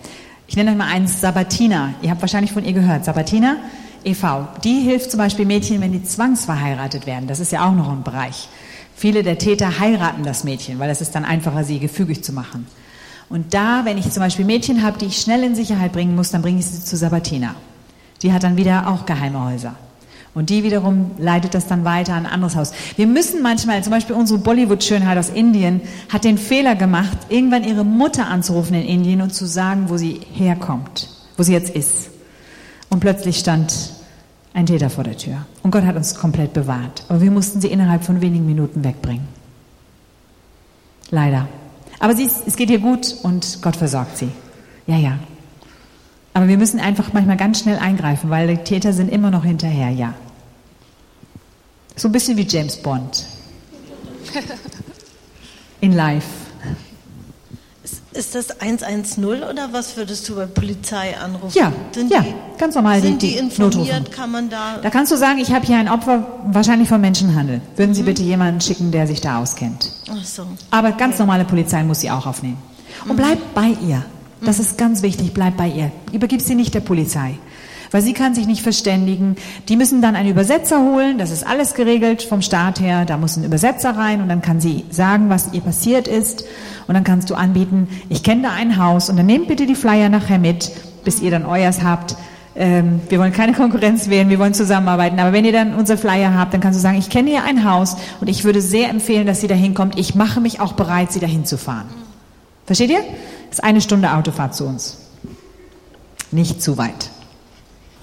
[0.48, 1.94] Ich nenne euch mal eins, Sabatina.
[2.02, 3.06] Ihr habt wahrscheinlich von ihr gehört.
[3.06, 3.58] Sabatina
[4.04, 4.48] e.V.
[4.64, 7.28] Die hilft zum Beispiel Mädchen, wenn die zwangsverheiratet werden.
[7.28, 8.50] Das ist ja auch noch ein Bereich.
[8.96, 12.66] Viele der Täter heiraten das Mädchen, weil es ist dann einfacher, sie gefügig zu machen.
[13.28, 16.32] Und da, wenn ich zum Beispiel Mädchen habe, die ich schnell in Sicherheit bringen muss,
[16.32, 17.56] dann bringe ich sie zu Sabatina.
[18.22, 19.76] Die hat dann wieder auch geheime Häuser.
[20.34, 22.72] Und die wiederum leitet das dann weiter an ein anderes Haus.
[22.98, 27.86] Wir müssen manchmal, zum Beispiel unsere Bollywood-Schönheit aus Indien, hat den Fehler gemacht, irgendwann ihre
[27.86, 32.10] Mutter anzurufen in Indien und zu sagen, wo sie herkommt, wo sie jetzt ist.
[32.90, 33.95] Und plötzlich stand
[34.56, 35.46] ein Täter vor der Tür.
[35.64, 37.04] Und Gott hat uns komplett bewahrt.
[37.10, 39.28] Aber wir mussten sie innerhalb von wenigen Minuten wegbringen.
[41.12, 41.48] Leider.
[42.00, 44.30] Aber sie, es geht ihr gut und Gott versorgt sie.
[44.88, 45.20] Ja, ja.
[46.34, 49.90] Aber wir müssen einfach manchmal ganz schnell eingreifen, weil die Täter sind immer noch hinterher,
[49.90, 50.14] ja.
[51.98, 53.26] So ein bisschen wie James Bond.
[55.82, 56.45] In life.
[58.16, 61.58] Ist das 110 oder was würdest du bei Polizei anrufen?
[61.58, 63.76] Ja, sind ja, die, ganz normal sind die, die informiert?
[63.76, 64.10] Notrufen.
[64.12, 64.78] Kann man da?
[64.82, 67.62] Da kannst du sagen, ich habe hier ein Opfer, wahrscheinlich von Menschenhandel.
[67.76, 68.06] Würden Sie Mhm.
[68.06, 69.92] bitte jemanden schicken, der sich da auskennt?
[70.10, 70.48] Ach so.
[70.72, 72.58] Aber ganz normale Polizei muss sie auch aufnehmen.
[73.08, 74.06] Und bleib bei ihr.
[74.42, 75.92] Das ist ganz wichtig, bleib bei ihr.
[76.14, 77.38] Übergib sie nicht der Polizei.
[77.96, 79.38] Weil sie kann sich nicht verständigen.
[79.70, 81.18] Die müssen dann einen Übersetzer holen.
[81.18, 83.06] Das ist alles geregelt vom Staat her.
[83.06, 86.44] Da muss ein Übersetzer rein und dann kann sie sagen, was ihr passiert ist.
[86.88, 89.76] Und dann kannst du anbieten, ich kenne da ein Haus und dann nehmt bitte die
[89.76, 90.74] Flyer nachher mit,
[91.06, 92.18] bis ihr dann euers habt.
[92.58, 95.18] Ähm, wir wollen keine Konkurrenz wählen, wir wollen zusammenarbeiten.
[95.18, 97.64] Aber wenn ihr dann unser Flyer habt, dann kannst du sagen, ich kenne hier ein
[97.64, 99.98] Haus und ich würde sehr empfehlen, dass sie da hinkommt.
[99.98, 101.88] Ich mache mich auch bereit, sie dahin zu fahren.
[102.66, 103.00] Versteht ihr?
[103.48, 104.98] Das ist eine Stunde Autofahrt zu uns.
[106.34, 107.15] Nicht zu weit.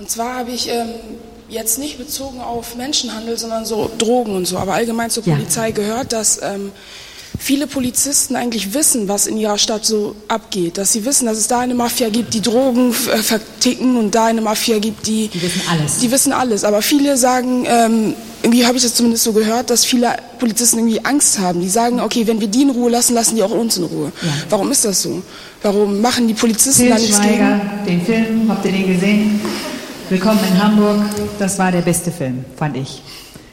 [0.02, 0.88] Und zwar habe ich ähm,
[1.48, 5.36] jetzt nicht bezogen auf Menschenhandel, sondern so Drogen und so, aber allgemein zur Ja.
[5.36, 6.72] Polizei gehört, dass ähm,
[7.38, 10.76] viele Polizisten eigentlich wissen, was in ihrer Stadt so abgeht.
[10.76, 14.24] Dass sie wissen, dass es da eine Mafia gibt, die Drogen äh, verticken und da
[14.26, 15.28] eine Mafia gibt, die.
[15.28, 15.98] Die wissen alles.
[15.98, 16.64] Die wissen alles.
[16.64, 21.04] Aber viele sagen, ähm, irgendwie habe ich das zumindest so gehört, dass viele Polizisten irgendwie
[21.04, 21.60] Angst haben.
[21.60, 24.10] Die sagen, okay, wenn wir die in Ruhe lassen, lassen die auch uns in Ruhe.
[24.50, 25.22] Warum ist das so?
[25.62, 28.00] Warum machen die Polizisten da nichts Schweiger, gegen?
[28.00, 29.40] den Film, habt ihr den gesehen?
[30.08, 31.00] Willkommen in Hamburg.
[31.38, 33.02] Das war der beste Film, fand ich.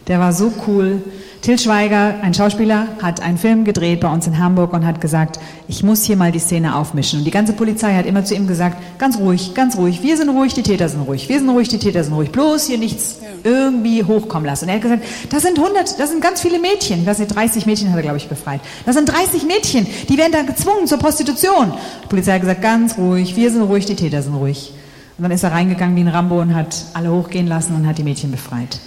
[0.08, 1.02] Der war so cool.
[1.42, 5.40] Til Schweiger, ein Schauspieler, hat einen Film gedreht bei uns in Hamburg und hat gesagt,
[5.70, 7.20] ich muss hier mal die Szene aufmischen.
[7.20, 10.30] Und die ganze Polizei hat immer zu ihm gesagt, ganz ruhig, ganz ruhig, wir sind
[10.30, 13.20] ruhig, die Täter sind ruhig, wir sind ruhig, die Täter sind ruhig, bloß hier nichts
[13.46, 14.66] irgendwie hochkommen lassen.
[14.66, 17.66] Und er hat gesagt, das sind 100, das sind ganz viele Mädchen, weiß nicht, 30
[17.66, 18.60] Mädchen hat er, glaube ich, befreit.
[18.86, 21.72] Das sind 30 Mädchen, die werden da gezwungen zur Prostitution.
[22.04, 24.74] Die Polizei hat gesagt, ganz ruhig, wir sind ruhig, die Täter sind ruhig.
[25.20, 27.98] Und dann ist er reingegangen wie ein Rambo und hat alle hochgehen lassen und hat
[27.98, 28.80] die Mädchen befreit.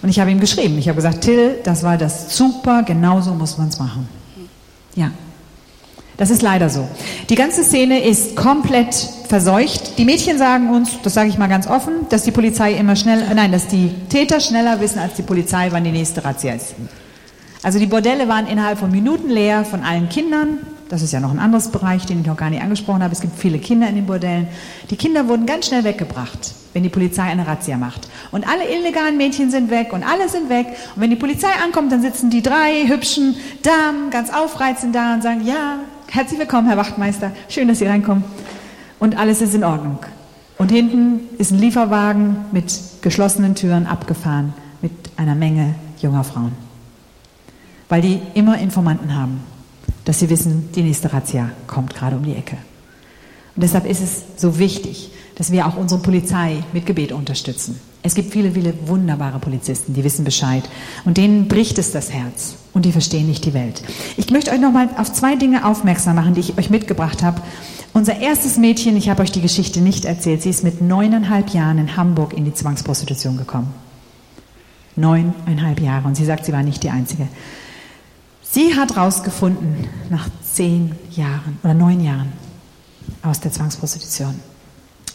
[0.00, 3.58] Und ich habe ihm geschrieben, ich habe gesagt, Till, das war das super, genauso muss
[3.58, 4.08] man es machen.
[4.94, 5.10] Ja.
[6.16, 6.86] Das ist leider so.
[7.30, 8.94] Die ganze Szene ist komplett
[9.26, 9.98] verseucht.
[9.98, 13.22] Die Mädchen sagen uns, das sage ich mal ganz offen, dass die Polizei immer schnell,
[13.22, 16.76] äh, nein, dass die Täter schneller wissen als die Polizei, wann die nächste Razzia ist.
[17.64, 20.58] Also die Bordelle waren innerhalb von Minuten leer von allen Kindern.
[20.92, 23.14] Das ist ja noch ein anderes Bereich, den ich noch gar nicht angesprochen habe.
[23.14, 24.46] Es gibt viele Kinder in den Bordellen.
[24.90, 28.10] Die Kinder wurden ganz schnell weggebracht, wenn die Polizei eine Razzia macht.
[28.30, 30.66] Und alle illegalen Mädchen sind weg und alle sind weg.
[30.94, 35.22] Und wenn die Polizei ankommt, dann sitzen die drei hübschen Damen ganz aufreizend da und
[35.22, 35.78] sagen, ja,
[36.10, 37.32] herzlich willkommen, Herr Wachtmeister.
[37.48, 38.24] Schön, dass Sie reinkommen.
[38.98, 39.98] Und alles ist in Ordnung.
[40.58, 44.52] Und hinten ist ein Lieferwagen mit geschlossenen Türen abgefahren
[44.82, 46.52] mit einer Menge junger Frauen
[47.92, 49.42] weil die immer Informanten haben,
[50.04, 52.56] dass sie wissen, die nächste Razzia kommt gerade um die Ecke.
[53.54, 57.80] Und deshalb ist es so wichtig, dass wir auch unsere Polizei mit Gebet unterstützen.
[58.02, 60.64] Es gibt viele, viele wunderbare Polizisten, die wissen Bescheid
[61.04, 63.82] und denen bricht es das Herz und die verstehen nicht die Welt.
[64.16, 67.40] Ich möchte euch noch mal auf zwei Dinge aufmerksam machen, die ich euch mitgebracht habe.
[67.92, 71.78] Unser erstes Mädchen, ich habe euch die Geschichte nicht erzählt, sie ist mit neuneinhalb Jahren
[71.78, 73.72] in Hamburg in die Zwangsprostitution gekommen.
[74.96, 77.28] Neuneinhalb Jahre und sie sagt, sie war nicht die Einzige.
[78.52, 82.34] Sie hat rausgefunden, nach zehn Jahren oder neun Jahren
[83.22, 84.38] aus der Zwangsprostitution.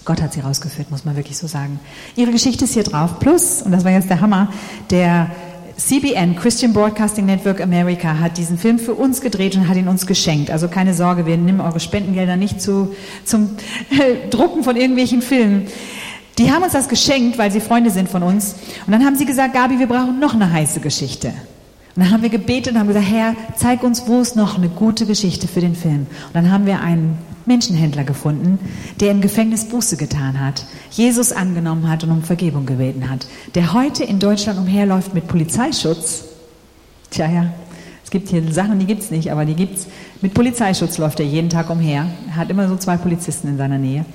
[0.05, 1.80] Gott hat sie rausgeführt, muss man wirklich so sagen.
[2.15, 3.19] Ihre Geschichte ist hier drauf.
[3.19, 4.51] Plus, und das war jetzt der Hammer,
[4.89, 5.30] der
[5.77, 10.07] CBN, Christian Broadcasting Network America, hat diesen Film für uns gedreht und hat ihn uns
[10.07, 10.49] geschenkt.
[10.49, 13.51] Also keine Sorge, wir nehmen eure Spendengelder nicht zu, zum
[14.31, 15.68] Drucken von irgendwelchen Filmen.
[16.39, 18.55] Die haben uns das geschenkt, weil sie Freunde sind von uns.
[18.88, 21.35] Und dann haben sie gesagt, Gabi, wir brauchen noch eine heiße Geschichte.
[21.98, 24.69] Und dann haben wir gebetet und haben gesagt, Herr, zeig uns, wo ist noch eine
[24.69, 26.06] gute Geschichte für den Film.
[26.28, 27.18] Und dann haben wir einen
[27.48, 28.60] Menschenhändler gefunden,
[28.99, 33.26] der im Gefängnis Buße getan hat, Jesus angenommen hat und um Vergebung gebeten hat,
[33.56, 36.26] der heute in Deutschland umherläuft mit Polizeischutz.
[37.10, 37.53] Tja, ja,
[38.03, 39.88] es gibt hier Sachen, die gibt's nicht, aber die gibt's.
[40.22, 42.06] Mit Polizeischutz läuft er jeden Tag umher.
[42.28, 44.06] Er hat immer so zwei Polizisten in seiner Nähe.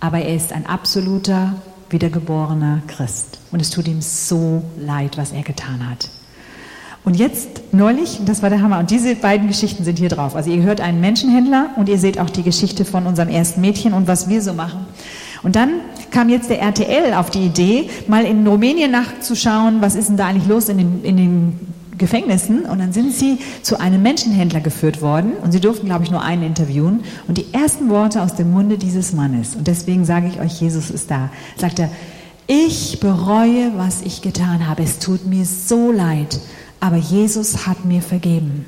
[0.00, 1.54] Aber er ist ein absoluter,
[1.90, 3.38] wiedergeborener Christ.
[3.52, 6.08] Und es tut ihm so leid, was er getan hat.
[7.04, 10.36] Und jetzt neulich, das war der Hammer, und diese beiden Geschichten sind hier drauf.
[10.36, 13.94] Also ihr hört einen Menschenhändler und ihr seht auch die Geschichte von unserem ersten Mädchen
[13.94, 14.86] und was wir so machen.
[15.42, 15.70] Und dann
[16.10, 20.26] kam jetzt der RTL auf die Idee, mal in Rumänien nachzuschauen, was ist denn da
[20.26, 21.60] eigentlich los in den, in den
[21.96, 22.64] Gefängnissen.
[22.64, 26.22] Und dann sind sie zu einem Menschenhändler geführt worden und sie durften, glaube ich, nur
[26.22, 27.00] einen interviewen.
[27.28, 30.90] Und die ersten Worte aus dem Munde dieses Mannes, und deswegen sage ich euch, Jesus
[30.90, 31.90] ist da, sagt er,
[32.46, 34.82] ich bereue, was ich getan habe.
[34.82, 36.40] Es tut mir so leid,
[36.80, 38.64] aber Jesus hat mir vergeben.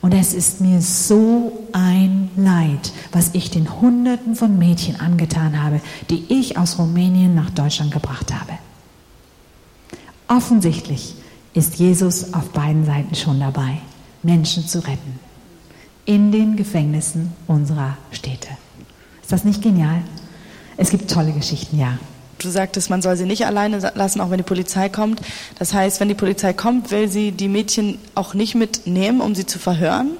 [0.00, 5.80] Und es ist mir so ein Leid, was ich den Hunderten von Mädchen angetan habe,
[6.10, 8.52] die ich aus Rumänien nach Deutschland gebracht habe.
[10.28, 11.14] Offensichtlich
[11.54, 13.78] ist Jesus auf beiden Seiten schon dabei,
[14.22, 15.20] Menschen zu retten.
[16.06, 18.48] In den Gefängnissen unserer Städte.
[19.22, 20.02] Ist das nicht genial?
[20.76, 21.98] Es gibt tolle Geschichten, ja.
[22.38, 25.20] Du sagtest, man soll sie nicht alleine lassen, auch wenn die Polizei kommt.
[25.58, 29.46] Das heißt, wenn die Polizei kommt, will sie die Mädchen auch nicht mitnehmen, um sie
[29.46, 30.16] zu verhören?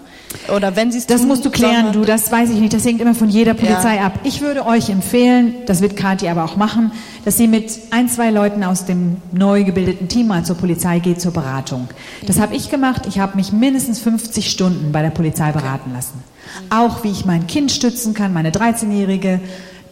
[0.55, 2.73] Oder wenn sie es Das tun, musst du klären, du, das weiß ich nicht.
[2.73, 4.07] Das hängt immer von jeder Polizei ja.
[4.07, 4.21] ab.
[4.25, 6.93] Ich würde euch empfehlen, das wird Kathi aber auch machen,
[7.25, 11.21] dass sie mit ein, zwei Leuten aus dem neu gebildeten Team mal zur Polizei geht
[11.21, 11.89] zur Beratung.
[12.27, 13.07] Das habe ich gemacht.
[13.07, 16.23] Ich habe mich mindestens 50 Stunden bei der Polizei beraten lassen.
[16.71, 19.41] Auch wie ich mein Kind stützen kann, meine 13-Jährige.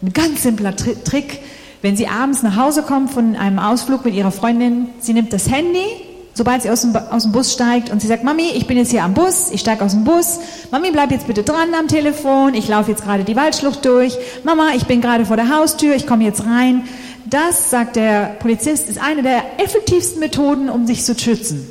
[0.03, 1.41] Ein ganz simpler Trick
[1.83, 5.51] wenn sie abends nach Hause kommt von einem Ausflug mit ihrer Freundin, sie nimmt das
[5.51, 5.85] Handy,
[6.33, 8.91] sobald sie aus dem, aus dem Bus steigt und sie sagt, Mami, ich bin jetzt
[8.91, 10.39] hier am Bus, ich steige aus dem Bus,
[10.71, 14.71] Mami, bleib jetzt bitte dran am Telefon, ich laufe jetzt gerade die Waldschlucht durch, Mama,
[14.77, 16.85] ich bin gerade vor der Haustür, ich komme jetzt rein.
[17.27, 21.67] Das, sagt der Polizist, ist eine der effektivsten Methoden, um sich zu schützen.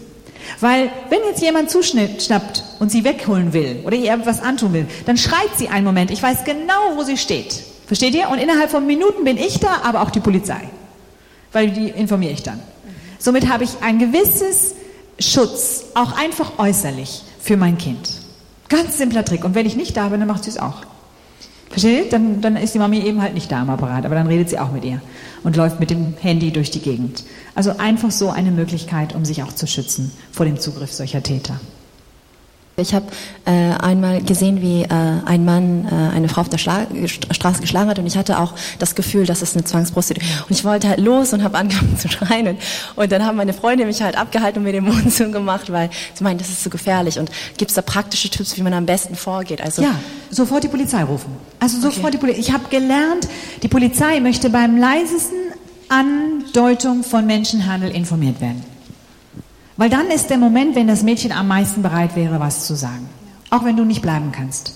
[0.60, 5.18] Weil wenn jetzt jemand zuschnappt und sie wegholen will oder ihr etwas antun will, dann
[5.18, 7.71] schreit sie einen Moment, ich weiß genau, wo sie steht.
[7.92, 8.30] Versteht ihr?
[8.30, 10.62] Und innerhalb von Minuten bin ich da, aber auch die Polizei.
[11.52, 12.62] Weil die informiere ich dann.
[13.20, 14.76] Somit habe ich ein gewisses
[15.20, 18.10] Schutz, auch einfach äußerlich, für mein Kind.
[18.70, 19.44] Ganz simpler Trick.
[19.44, 20.86] Und wenn ich nicht da bin, dann macht sie es auch.
[21.70, 22.10] Versteht ihr?
[22.10, 24.58] Dann, dann ist die Mami eben halt nicht da am Apparat, aber dann redet sie
[24.58, 25.02] auch mit ihr
[25.44, 27.26] und läuft mit dem Handy durch die Gegend.
[27.56, 31.60] Also einfach so eine Möglichkeit, um sich auch zu schützen vor dem Zugriff solcher Täter.
[32.78, 33.06] Ich habe
[33.46, 34.88] äh, einmal gesehen, wie äh,
[35.26, 38.54] ein Mann äh, eine Frau auf der Schla Straße geschlagen hat und ich hatte auch
[38.80, 42.10] das Gefühl, dass es eine Zwangsprostitution Und ich wollte halt los und habe angefangen zu
[42.10, 42.58] schreien.
[42.96, 46.24] Und dann haben meine Freunde mich halt abgehalten und mir den Mund zugemacht, weil sie
[46.24, 47.20] meinen, das ist so gefährlich.
[47.20, 49.62] Und gibt es da praktische Tipps, wie man am besten vorgeht?
[49.62, 49.96] Also ja,
[50.30, 51.32] sofort die Polizei rufen.
[51.60, 52.12] Also sofort okay.
[52.12, 52.40] die Polizei.
[52.40, 53.28] Ich habe gelernt,
[53.62, 55.38] die Polizei möchte beim leisesten
[55.90, 58.71] Andeutung von Menschenhandel informiert werden.
[59.82, 63.10] Weil dann ist der Moment, wenn das Mädchen am meisten bereit wäre, was zu sagen.
[63.50, 64.76] Auch wenn du nicht bleiben kannst.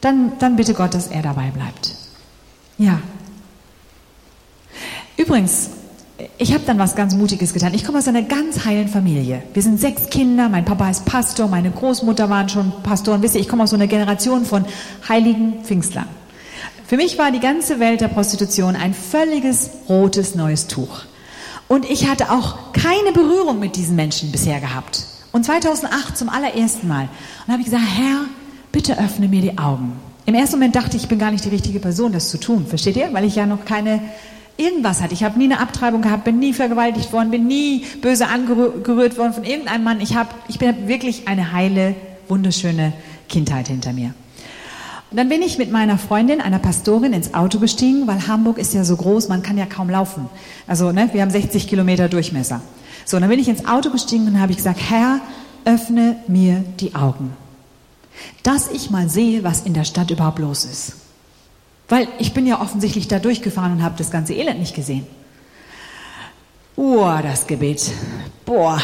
[0.00, 1.96] Dann, dann bitte Gott, dass er dabei bleibt.
[2.78, 3.00] Ja.
[5.16, 5.70] Übrigens,
[6.38, 7.74] ich habe dann was ganz Mutiges getan.
[7.74, 9.42] Ich komme aus einer ganz heilen Familie.
[9.54, 13.22] Wir sind sechs Kinder, mein Papa ist Pastor, meine Großmutter waren schon Pastoren.
[13.22, 14.66] Wisst ihr, ich komme aus einer Generation von
[15.08, 16.06] heiligen Pfingstlern.
[16.86, 21.06] Für mich war die ganze Welt der Prostitution ein völliges rotes neues Tuch.
[21.68, 25.04] Und ich hatte auch keine Berührung mit diesen Menschen bisher gehabt.
[25.32, 27.08] Und 2008 zum allerersten Mal.
[27.46, 28.26] Und habe ich gesagt, Herr,
[28.70, 29.92] bitte öffne mir die Augen.
[30.26, 32.66] Im ersten Moment dachte ich, ich bin gar nicht die richtige Person, das zu tun.
[32.66, 33.12] Versteht ihr?
[33.12, 34.00] Weil ich ja noch keine
[34.56, 35.14] irgendwas hatte.
[35.14, 39.32] Ich habe nie eine Abtreibung gehabt, bin nie vergewaltigt worden, bin nie böse angerührt worden
[39.32, 40.00] von irgendeinem Mann.
[40.00, 41.94] Ich habe, ich bin wirklich eine heile,
[42.28, 42.92] wunderschöne
[43.28, 44.14] Kindheit hinter mir.
[45.10, 48.74] Und dann bin ich mit meiner Freundin, einer Pastorin, ins Auto gestiegen, weil Hamburg ist
[48.74, 50.28] ja so groß, man kann ja kaum laufen.
[50.66, 52.62] Also, ne, wir haben 60 Kilometer Durchmesser.
[53.04, 55.20] So, dann bin ich ins Auto gestiegen und habe ich gesagt, Herr,
[55.64, 57.36] öffne mir die Augen.
[58.42, 60.94] Dass ich mal sehe, was in der Stadt überhaupt los ist.
[61.88, 65.06] Weil ich bin ja offensichtlich da durchgefahren und habe das ganze Elend nicht gesehen.
[66.76, 67.92] Boah, das Gebet.
[68.44, 68.80] Boah,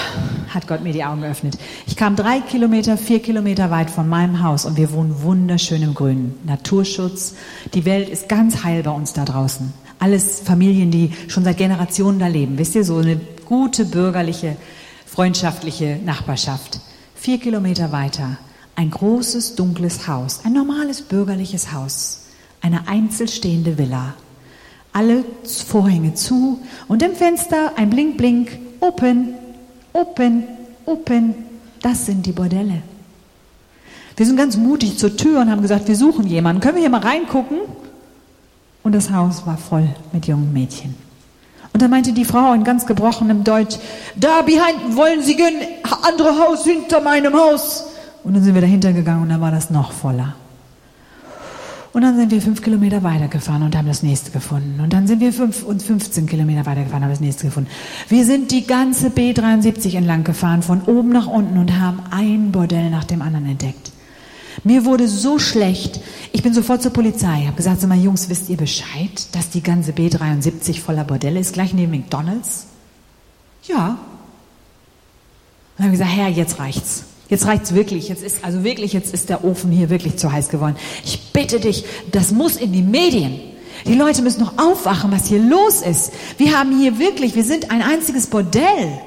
[0.49, 1.59] hat Gott mir die Augen geöffnet.
[1.87, 5.95] Ich kam drei Kilometer, vier Kilometer weit von meinem Haus und wir wohnen wunderschön im
[5.95, 6.39] Grünen.
[6.45, 7.35] Naturschutz.
[7.75, 9.73] Die Welt ist ganz heil bei uns da draußen.
[9.99, 12.59] Alles Familien, die schon seit Generationen da leben.
[12.59, 14.57] Wisst ihr, so eine gute bürgerliche,
[15.05, 16.81] freundschaftliche Nachbarschaft.
[17.17, 18.39] Vier Kilometer weiter
[18.77, 20.41] ein großes, dunkles Haus.
[20.45, 22.29] Ein normales bürgerliches Haus.
[22.63, 24.15] Eine einzelstehende Villa
[24.93, 29.35] alle Vorhänge zu und im Fenster ein Blink, Blink, Open,
[29.93, 30.45] Open,
[30.87, 31.35] Open.
[31.83, 32.83] Das sind die Bordelle.
[34.17, 36.61] Wir sind ganz mutig zur Tür und haben gesagt, wir suchen jemanden.
[36.61, 37.59] Können wir hier mal reingucken?
[38.83, 40.95] Und das Haus war voll mit jungen Mädchen.
[41.73, 43.79] Und dann meinte die Frau in ganz gebrochenem Deutsch,
[44.17, 45.57] da behind wollen Sie gehen,
[46.03, 47.87] andere Haus hinter meinem Haus.
[48.25, 50.35] Und dann sind wir dahinter gegangen und dann war das noch voller.
[51.93, 54.81] Und dann sind wir fünf Kilometer weitergefahren und haben das nächste gefunden.
[54.81, 57.69] Und dann sind wir fünf und 15 Kilometer weitergefahren und haben das nächste gefunden.
[58.09, 62.91] Wir sind die ganze B73 entlang gefahren, von oben nach unten und haben ein Bordell
[62.91, 63.91] nach dem anderen entdeckt.
[64.63, 66.01] Mir wurde so schlecht.
[66.33, 67.45] Ich bin sofort zur Polizei.
[67.47, 71.55] Habe gesagt, sag mal, Jungs, wisst ihr Bescheid, dass die ganze B73 voller Bordelle ist,
[71.55, 72.67] gleich neben McDonalds?
[73.65, 73.99] Ja.
[75.77, 77.05] Und habe gesagt, Herr, jetzt reicht's.
[77.31, 78.09] Jetzt reicht's wirklich.
[78.09, 80.77] Jetzt ist, also wirklich, jetzt ist der Ofen hier wirklich zu heiß geworden.
[81.05, 83.41] Ich bitte dich, das muss in die Medien.
[83.87, 86.13] Die Leute müssen noch aufwachen, was hier los ist.
[86.37, 89.01] Wir haben hier wirklich, wir sind ein einziges Bordell.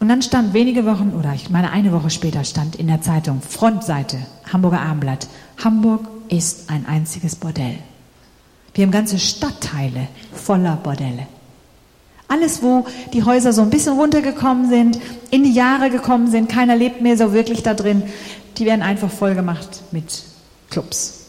[0.00, 3.40] Und dann stand wenige Wochen, oder ich meine eine Woche später, stand in der Zeitung,
[3.40, 4.18] Frontseite,
[4.52, 5.28] Hamburger Abendblatt,
[5.62, 7.78] Hamburg ist ein einziges Bordell.
[8.74, 11.26] Wir haben ganze Stadtteile voller Bordelle.
[12.28, 14.98] Alles, wo die Häuser so ein bisschen runtergekommen sind,
[15.30, 18.02] in die Jahre gekommen sind, keiner lebt mehr so wirklich da drin,
[18.56, 20.22] die werden einfach vollgemacht mit
[20.70, 21.26] Clubs.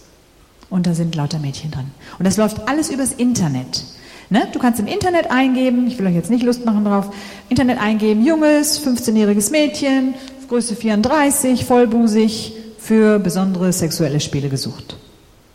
[0.70, 1.92] Und da sind lauter Mädchen drin.
[2.18, 3.84] Und das läuft alles übers Internet.
[4.30, 4.48] Ne?
[4.52, 7.12] Du kannst im Internet eingeben, ich will euch jetzt nicht Lust machen drauf,
[7.50, 10.16] Internet eingeben, junges, 15-jähriges Mädchen,
[10.48, 14.96] Größe 34, vollbusig, für besondere sexuelle Spiele gesucht.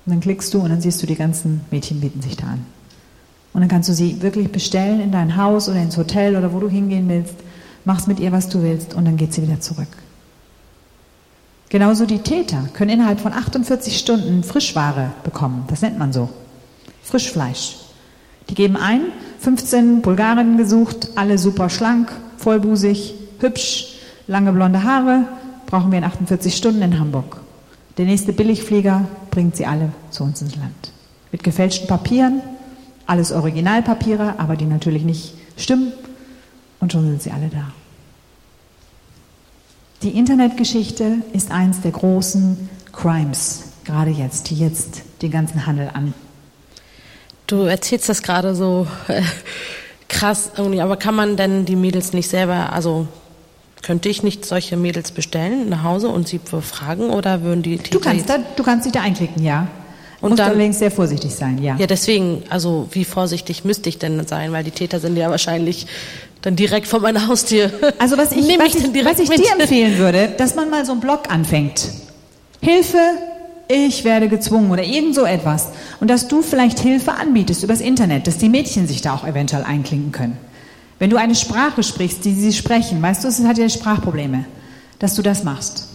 [0.05, 2.67] Und dann klickst du und dann siehst du, die ganzen Mädchen bieten sich da an.
[3.53, 6.61] Und dann kannst du sie wirklich bestellen in dein Haus oder ins Hotel oder wo
[6.61, 7.35] du hingehen willst,
[7.85, 9.89] machst mit ihr, was du willst und dann geht sie wieder zurück.
[11.69, 15.65] Genauso die Täter können innerhalb von 48 Stunden Frischware bekommen.
[15.69, 16.29] Das nennt man so.
[17.03, 17.77] Frischfleisch.
[18.49, 19.03] Die geben ein,
[19.39, 23.95] 15 Bulgarinnen gesucht, alle super schlank, vollbusig, hübsch,
[24.27, 25.27] lange blonde Haare,
[25.67, 27.41] brauchen wir in 48 Stunden in Hamburg.
[27.99, 30.93] Der nächste Billigflieger bringt sie alle zu uns ins Land.
[31.31, 32.43] Mit gefälschten Papieren,
[33.11, 35.93] alles Originalpapiere, aber die natürlich nicht stimmen.
[36.79, 37.73] Und schon sind sie alle da.
[40.03, 46.15] Die Internetgeschichte ist eins der großen Crimes, gerade jetzt, die jetzt den ganzen Handel an.
[47.47, 49.21] Du erzählst das gerade so äh,
[50.09, 53.09] krass irgendwie, aber kann man denn die Mädels nicht selber, also
[53.83, 57.91] könnte ich nicht solche Mädels bestellen nach Hause und sie befragen oder würden die Täter
[57.91, 59.69] Du kannst, da, du kannst dich da einklicken, ja.
[60.21, 61.77] Und Musst dann, allerdings sehr vorsichtig sein, ja.
[61.79, 65.87] Ja, deswegen, also wie vorsichtig müsste ich denn sein, weil die Täter sind ja wahrscheinlich
[66.43, 67.71] dann direkt vor meiner Haustür.
[67.99, 71.01] Also was ich, was ich, was ich dir empfehlen würde, dass man mal so einen
[71.01, 71.89] Blog anfängt.
[72.61, 72.99] Hilfe,
[73.69, 75.69] ich werde gezwungen oder irgend so etwas.
[76.01, 79.65] Und dass du vielleicht Hilfe anbietest übers Internet, dass die Mädchen sich da auch eventuell
[79.65, 80.39] einklinken können.
[80.99, 84.45] Wenn du eine Sprache sprichst, die sie sprechen, weißt du, es hat ja Sprachprobleme,
[84.99, 85.90] dass du das machst.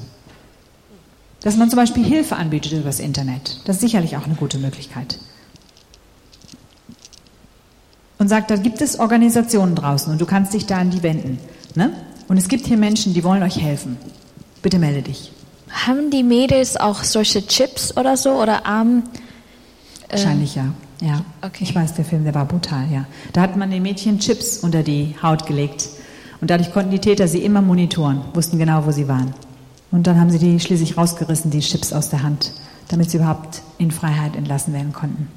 [1.46, 3.62] Dass man zum Beispiel Hilfe anbietet übers Internet.
[3.64, 5.18] Das ist sicherlich auch eine gute Möglichkeit
[8.18, 11.38] und sagt, da gibt es Organisationen draußen und du kannst dich da an die wenden.
[11.76, 11.94] Ne?
[12.28, 13.98] Und es gibt hier Menschen, die wollen euch helfen.
[14.62, 15.32] Bitte melde dich.
[15.70, 19.04] Haben die Mädels auch solche Chips oder so oder Arm?
[20.08, 20.74] Äh Wahrscheinlich ja.
[21.02, 21.26] Ja.
[21.42, 21.66] Okay.
[21.66, 23.06] Ich weiß, der Film, der war brutal, ja.
[23.34, 25.90] Da hat man den Mädchen Chips unter die Haut gelegt.
[26.42, 29.34] Und dadurch konnten die Täter sie immer monitoren, wussten genau, wo sie waren.
[29.92, 32.54] Und dann haben sie die schließlich rausgerissen, die Chips aus der Hand,
[32.90, 35.28] damit sie überhaupt in Freiheit entlassen werden konnten.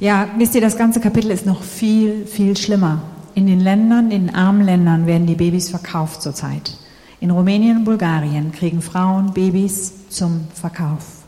[0.00, 3.02] Ja, wisst ihr, das ganze Kapitel ist noch viel, viel schlimmer.
[3.34, 6.76] In den Ländern, in den armen Ländern werden die Babys verkauft zurzeit.
[7.20, 11.24] In Rumänien und Bulgarien kriegen Frauen Babys zum Verkauf.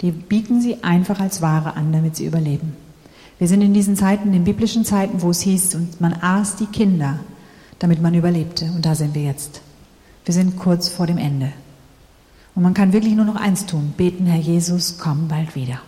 [0.00, 2.76] Die bieten sie einfach als Ware an, damit sie überleben.
[3.38, 6.66] Wir sind in diesen Zeiten, in biblischen Zeiten, wo es hieß, und man aß die
[6.66, 7.20] Kinder,
[7.78, 8.64] damit man überlebte.
[8.74, 9.60] Und da sind wir jetzt.
[10.28, 11.54] Wir sind kurz vor dem Ende.
[12.54, 15.80] Und man kann wirklich nur noch eins tun, beten, Herr Jesus, komm bald wieder.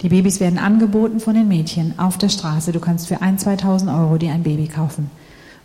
[0.00, 2.72] Die Babys werden angeboten von den Mädchen auf der Straße.
[2.72, 5.10] Du kannst für 1.000, 2.000 Euro dir ein Baby kaufen.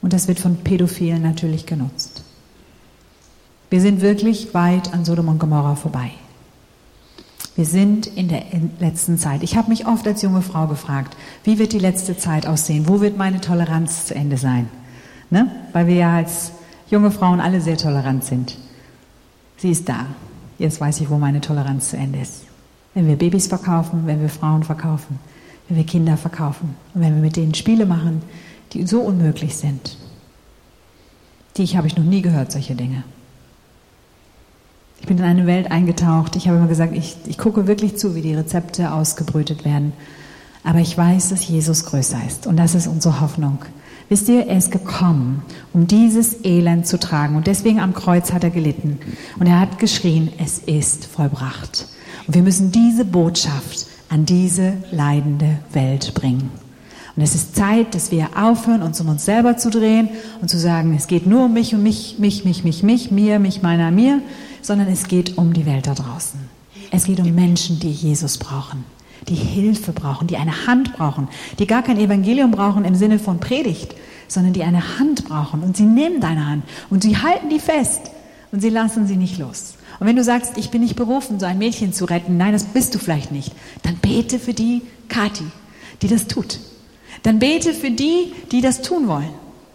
[0.01, 2.25] Und das wird von Pädophilen natürlich genutzt.
[3.69, 6.11] Wir sind wirklich weit an Sodom und Gomorra vorbei.
[7.55, 8.43] Wir sind in der
[8.81, 9.41] letzten Zeit.
[9.41, 11.15] Ich habe mich oft als junge Frau gefragt,
[11.45, 12.89] wie wird die letzte Zeit aussehen?
[12.89, 14.67] Wo wird meine Toleranz zu Ende sein?
[15.29, 15.49] Ne?
[15.71, 16.51] Weil wir ja als
[16.93, 18.55] junge Frauen alle sehr tolerant sind.
[19.57, 20.05] Sie ist da.
[20.59, 22.43] Jetzt weiß ich, wo meine Toleranz zu Ende ist.
[22.93, 25.19] Wenn wir Babys verkaufen, wenn wir Frauen verkaufen,
[25.67, 28.21] wenn wir Kinder verkaufen und wenn wir mit denen Spiele machen,
[28.71, 29.97] die so unmöglich sind.
[31.57, 33.03] Die ich habe ich noch nie gehört, solche Dinge.
[35.01, 36.35] Ich bin in eine Welt eingetaucht.
[36.35, 39.93] Ich habe immer gesagt, ich, ich gucke wirklich zu, wie die Rezepte ausgebrütet werden.
[40.63, 42.45] Aber ich weiß, dass Jesus größer ist.
[42.45, 43.57] Und das ist unsere Hoffnung.
[44.13, 45.41] Wisst ihr, er ist gekommen,
[45.73, 47.35] um dieses Elend zu tragen.
[47.35, 48.99] Und deswegen am Kreuz hat er gelitten.
[49.39, 51.87] Und er hat geschrien, es ist vollbracht.
[52.27, 56.51] Und wir müssen diese Botschaft an diese leidende Welt bringen.
[57.15, 60.09] Und es ist Zeit, dass wir aufhören, uns um uns selber zu drehen
[60.41, 63.39] und zu sagen, es geht nur um mich und mich, mich, mich, mich, mich, mir,
[63.39, 64.21] mich, meiner, mir,
[64.61, 66.39] sondern es geht um die Welt da draußen.
[66.91, 68.85] Es geht um Menschen, die Jesus brauchen,
[69.27, 71.27] die Hilfe brauchen, die eine Hand brauchen,
[71.59, 73.95] die gar kein Evangelium brauchen im Sinne von Predigt,
[74.27, 75.63] sondern die eine Hand brauchen.
[75.63, 78.11] Und sie nehmen deine Hand und sie halten die fest
[78.51, 79.75] Und sie lassen sie nicht los.
[79.99, 82.65] Und wenn du sagst, ich bin nicht berufen, so ein Mädchen zu retten, nein, das
[82.65, 83.51] bist du vielleicht nicht,
[83.81, 85.45] dann bete für die Kathi,
[86.01, 86.59] die das tut.
[87.23, 89.29] Dann bete für die, die das tun wollen.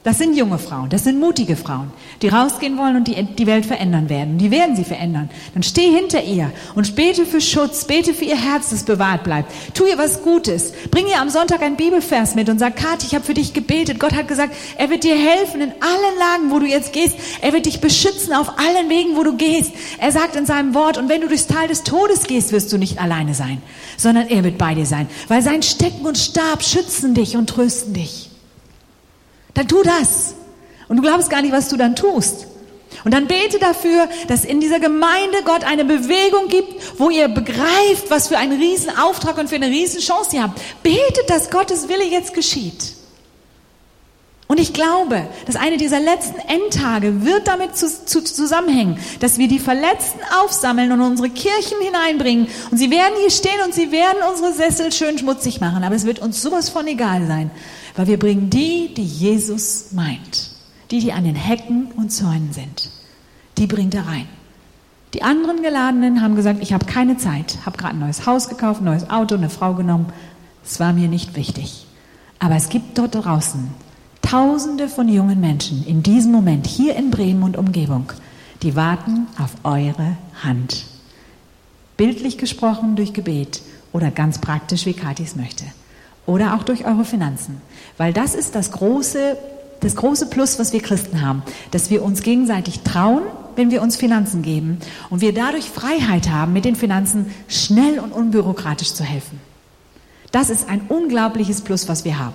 [0.04, 1.90] Das sind junge Frauen, das sind mutige Frauen,
[2.22, 4.38] die rausgehen wollen und die die Welt verändern werden.
[4.38, 5.28] Die werden sie verändern.
[5.54, 9.52] Dann steh hinter ihr und bete für Schutz, bete für ihr Herz, das bewahrt bleibt.
[9.74, 10.72] Tu ihr was Gutes.
[10.92, 13.98] Bring ihr am Sonntag einen Bibelvers mit und sag, Kathi, ich habe für dich gebetet.
[13.98, 17.16] Gott hat gesagt, er wird dir helfen in allen Lagen, wo du jetzt gehst.
[17.42, 19.72] Er wird dich beschützen auf allen Wegen, wo du gehst.
[19.98, 22.78] Er sagt in seinem Wort, und wenn du durchs Tal des Todes gehst, wirst du
[22.78, 23.60] nicht alleine sein,
[23.96, 27.94] sondern er wird bei dir sein, weil sein Stecken und Stab schützen dich und trösten
[27.94, 28.27] dich
[29.58, 30.34] dann tu das.
[30.88, 32.46] Und du glaubst gar nicht, was du dann tust.
[33.04, 38.08] Und dann bete dafür, dass in dieser Gemeinde Gott eine Bewegung gibt, wo ihr begreift,
[38.08, 40.60] was für einen Riesenauftrag und für eine Riesenchance ihr habt.
[40.82, 42.94] Betet, dass Gottes Wille jetzt geschieht.
[44.46, 49.46] Und ich glaube, dass eine dieser letzten Endtage wird damit zu, zu, zusammenhängen, dass wir
[49.46, 52.48] die Verletzten aufsammeln und unsere Kirchen hineinbringen.
[52.70, 55.84] Und sie werden hier stehen und sie werden unsere Sessel schön schmutzig machen.
[55.84, 57.50] Aber es wird uns sowas von egal sein,
[57.98, 60.52] weil wir bringen die, die Jesus meint.
[60.92, 62.90] Die, die an den Hecken und Zäunen sind.
[63.58, 64.28] Die bringt er rein.
[65.14, 68.82] Die anderen Geladenen haben gesagt, ich habe keine Zeit, habe gerade ein neues Haus gekauft,
[68.82, 70.12] ein neues Auto, eine Frau genommen.
[70.64, 71.88] Es war mir nicht wichtig.
[72.38, 73.68] Aber es gibt dort draußen
[74.22, 78.12] Tausende von jungen Menschen in diesem Moment hier in Bremen und Umgebung,
[78.62, 80.84] die warten auf eure Hand.
[81.96, 83.60] Bildlich gesprochen durch Gebet
[83.92, 85.64] oder ganz praktisch, wie Kathi es möchte
[86.28, 87.62] oder auch durch eure Finanzen.
[87.96, 89.38] Weil das ist das große,
[89.80, 93.22] das große Plus, was wir Christen haben, dass wir uns gegenseitig trauen,
[93.56, 94.78] wenn wir uns Finanzen geben
[95.08, 99.40] und wir dadurch Freiheit haben, mit den Finanzen schnell und unbürokratisch zu helfen.
[100.30, 102.34] Das ist ein unglaubliches Plus, was wir haben.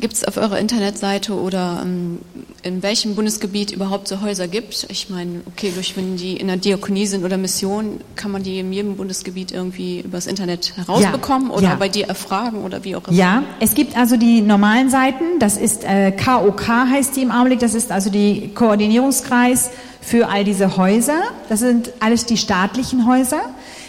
[0.00, 2.20] Gibt es auf eurer Internetseite oder ähm,
[2.62, 4.86] in welchem Bundesgebiet überhaupt so Häuser gibt?
[4.88, 8.58] Ich meine, okay, durch wenn die in der Diakonie sind oder Mission, kann man die
[8.58, 11.74] in jedem Bundesgebiet irgendwie übers Internet herausbekommen ja, oder ja.
[11.76, 13.16] bei dir erfragen oder wie auch immer?
[13.16, 17.60] Ja, es gibt also die normalen Seiten, das ist äh, KOK heißt die im Augenblick,
[17.60, 19.70] das ist also die Koordinierungskreis
[20.00, 21.20] für all diese Häuser.
[21.48, 23.40] Das sind alles die staatlichen Häuser.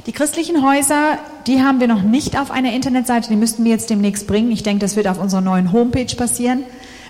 [0.08, 3.92] Die christlichen Häuser, die haben wir noch nicht auf einer Internetseite, die müssten wir jetzt
[3.92, 4.52] demnächst bringen.
[4.52, 6.64] Ich denke, das wird auf unserer neuen Homepage passieren,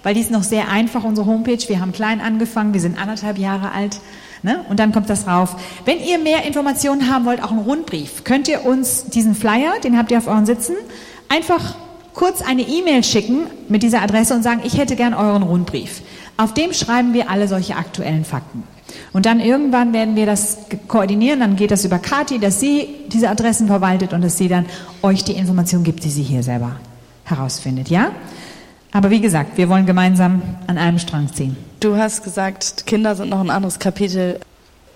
[0.03, 1.69] weil die ist noch sehr einfach, unsere Homepage.
[1.69, 4.01] Wir haben klein angefangen, wir sind anderthalb Jahre alt.
[4.43, 4.65] Ne?
[4.67, 5.55] Und dann kommt das rauf.
[5.85, 9.97] Wenn ihr mehr Informationen haben wollt, auch einen Rundbrief, könnt ihr uns diesen Flyer, den
[9.97, 10.75] habt ihr auf euren Sitzen,
[11.29, 11.75] einfach
[12.13, 16.01] kurz eine E-Mail schicken mit dieser Adresse und sagen, ich hätte gern euren Rundbrief.
[16.35, 18.63] Auf dem schreiben wir alle solche aktuellen Fakten.
[19.13, 20.57] Und dann irgendwann werden wir das
[20.87, 24.65] koordinieren, dann geht das über Kati, dass sie diese Adressen verwaltet und dass sie dann
[25.01, 26.77] euch die Information gibt, die sie hier selber
[27.25, 28.11] herausfindet, ja?
[28.91, 31.55] Aber wie gesagt, wir wollen gemeinsam an einem Strang ziehen.
[31.79, 34.39] Du hast gesagt, Kinder sind noch ein anderes Kapitel.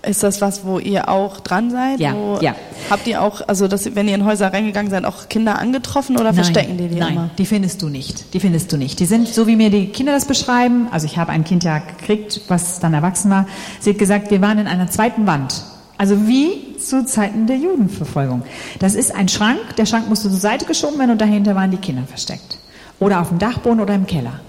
[0.06, 1.98] Ist das was, wo ihr auch dran seid?
[1.98, 2.54] Ja, wo ja.
[2.88, 6.26] Habt ihr auch, also dass, wenn ihr in Häuser reingegangen seid, auch Kinder angetroffen oder
[6.26, 7.30] nein, verstecken die die nein, immer?
[7.36, 8.32] die findest du nicht.
[8.32, 9.00] Die findest du nicht.
[9.00, 11.78] Die sind, so wie mir die Kinder das beschreiben, also ich habe ein Kind ja
[11.78, 13.46] gekriegt, was dann erwachsen war,
[13.80, 15.64] sie hat gesagt, wir waren in einer zweiten Wand.
[15.98, 18.42] Also wie zu Zeiten der Judenverfolgung.
[18.78, 21.78] Das ist ein Schrank, der Schrank musste zur Seite geschoben werden und dahinter waren die
[21.78, 22.58] Kinder versteckt.
[23.00, 24.40] Oder auf dem Dachboden oder im Keller.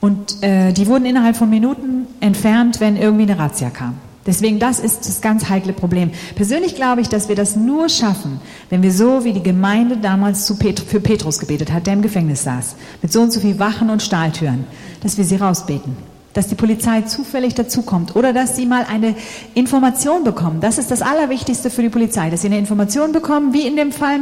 [0.00, 3.98] Und äh, die wurden innerhalb von Minuten entfernt, wenn irgendwie eine Razzia kam.
[4.24, 6.10] Deswegen, das ist das ganz heikle Problem.
[6.36, 8.40] Persönlich glaube ich, dass wir das nur schaffen,
[8.70, 12.76] wenn wir so wie die Gemeinde damals für Petrus gebetet hat, der im Gefängnis saß,
[13.02, 14.64] mit so und so viel Wachen und Stahltüren,
[15.02, 15.96] dass wir sie rausbeten.
[16.34, 19.16] Dass die Polizei zufällig dazukommt oder dass sie mal eine
[19.54, 20.60] Information bekommen.
[20.60, 23.92] Das ist das Allerwichtigste für die Polizei, dass sie eine Information bekommen, wie in dem
[23.92, 24.20] Fall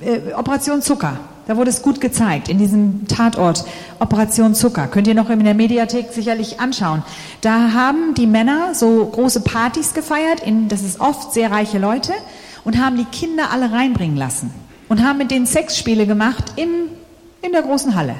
[0.00, 1.20] äh, Operation Zucker.
[1.50, 3.64] Da wurde es gut gezeigt, in diesem Tatort
[3.98, 4.86] Operation Zucker.
[4.86, 7.02] Könnt ihr noch in der Mediathek sicherlich anschauen.
[7.40, 12.12] Da haben die Männer so große Partys gefeiert, in, das ist oft sehr reiche Leute,
[12.62, 14.54] und haben die Kinder alle reinbringen lassen.
[14.88, 16.68] Und haben mit denen Sexspiele gemacht in,
[17.42, 18.14] in der großen Halle.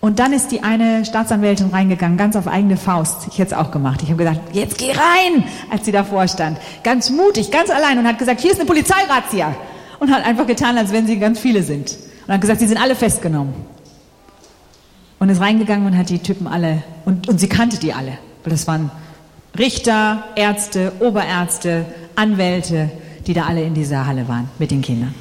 [0.00, 3.28] Und dann ist die eine Staatsanwältin reingegangen, ganz auf eigene Faust.
[3.30, 4.02] Ich hätte es auch gemacht.
[4.02, 6.58] Ich habe gesagt, jetzt geh rein, als sie davor stand.
[6.82, 9.54] Ganz mutig, ganz allein und hat gesagt, hier ist eine Polizeirazzia.
[10.00, 11.96] Und hat einfach getan, als wenn sie ganz viele sind.
[12.26, 13.54] Und hat gesagt, sie sind alle festgenommen.
[15.18, 18.50] Und ist reingegangen und hat die Typen alle, und, und sie kannte die alle, weil
[18.50, 18.90] das waren
[19.58, 21.86] Richter, Ärzte, Oberärzte,
[22.16, 22.90] Anwälte,
[23.26, 25.14] die da alle in dieser Halle waren mit den Kindern.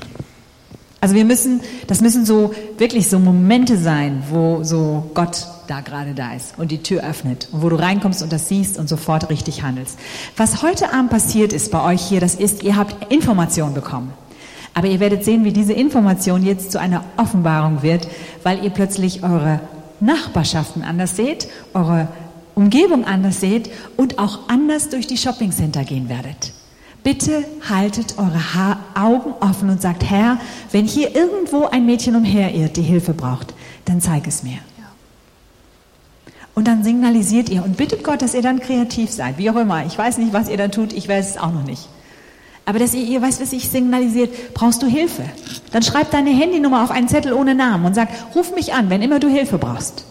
[0.99, 6.13] Also wir müssen, das müssen so wirklich so Momente sein, wo so Gott da gerade
[6.13, 9.29] da ist und die Tür öffnet und wo du reinkommst und das siehst und sofort
[9.29, 9.99] richtig handelst.
[10.37, 14.13] Was heute Abend passiert ist bei euch hier, das ist, ihr habt Informationen bekommen.
[14.73, 18.07] Aber ihr werdet sehen, wie diese Information jetzt zu einer Offenbarung wird,
[18.41, 19.59] weil ihr plötzlich eure
[19.99, 22.07] Nachbarschaften anders seht, eure
[22.55, 26.53] Umgebung anders seht und auch anders durch die Shoppingcenter gehen werdet.
[27.03, 30.39] Bitte haltet eure ha Augen offen und sagt, Herr,
[30.71, 33.53] wenn hier irgendwo ein Mädchen umherirrt, die Hilfe braucht,
[33.85, 34.59] dann zeig es mir.
[36.55, 39.85] Und dann signalisiert ihr und bittet Gott, dass ihr dann kreativ seid, wie auch immer.
[39.85, 41.89] Ich weiß nicht, was ihr dann tut, ich weiß es auch noch nicht.
[42.65, 45.23] Aber dass ihr, ihr weißt, was ich signalisiert, brauchst du Hilfe.
[45.71, 49.01] Dann schreib deine Handynummer auf einen Zettel ohne Namen und sag, ruf mich an, wenn
[49.01, 50.05] immer du Hilfe brauchst.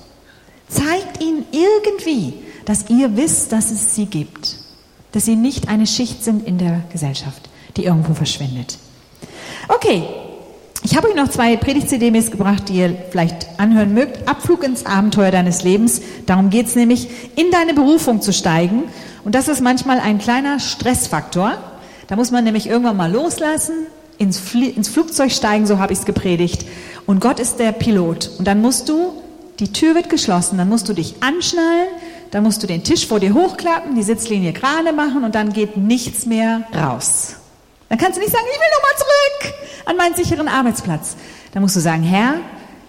[0.68, 2.34] Zeigt ihnen irgendwie,
[2.64, 4.56] dass ihr wisst, dass es sie gibt.
[5.12, 8.78] Dass sie nicht eine Schicht sind in der Gesellschaft, die irgendwo verschwindet.
[9.68, 10.04] Okay,
[10.84, 14.28] ich habe euch noch zwei Predigt-CD mitgebracht, die ihr vielleicht anhören mögt.
[14.28, 16.02] Abflug ins Abenteuer deines Lebens.
[16.26, 18.84] Darum geht es nämlich, in deine Berufung zu steigen.
[19.24, 21.56] Und das ist manchmal ein kleiner Stressfaktor.
[22.08, 23.86] Da muss man nämlich irgendwann mal loslassen,
[24.18, 26.66] ins, ins Flugzeug steigen, so habe ich es gepredigt.
[27.06, 28.30] Und Gott ist der Pilot.
[28.38, 29.12] Und dann musst du,
[29.58, 31.88] die Tür wird geschlossen, dann musst du dich anschnallen,
[32.30, 35.76] dann musst du den Tisch vor dir hochklappen, die Sitzlinie gerade machen und dann geht
[35.76, 37.36] nichts mehr raus.
[37.88, 39.54] Dann kannst du nicht sagen, ich will nochmal zurück
[39.84, 41.16] an meinen sicheren Arbeitsplatz.
[41.52, 42.36] Dann musst du sagen, Herr,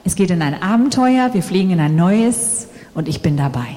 [0.05, 3.75] es geht in ein Abenteuer, wir fliegen in ein neues und ich bin dabei.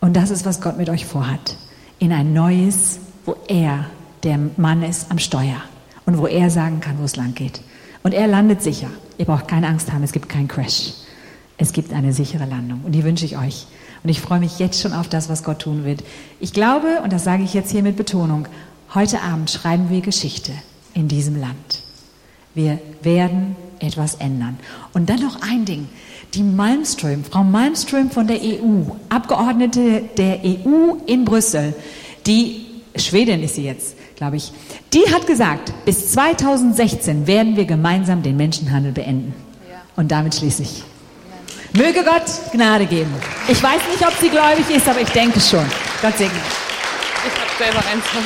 [0.00, 1.56] Und das ist, was Gott mit euch vorhat.
[1.98, 3.86] In ein neues, wo er
[4.22, 5.62] der Mann ist am Steuer
[6.06, 7.60] und wo er sagen kann, wo es lang geht.
[8.02, 8.90] Und er landet sicher.
[9.18, 10.92] Ihr braucht keine Angst haben, es gibt keinen Crash.
[11.56, 13.66] Es gibt eine sichere Landung und die wünsche ich euch.
[14.02, 16.04] Und ich freue mich jetzt schon auf das, was Gott tun wird.
[16.40, 18.46] Ich glaube, und das sage ich jetzt hier mit Betonung,
[18.94, 20.52] heute Abend schreiben wir Geschichte
[20.92, 21.82] in diesem Land.
[22.54, 24.58] Wir werden etwas ändern.
[24.92, 25.88] Und dann noch ein Ding.
[26.34, 31.74] Die Malmström, Frau Malmström von der EU, Abgeordnete der EU in Brüssel,
[32.26, 34.52] die, Schwedin ist sie jetzt, glaube ich,
[34.92, 39.34] die hat gesagt, bis 2016 werden wir gemeinsam den Menschenhandel beenden.
[39.96, 40.82] Und damit schließe ich.
[41.72, 42.22] Möge Gott
[42.52, 43.12] Gnade geben.
[43.48, 45.64] Ich weiß nicht, ob sie gläubig ist, aber ich denke schon.
[46.00, 46.38] Gott segne.
[47.26, 48.22] Ich habe selber eins von.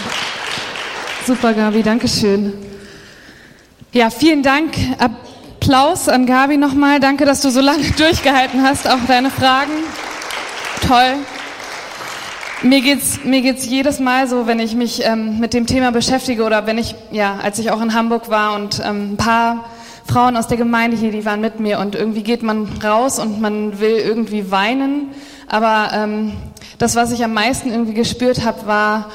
[1.27, 2.53] Super, Gabi, danke schön.
[3.93, 4.75] Ja, vielen Dank.
[4.99, 7.01] Applaus an Gabi nochmal.
[7.01, 9.73] Danke, dass du so lange durchgehalten hast, auch deine Fragen.
[10.87, 11.17] Toll.
[12.63, 16.43] Mir geht's mir geht's jedes Mal so, wenn ich mich ähm, mit dem Thema beschäftige
[16.43, 19.67] oder wenn ich ja, als ich auch in Hamburg war und ähm, ein paar
[20.05, 23.41] Frauen aus der Gemeinde hier, die waren mit mir und irgendwie geht man raus und
[23.41, 25.11] man will irgendwie weinen.
[25.47, 26.33] Aber ähm,
[26.79, 29.13] das, was ich am meisten irgendwie gespürt habe, war,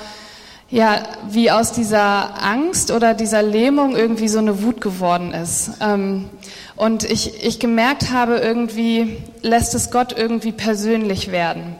[0.69, 5.71] ja, wie aus dieser Angst oder dieser Lähmung irgendwie so eine Wut geworden ist.
[5.81, 6.29] Ähm,
[6.77, 11.75] und ich, ich gemerkt habe, irgendwie lässt es Gott irgendwie persönlich werden.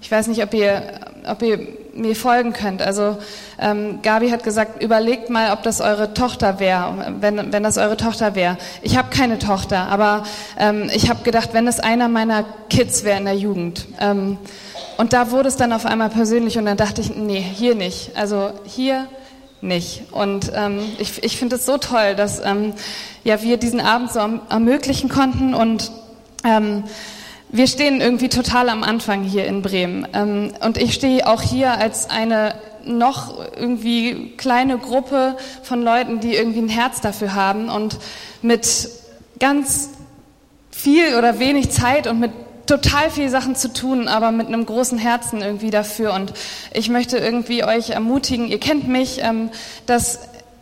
[0.00, 0.82] Ich weiß nicht, ob ihr,
[1.26, 1.58] ob ihr
[1.94, 2.80] mir folgen könnt.
[2.80, 3.18] Also
[3.58, 7.96] ähm, Gabi hat gesagt, überlegt mal, ob das eure Tochter wäre, wenn, wenn das eure
[7.96, 8.56] Tochter wäre.
[8.82, 10.24] Ich habe keine Tochter, aber
[10.58, 13.86] ähm, ich habe gedacht, wenn es einer meiner Kids wäre in der Jugend.
[14.00, 14.38] Ähm,
[14.96, 18.16] und da wurde es dann auf einmal persönlich und dann dachte ich, nee, hier nicht.
[18.16, 19.06] Also hier
[19.60, 20.02] nicht.
[20.12, 22.74] Und ähm, ich, ich finde es so toll, dass ähm,
[23.24, 25.90] ja, wir diesen Abend so ermöglichen konnten und
[26.44, 26.84] ähm,
[27.50, 30.06] wir stehen irgendwie total am Anfang hier in Bremen.
[30.12, 32.54] Ähm, und ich stehe auch hier als eine
[32.84, 37.98] noch irgendwie kleine Gruppe von Leuten, die irgendwie ein Herz dafür haben und
[38.42, 38.88] mit
[39.38, 39.90] ganz
[40.70, 42.32] viel oder wenig Zeit und mit
[42.66, 46.12] total viel Sachen zu tun, aber mit einem großen Herzen irgendwie dafür.
[46.12, 46.32] Und
[46.72, 49.50] ich möchte irgendwie euch ermutigen, ihr kennt mich, ähm,
[49.86, 50.20] dass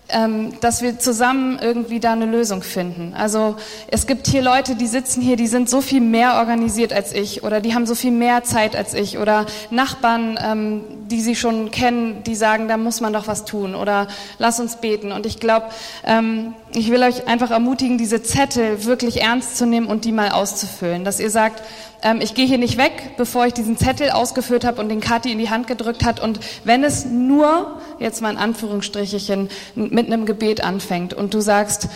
[0.09, 3.13] ähm, dass wir zusammen irgendwie da eine Lösung finden.
[3.17, 3.57] Also
[3.89, 7.43] es gibt hier Leute, die sitzen hier, die sind so viel mehr organisiert als ich
[7.43, 11.71] oder die haben so viel mehr Zeit als ich oder Nachbarn, ähm, die sie schon
[11.71, 14.07] kennen, die sagen, da muss man doch was tun oder
[14.39, 15.13] lass uns beten.
[15.13, 15.67] Und ich glaube,
[16.05, 20.31] ähm, ich will euch einfach ermutigen, diese Zettel wirklich ernst zu nehmen und die mal
[20.31, 21.63] auszufüllen, dass ihr sagt,
[22.07, 25.33] ähm, ich gehe hier nicht weg, bevor ich diesen Zettel ausgeführt habe und den Kathi
[25.33, 26.21] in die Hand gedrückt hat.
[26.21, 31.89] Und wenn es nur, jetzt mal in Anführungsstrichchen, mit einem Gebet anfängt und du sagst,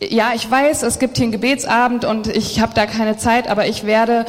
[0.00, 3.66] ja, ich weiß, es gibt hier einen Gebetsabend und ich habe da keine Zeit, aber
[3.66, 4.24] ich werde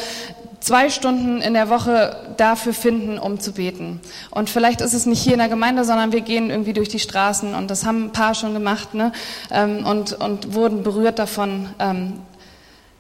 [0.59, 4.01] zwei Stunden in der Woche dafür finden, um zu beten.
[4.31, 6.99] Und vielleicht ist es nicht hier in der Gemeinde, sondern wir gehen irgendwie durch die
[6.99, 9.13] Straßen und das haben ein paar schon gemacht ne?
[9.51, 11.69] Ähm, und, und wurden berührt davon.
[11.79, 12.19] Ähm,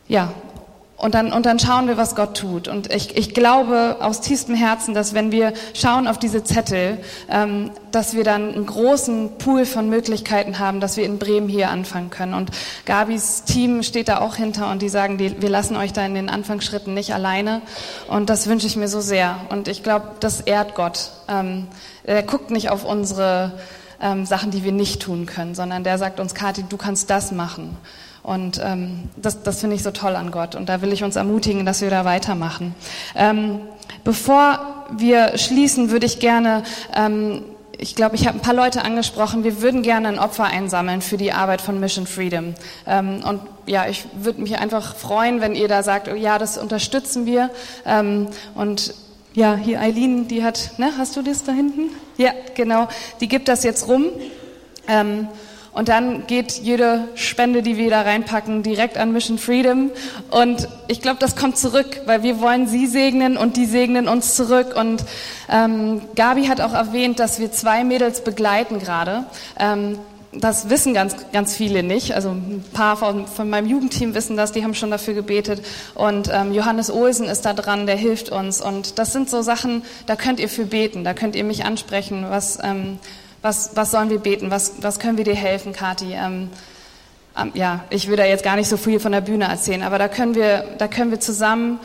[0.07, 0.33] ja,
[0.99, 2.67] und dann, und dann schauen wir, was Gott tut.
[2.67, 6.97] Und ich, ich glaube aus tiefstem Herzen, dass wenn wir schauen auf diese Zettel,
[7.29, 11.69] ähm, dass wir dann einen großen Pool von Möglichkeiten haben, dass wir in Bremen hier
[11.69, 12.33] anfangen können.
[12.33, 12.51] Und
[12.85, 16.15] Gabis Team steht da auch hinter und die sagen, die, wir lassen euch da in
[16.15, 17.61] den Anfangsschritten nicht alleine.
[18.09, 19.37] Und das wünsche ich mir so sehr.
[19.49, 21.11] Und ich glaube, das ehrt Gott.
[21.29, 21.67] Ähm,
[22.03, 23.53] er guckt nicht auf unsere
[24.01, 27.31] ähm, Sachen, die wir nicht tun können, sondern der sagt uns, Kathi, du kannst das
[27.31, 27.77] machen.
[28.23, 30.55] Und ähm, das, das finde ich so toll an Gott.
[30.55, 32.75] Und da will ich uns ermutigen, dass wir da weitermachen.
[33.15, 33.61] Ähm,
[34.03, 36.63] bevor wir schließen, würde ich gerne
[36.95, 37.43] ähm,
[37.81, 41.15] ich glaube, ich habe ein paar Leute angesprochen, wir würden gerne ein Opfer einsammeln für
[41.15, 42.53] die Arbeit von Mission Freedom.
[42.85, 46.57] Ähm, und ja, ich würde mich einfach freuen, wenn ihr da sagt, oh, ja, das
[46.57, 47.49] unterstützen wir.
[47.85, 48.93] Ähm, und
[49.33, 51.91] ja, hier Eileen, die hat, ne, hast du das da hinten?
[52.17, 52.89] Ja, genau,
[53.21, 54.07] die gibt das jetzt rum.
[54.87, 55.29] Ähm,
[55.79, 59.91] und dann geht jede Spende, die wir da reinpacken, direkt an Mission Freedom.
[60.29, 64.35] Und ich glaube, das kommt zurück, weil wir wollen sie segnen und die segnen uns
[64.35, 64.75] zurück.
[64.75, 65.05] Und
[65.49, 69.23] ähm, Gabi hat auch erwähnt, dass wir zwei Mädels begleiten gerade.
[69.57, 69.97] Ähm,
[70.33, 72.13] das wissen ganz, ganz viele nicht.
[72.13, 75.65] Also ein paar von, von, meinem Jugendteam wissen das, die haben schon dafür gebetet.
[75.95, 78.59] Und ähm, Johannes Olsen ist da dran, der hilft uns.
[78.59, 82.25] Und das sind so Sachen, da könnt ihr für beten, da könnt ihr mich ansprechen,
[82.27, 82.59] was...
[82.61, 82.99] Ähm,
[83.41, 84.51] was, was sollen wir beten?
[84.51, 86.13] Was, was können wir dir helfen, Kathi?
[86.13, 86.49] Ähm,
[87.37, 89.97] ähm, ja, ich will da jetzt gar nicht so viel von der Bühne erzählen, aber
[89.97, 91.79] da können wir, da können wir zusammen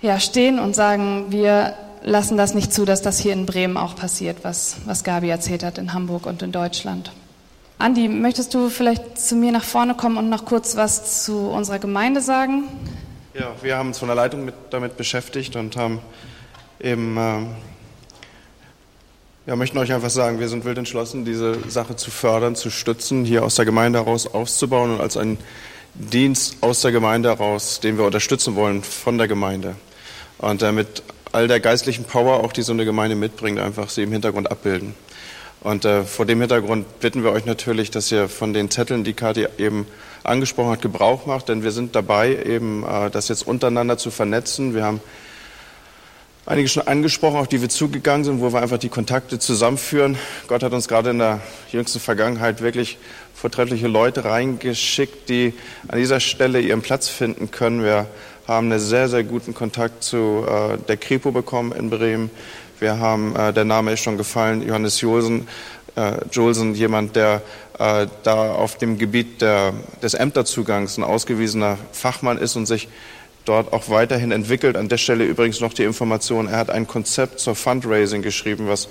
[0.00, 3.96] ja, stehen und sagen, wir lassen das nicht zu, dass das hier in Bremen auch
[3.96, 7.12] passiert, was, was Gabi erzählt hat in Hamburg und in Deutschland.
[7.78, 11.78] Andi, möchtest du vielleicht zu mir nach vorne kommen und noch kurz was zu unserer
[11.78, 12.64] Gemeinde sagen?
[13.34, 16.00] Ja, wir haben uns von der Leitung mit, damit beschäftigt und haben
[16.80, 17.46] eben äh,
[19.48, 23.24] ja, möchten euch einfach sagen, wir sind wild entschlossen, diese Sache zu fördern, zu stützen,
[23.24, 25.38] hier aus der Gemeinde heraus aufzubauen und als einen
[25.94, 29.74] Dienst aus der Gemeinde heraus, den wir unterstützen wollen von der Gemeinde.
[30.36, 31.02] Und damit
[31.32, 34.94] all der geistlichen Power, auch die so eine Gemeinde mitbringt, einfach sie im Hintergrund abbilden.
[35.62, 39.14] Und äh, vor dem Hintergrund bitten wir euch natürlich, dass ihr von den Zetteln, die
[39.14, 39.86] Kathi eben
[40.24, 44.74] angesprochen hat, Gebrauch macht, denn wir sind dabei, eben äh, das jetzt untereinander zu vernetzen.
[44.74, 45.00] Wir haben
[46.48, 50.16] einige schon angesprochen, auf die wir zugegangen sind, wo wir einfach die Kontakte zusammenführen.
[50.46, 52.98] Gott hat uns gerade in der jüngsten Vergangenheit wirklich
[53.34, 55.52] vortreffliche Leute reingeschickt, die
[55.88, 57.84] an dieser Stelle ihren Platz finden können.
[57.84, 58.06] Wir
[58.46, 62.30] haben einen sehr, sehr guten Kontakt zu äh, der Kripo bekommen in Bremen.
[62.80, 65.48] Wir haben, äh, der Name ist schon gefallen, Johannes Jolsen,
[65.96, 67.42] äh, Jolsen jemand, der
[67.78, 72.88] äh, da auf dem Gebiet der, des Ämterzugangs ein ausgewiesener Fachmann ist und sich
[73.48, 74.76] dort auch weiterhin entwickelt.
[74.76, 78.88] An der Stelle übrigens noch die Information, er hat ein Konzept zur Fundraising geschrieben, was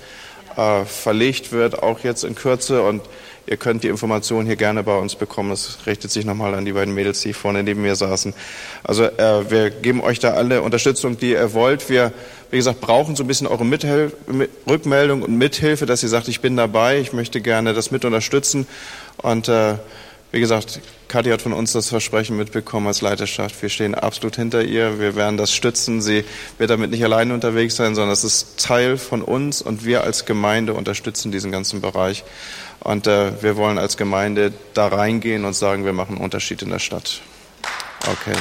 [0.56, 2.82] äh, verlegt wird, auch jetzt in Kürze.
[2.82, 3.02] Und
[3.46, 5.52] ihr könnt die Information hier gerne bei uns bekommen.
[5.52, 8.34] Es richtet sich nochmal an die beiden Mädels, die vorne neben mir saßen.
[8.82, 11.88] Also äh, wir geben euch da alle Unterstützung, die ihr wollt.
[11.88, 12.12] Wir,
[12.50, 14.12] wie gesagt, brauchen so ein bisschen eure Mithil
[14.68, 18.66] Rückmeldung und Mithilfe, dass ihr sagt, ich bin dabei, ich möchte gerne das mit unterstützen.
[19.18, 19.74] Und äh,
[20.30, 23.60] wie gesagt, Kathi hat von uns das Versprechen mitbekommen als Leiterschaft.
[23.62, 25.00] Wir stehen absolut hinter ihr.
[25.00, 26.02] Wir werden das stützen.
[26.02, 26.24] Sie
[26.58, 30.26] wird damit nicht alleine unterwegs sein, sondern es ist Teil von uns und wir als
[30.26, 32.24] Gemeinde unterstützen diesen ganzen Bereich.
[32.80, 36.70] Und äh, wir wollen als Gemeinde da reingehen und sagen, wir machen einen Unterschied in
[36.70, 37.22] der Stadt.
[38.06, 38.36] Okay.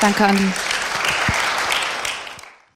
[0.00, 0.73] Danke, Andi.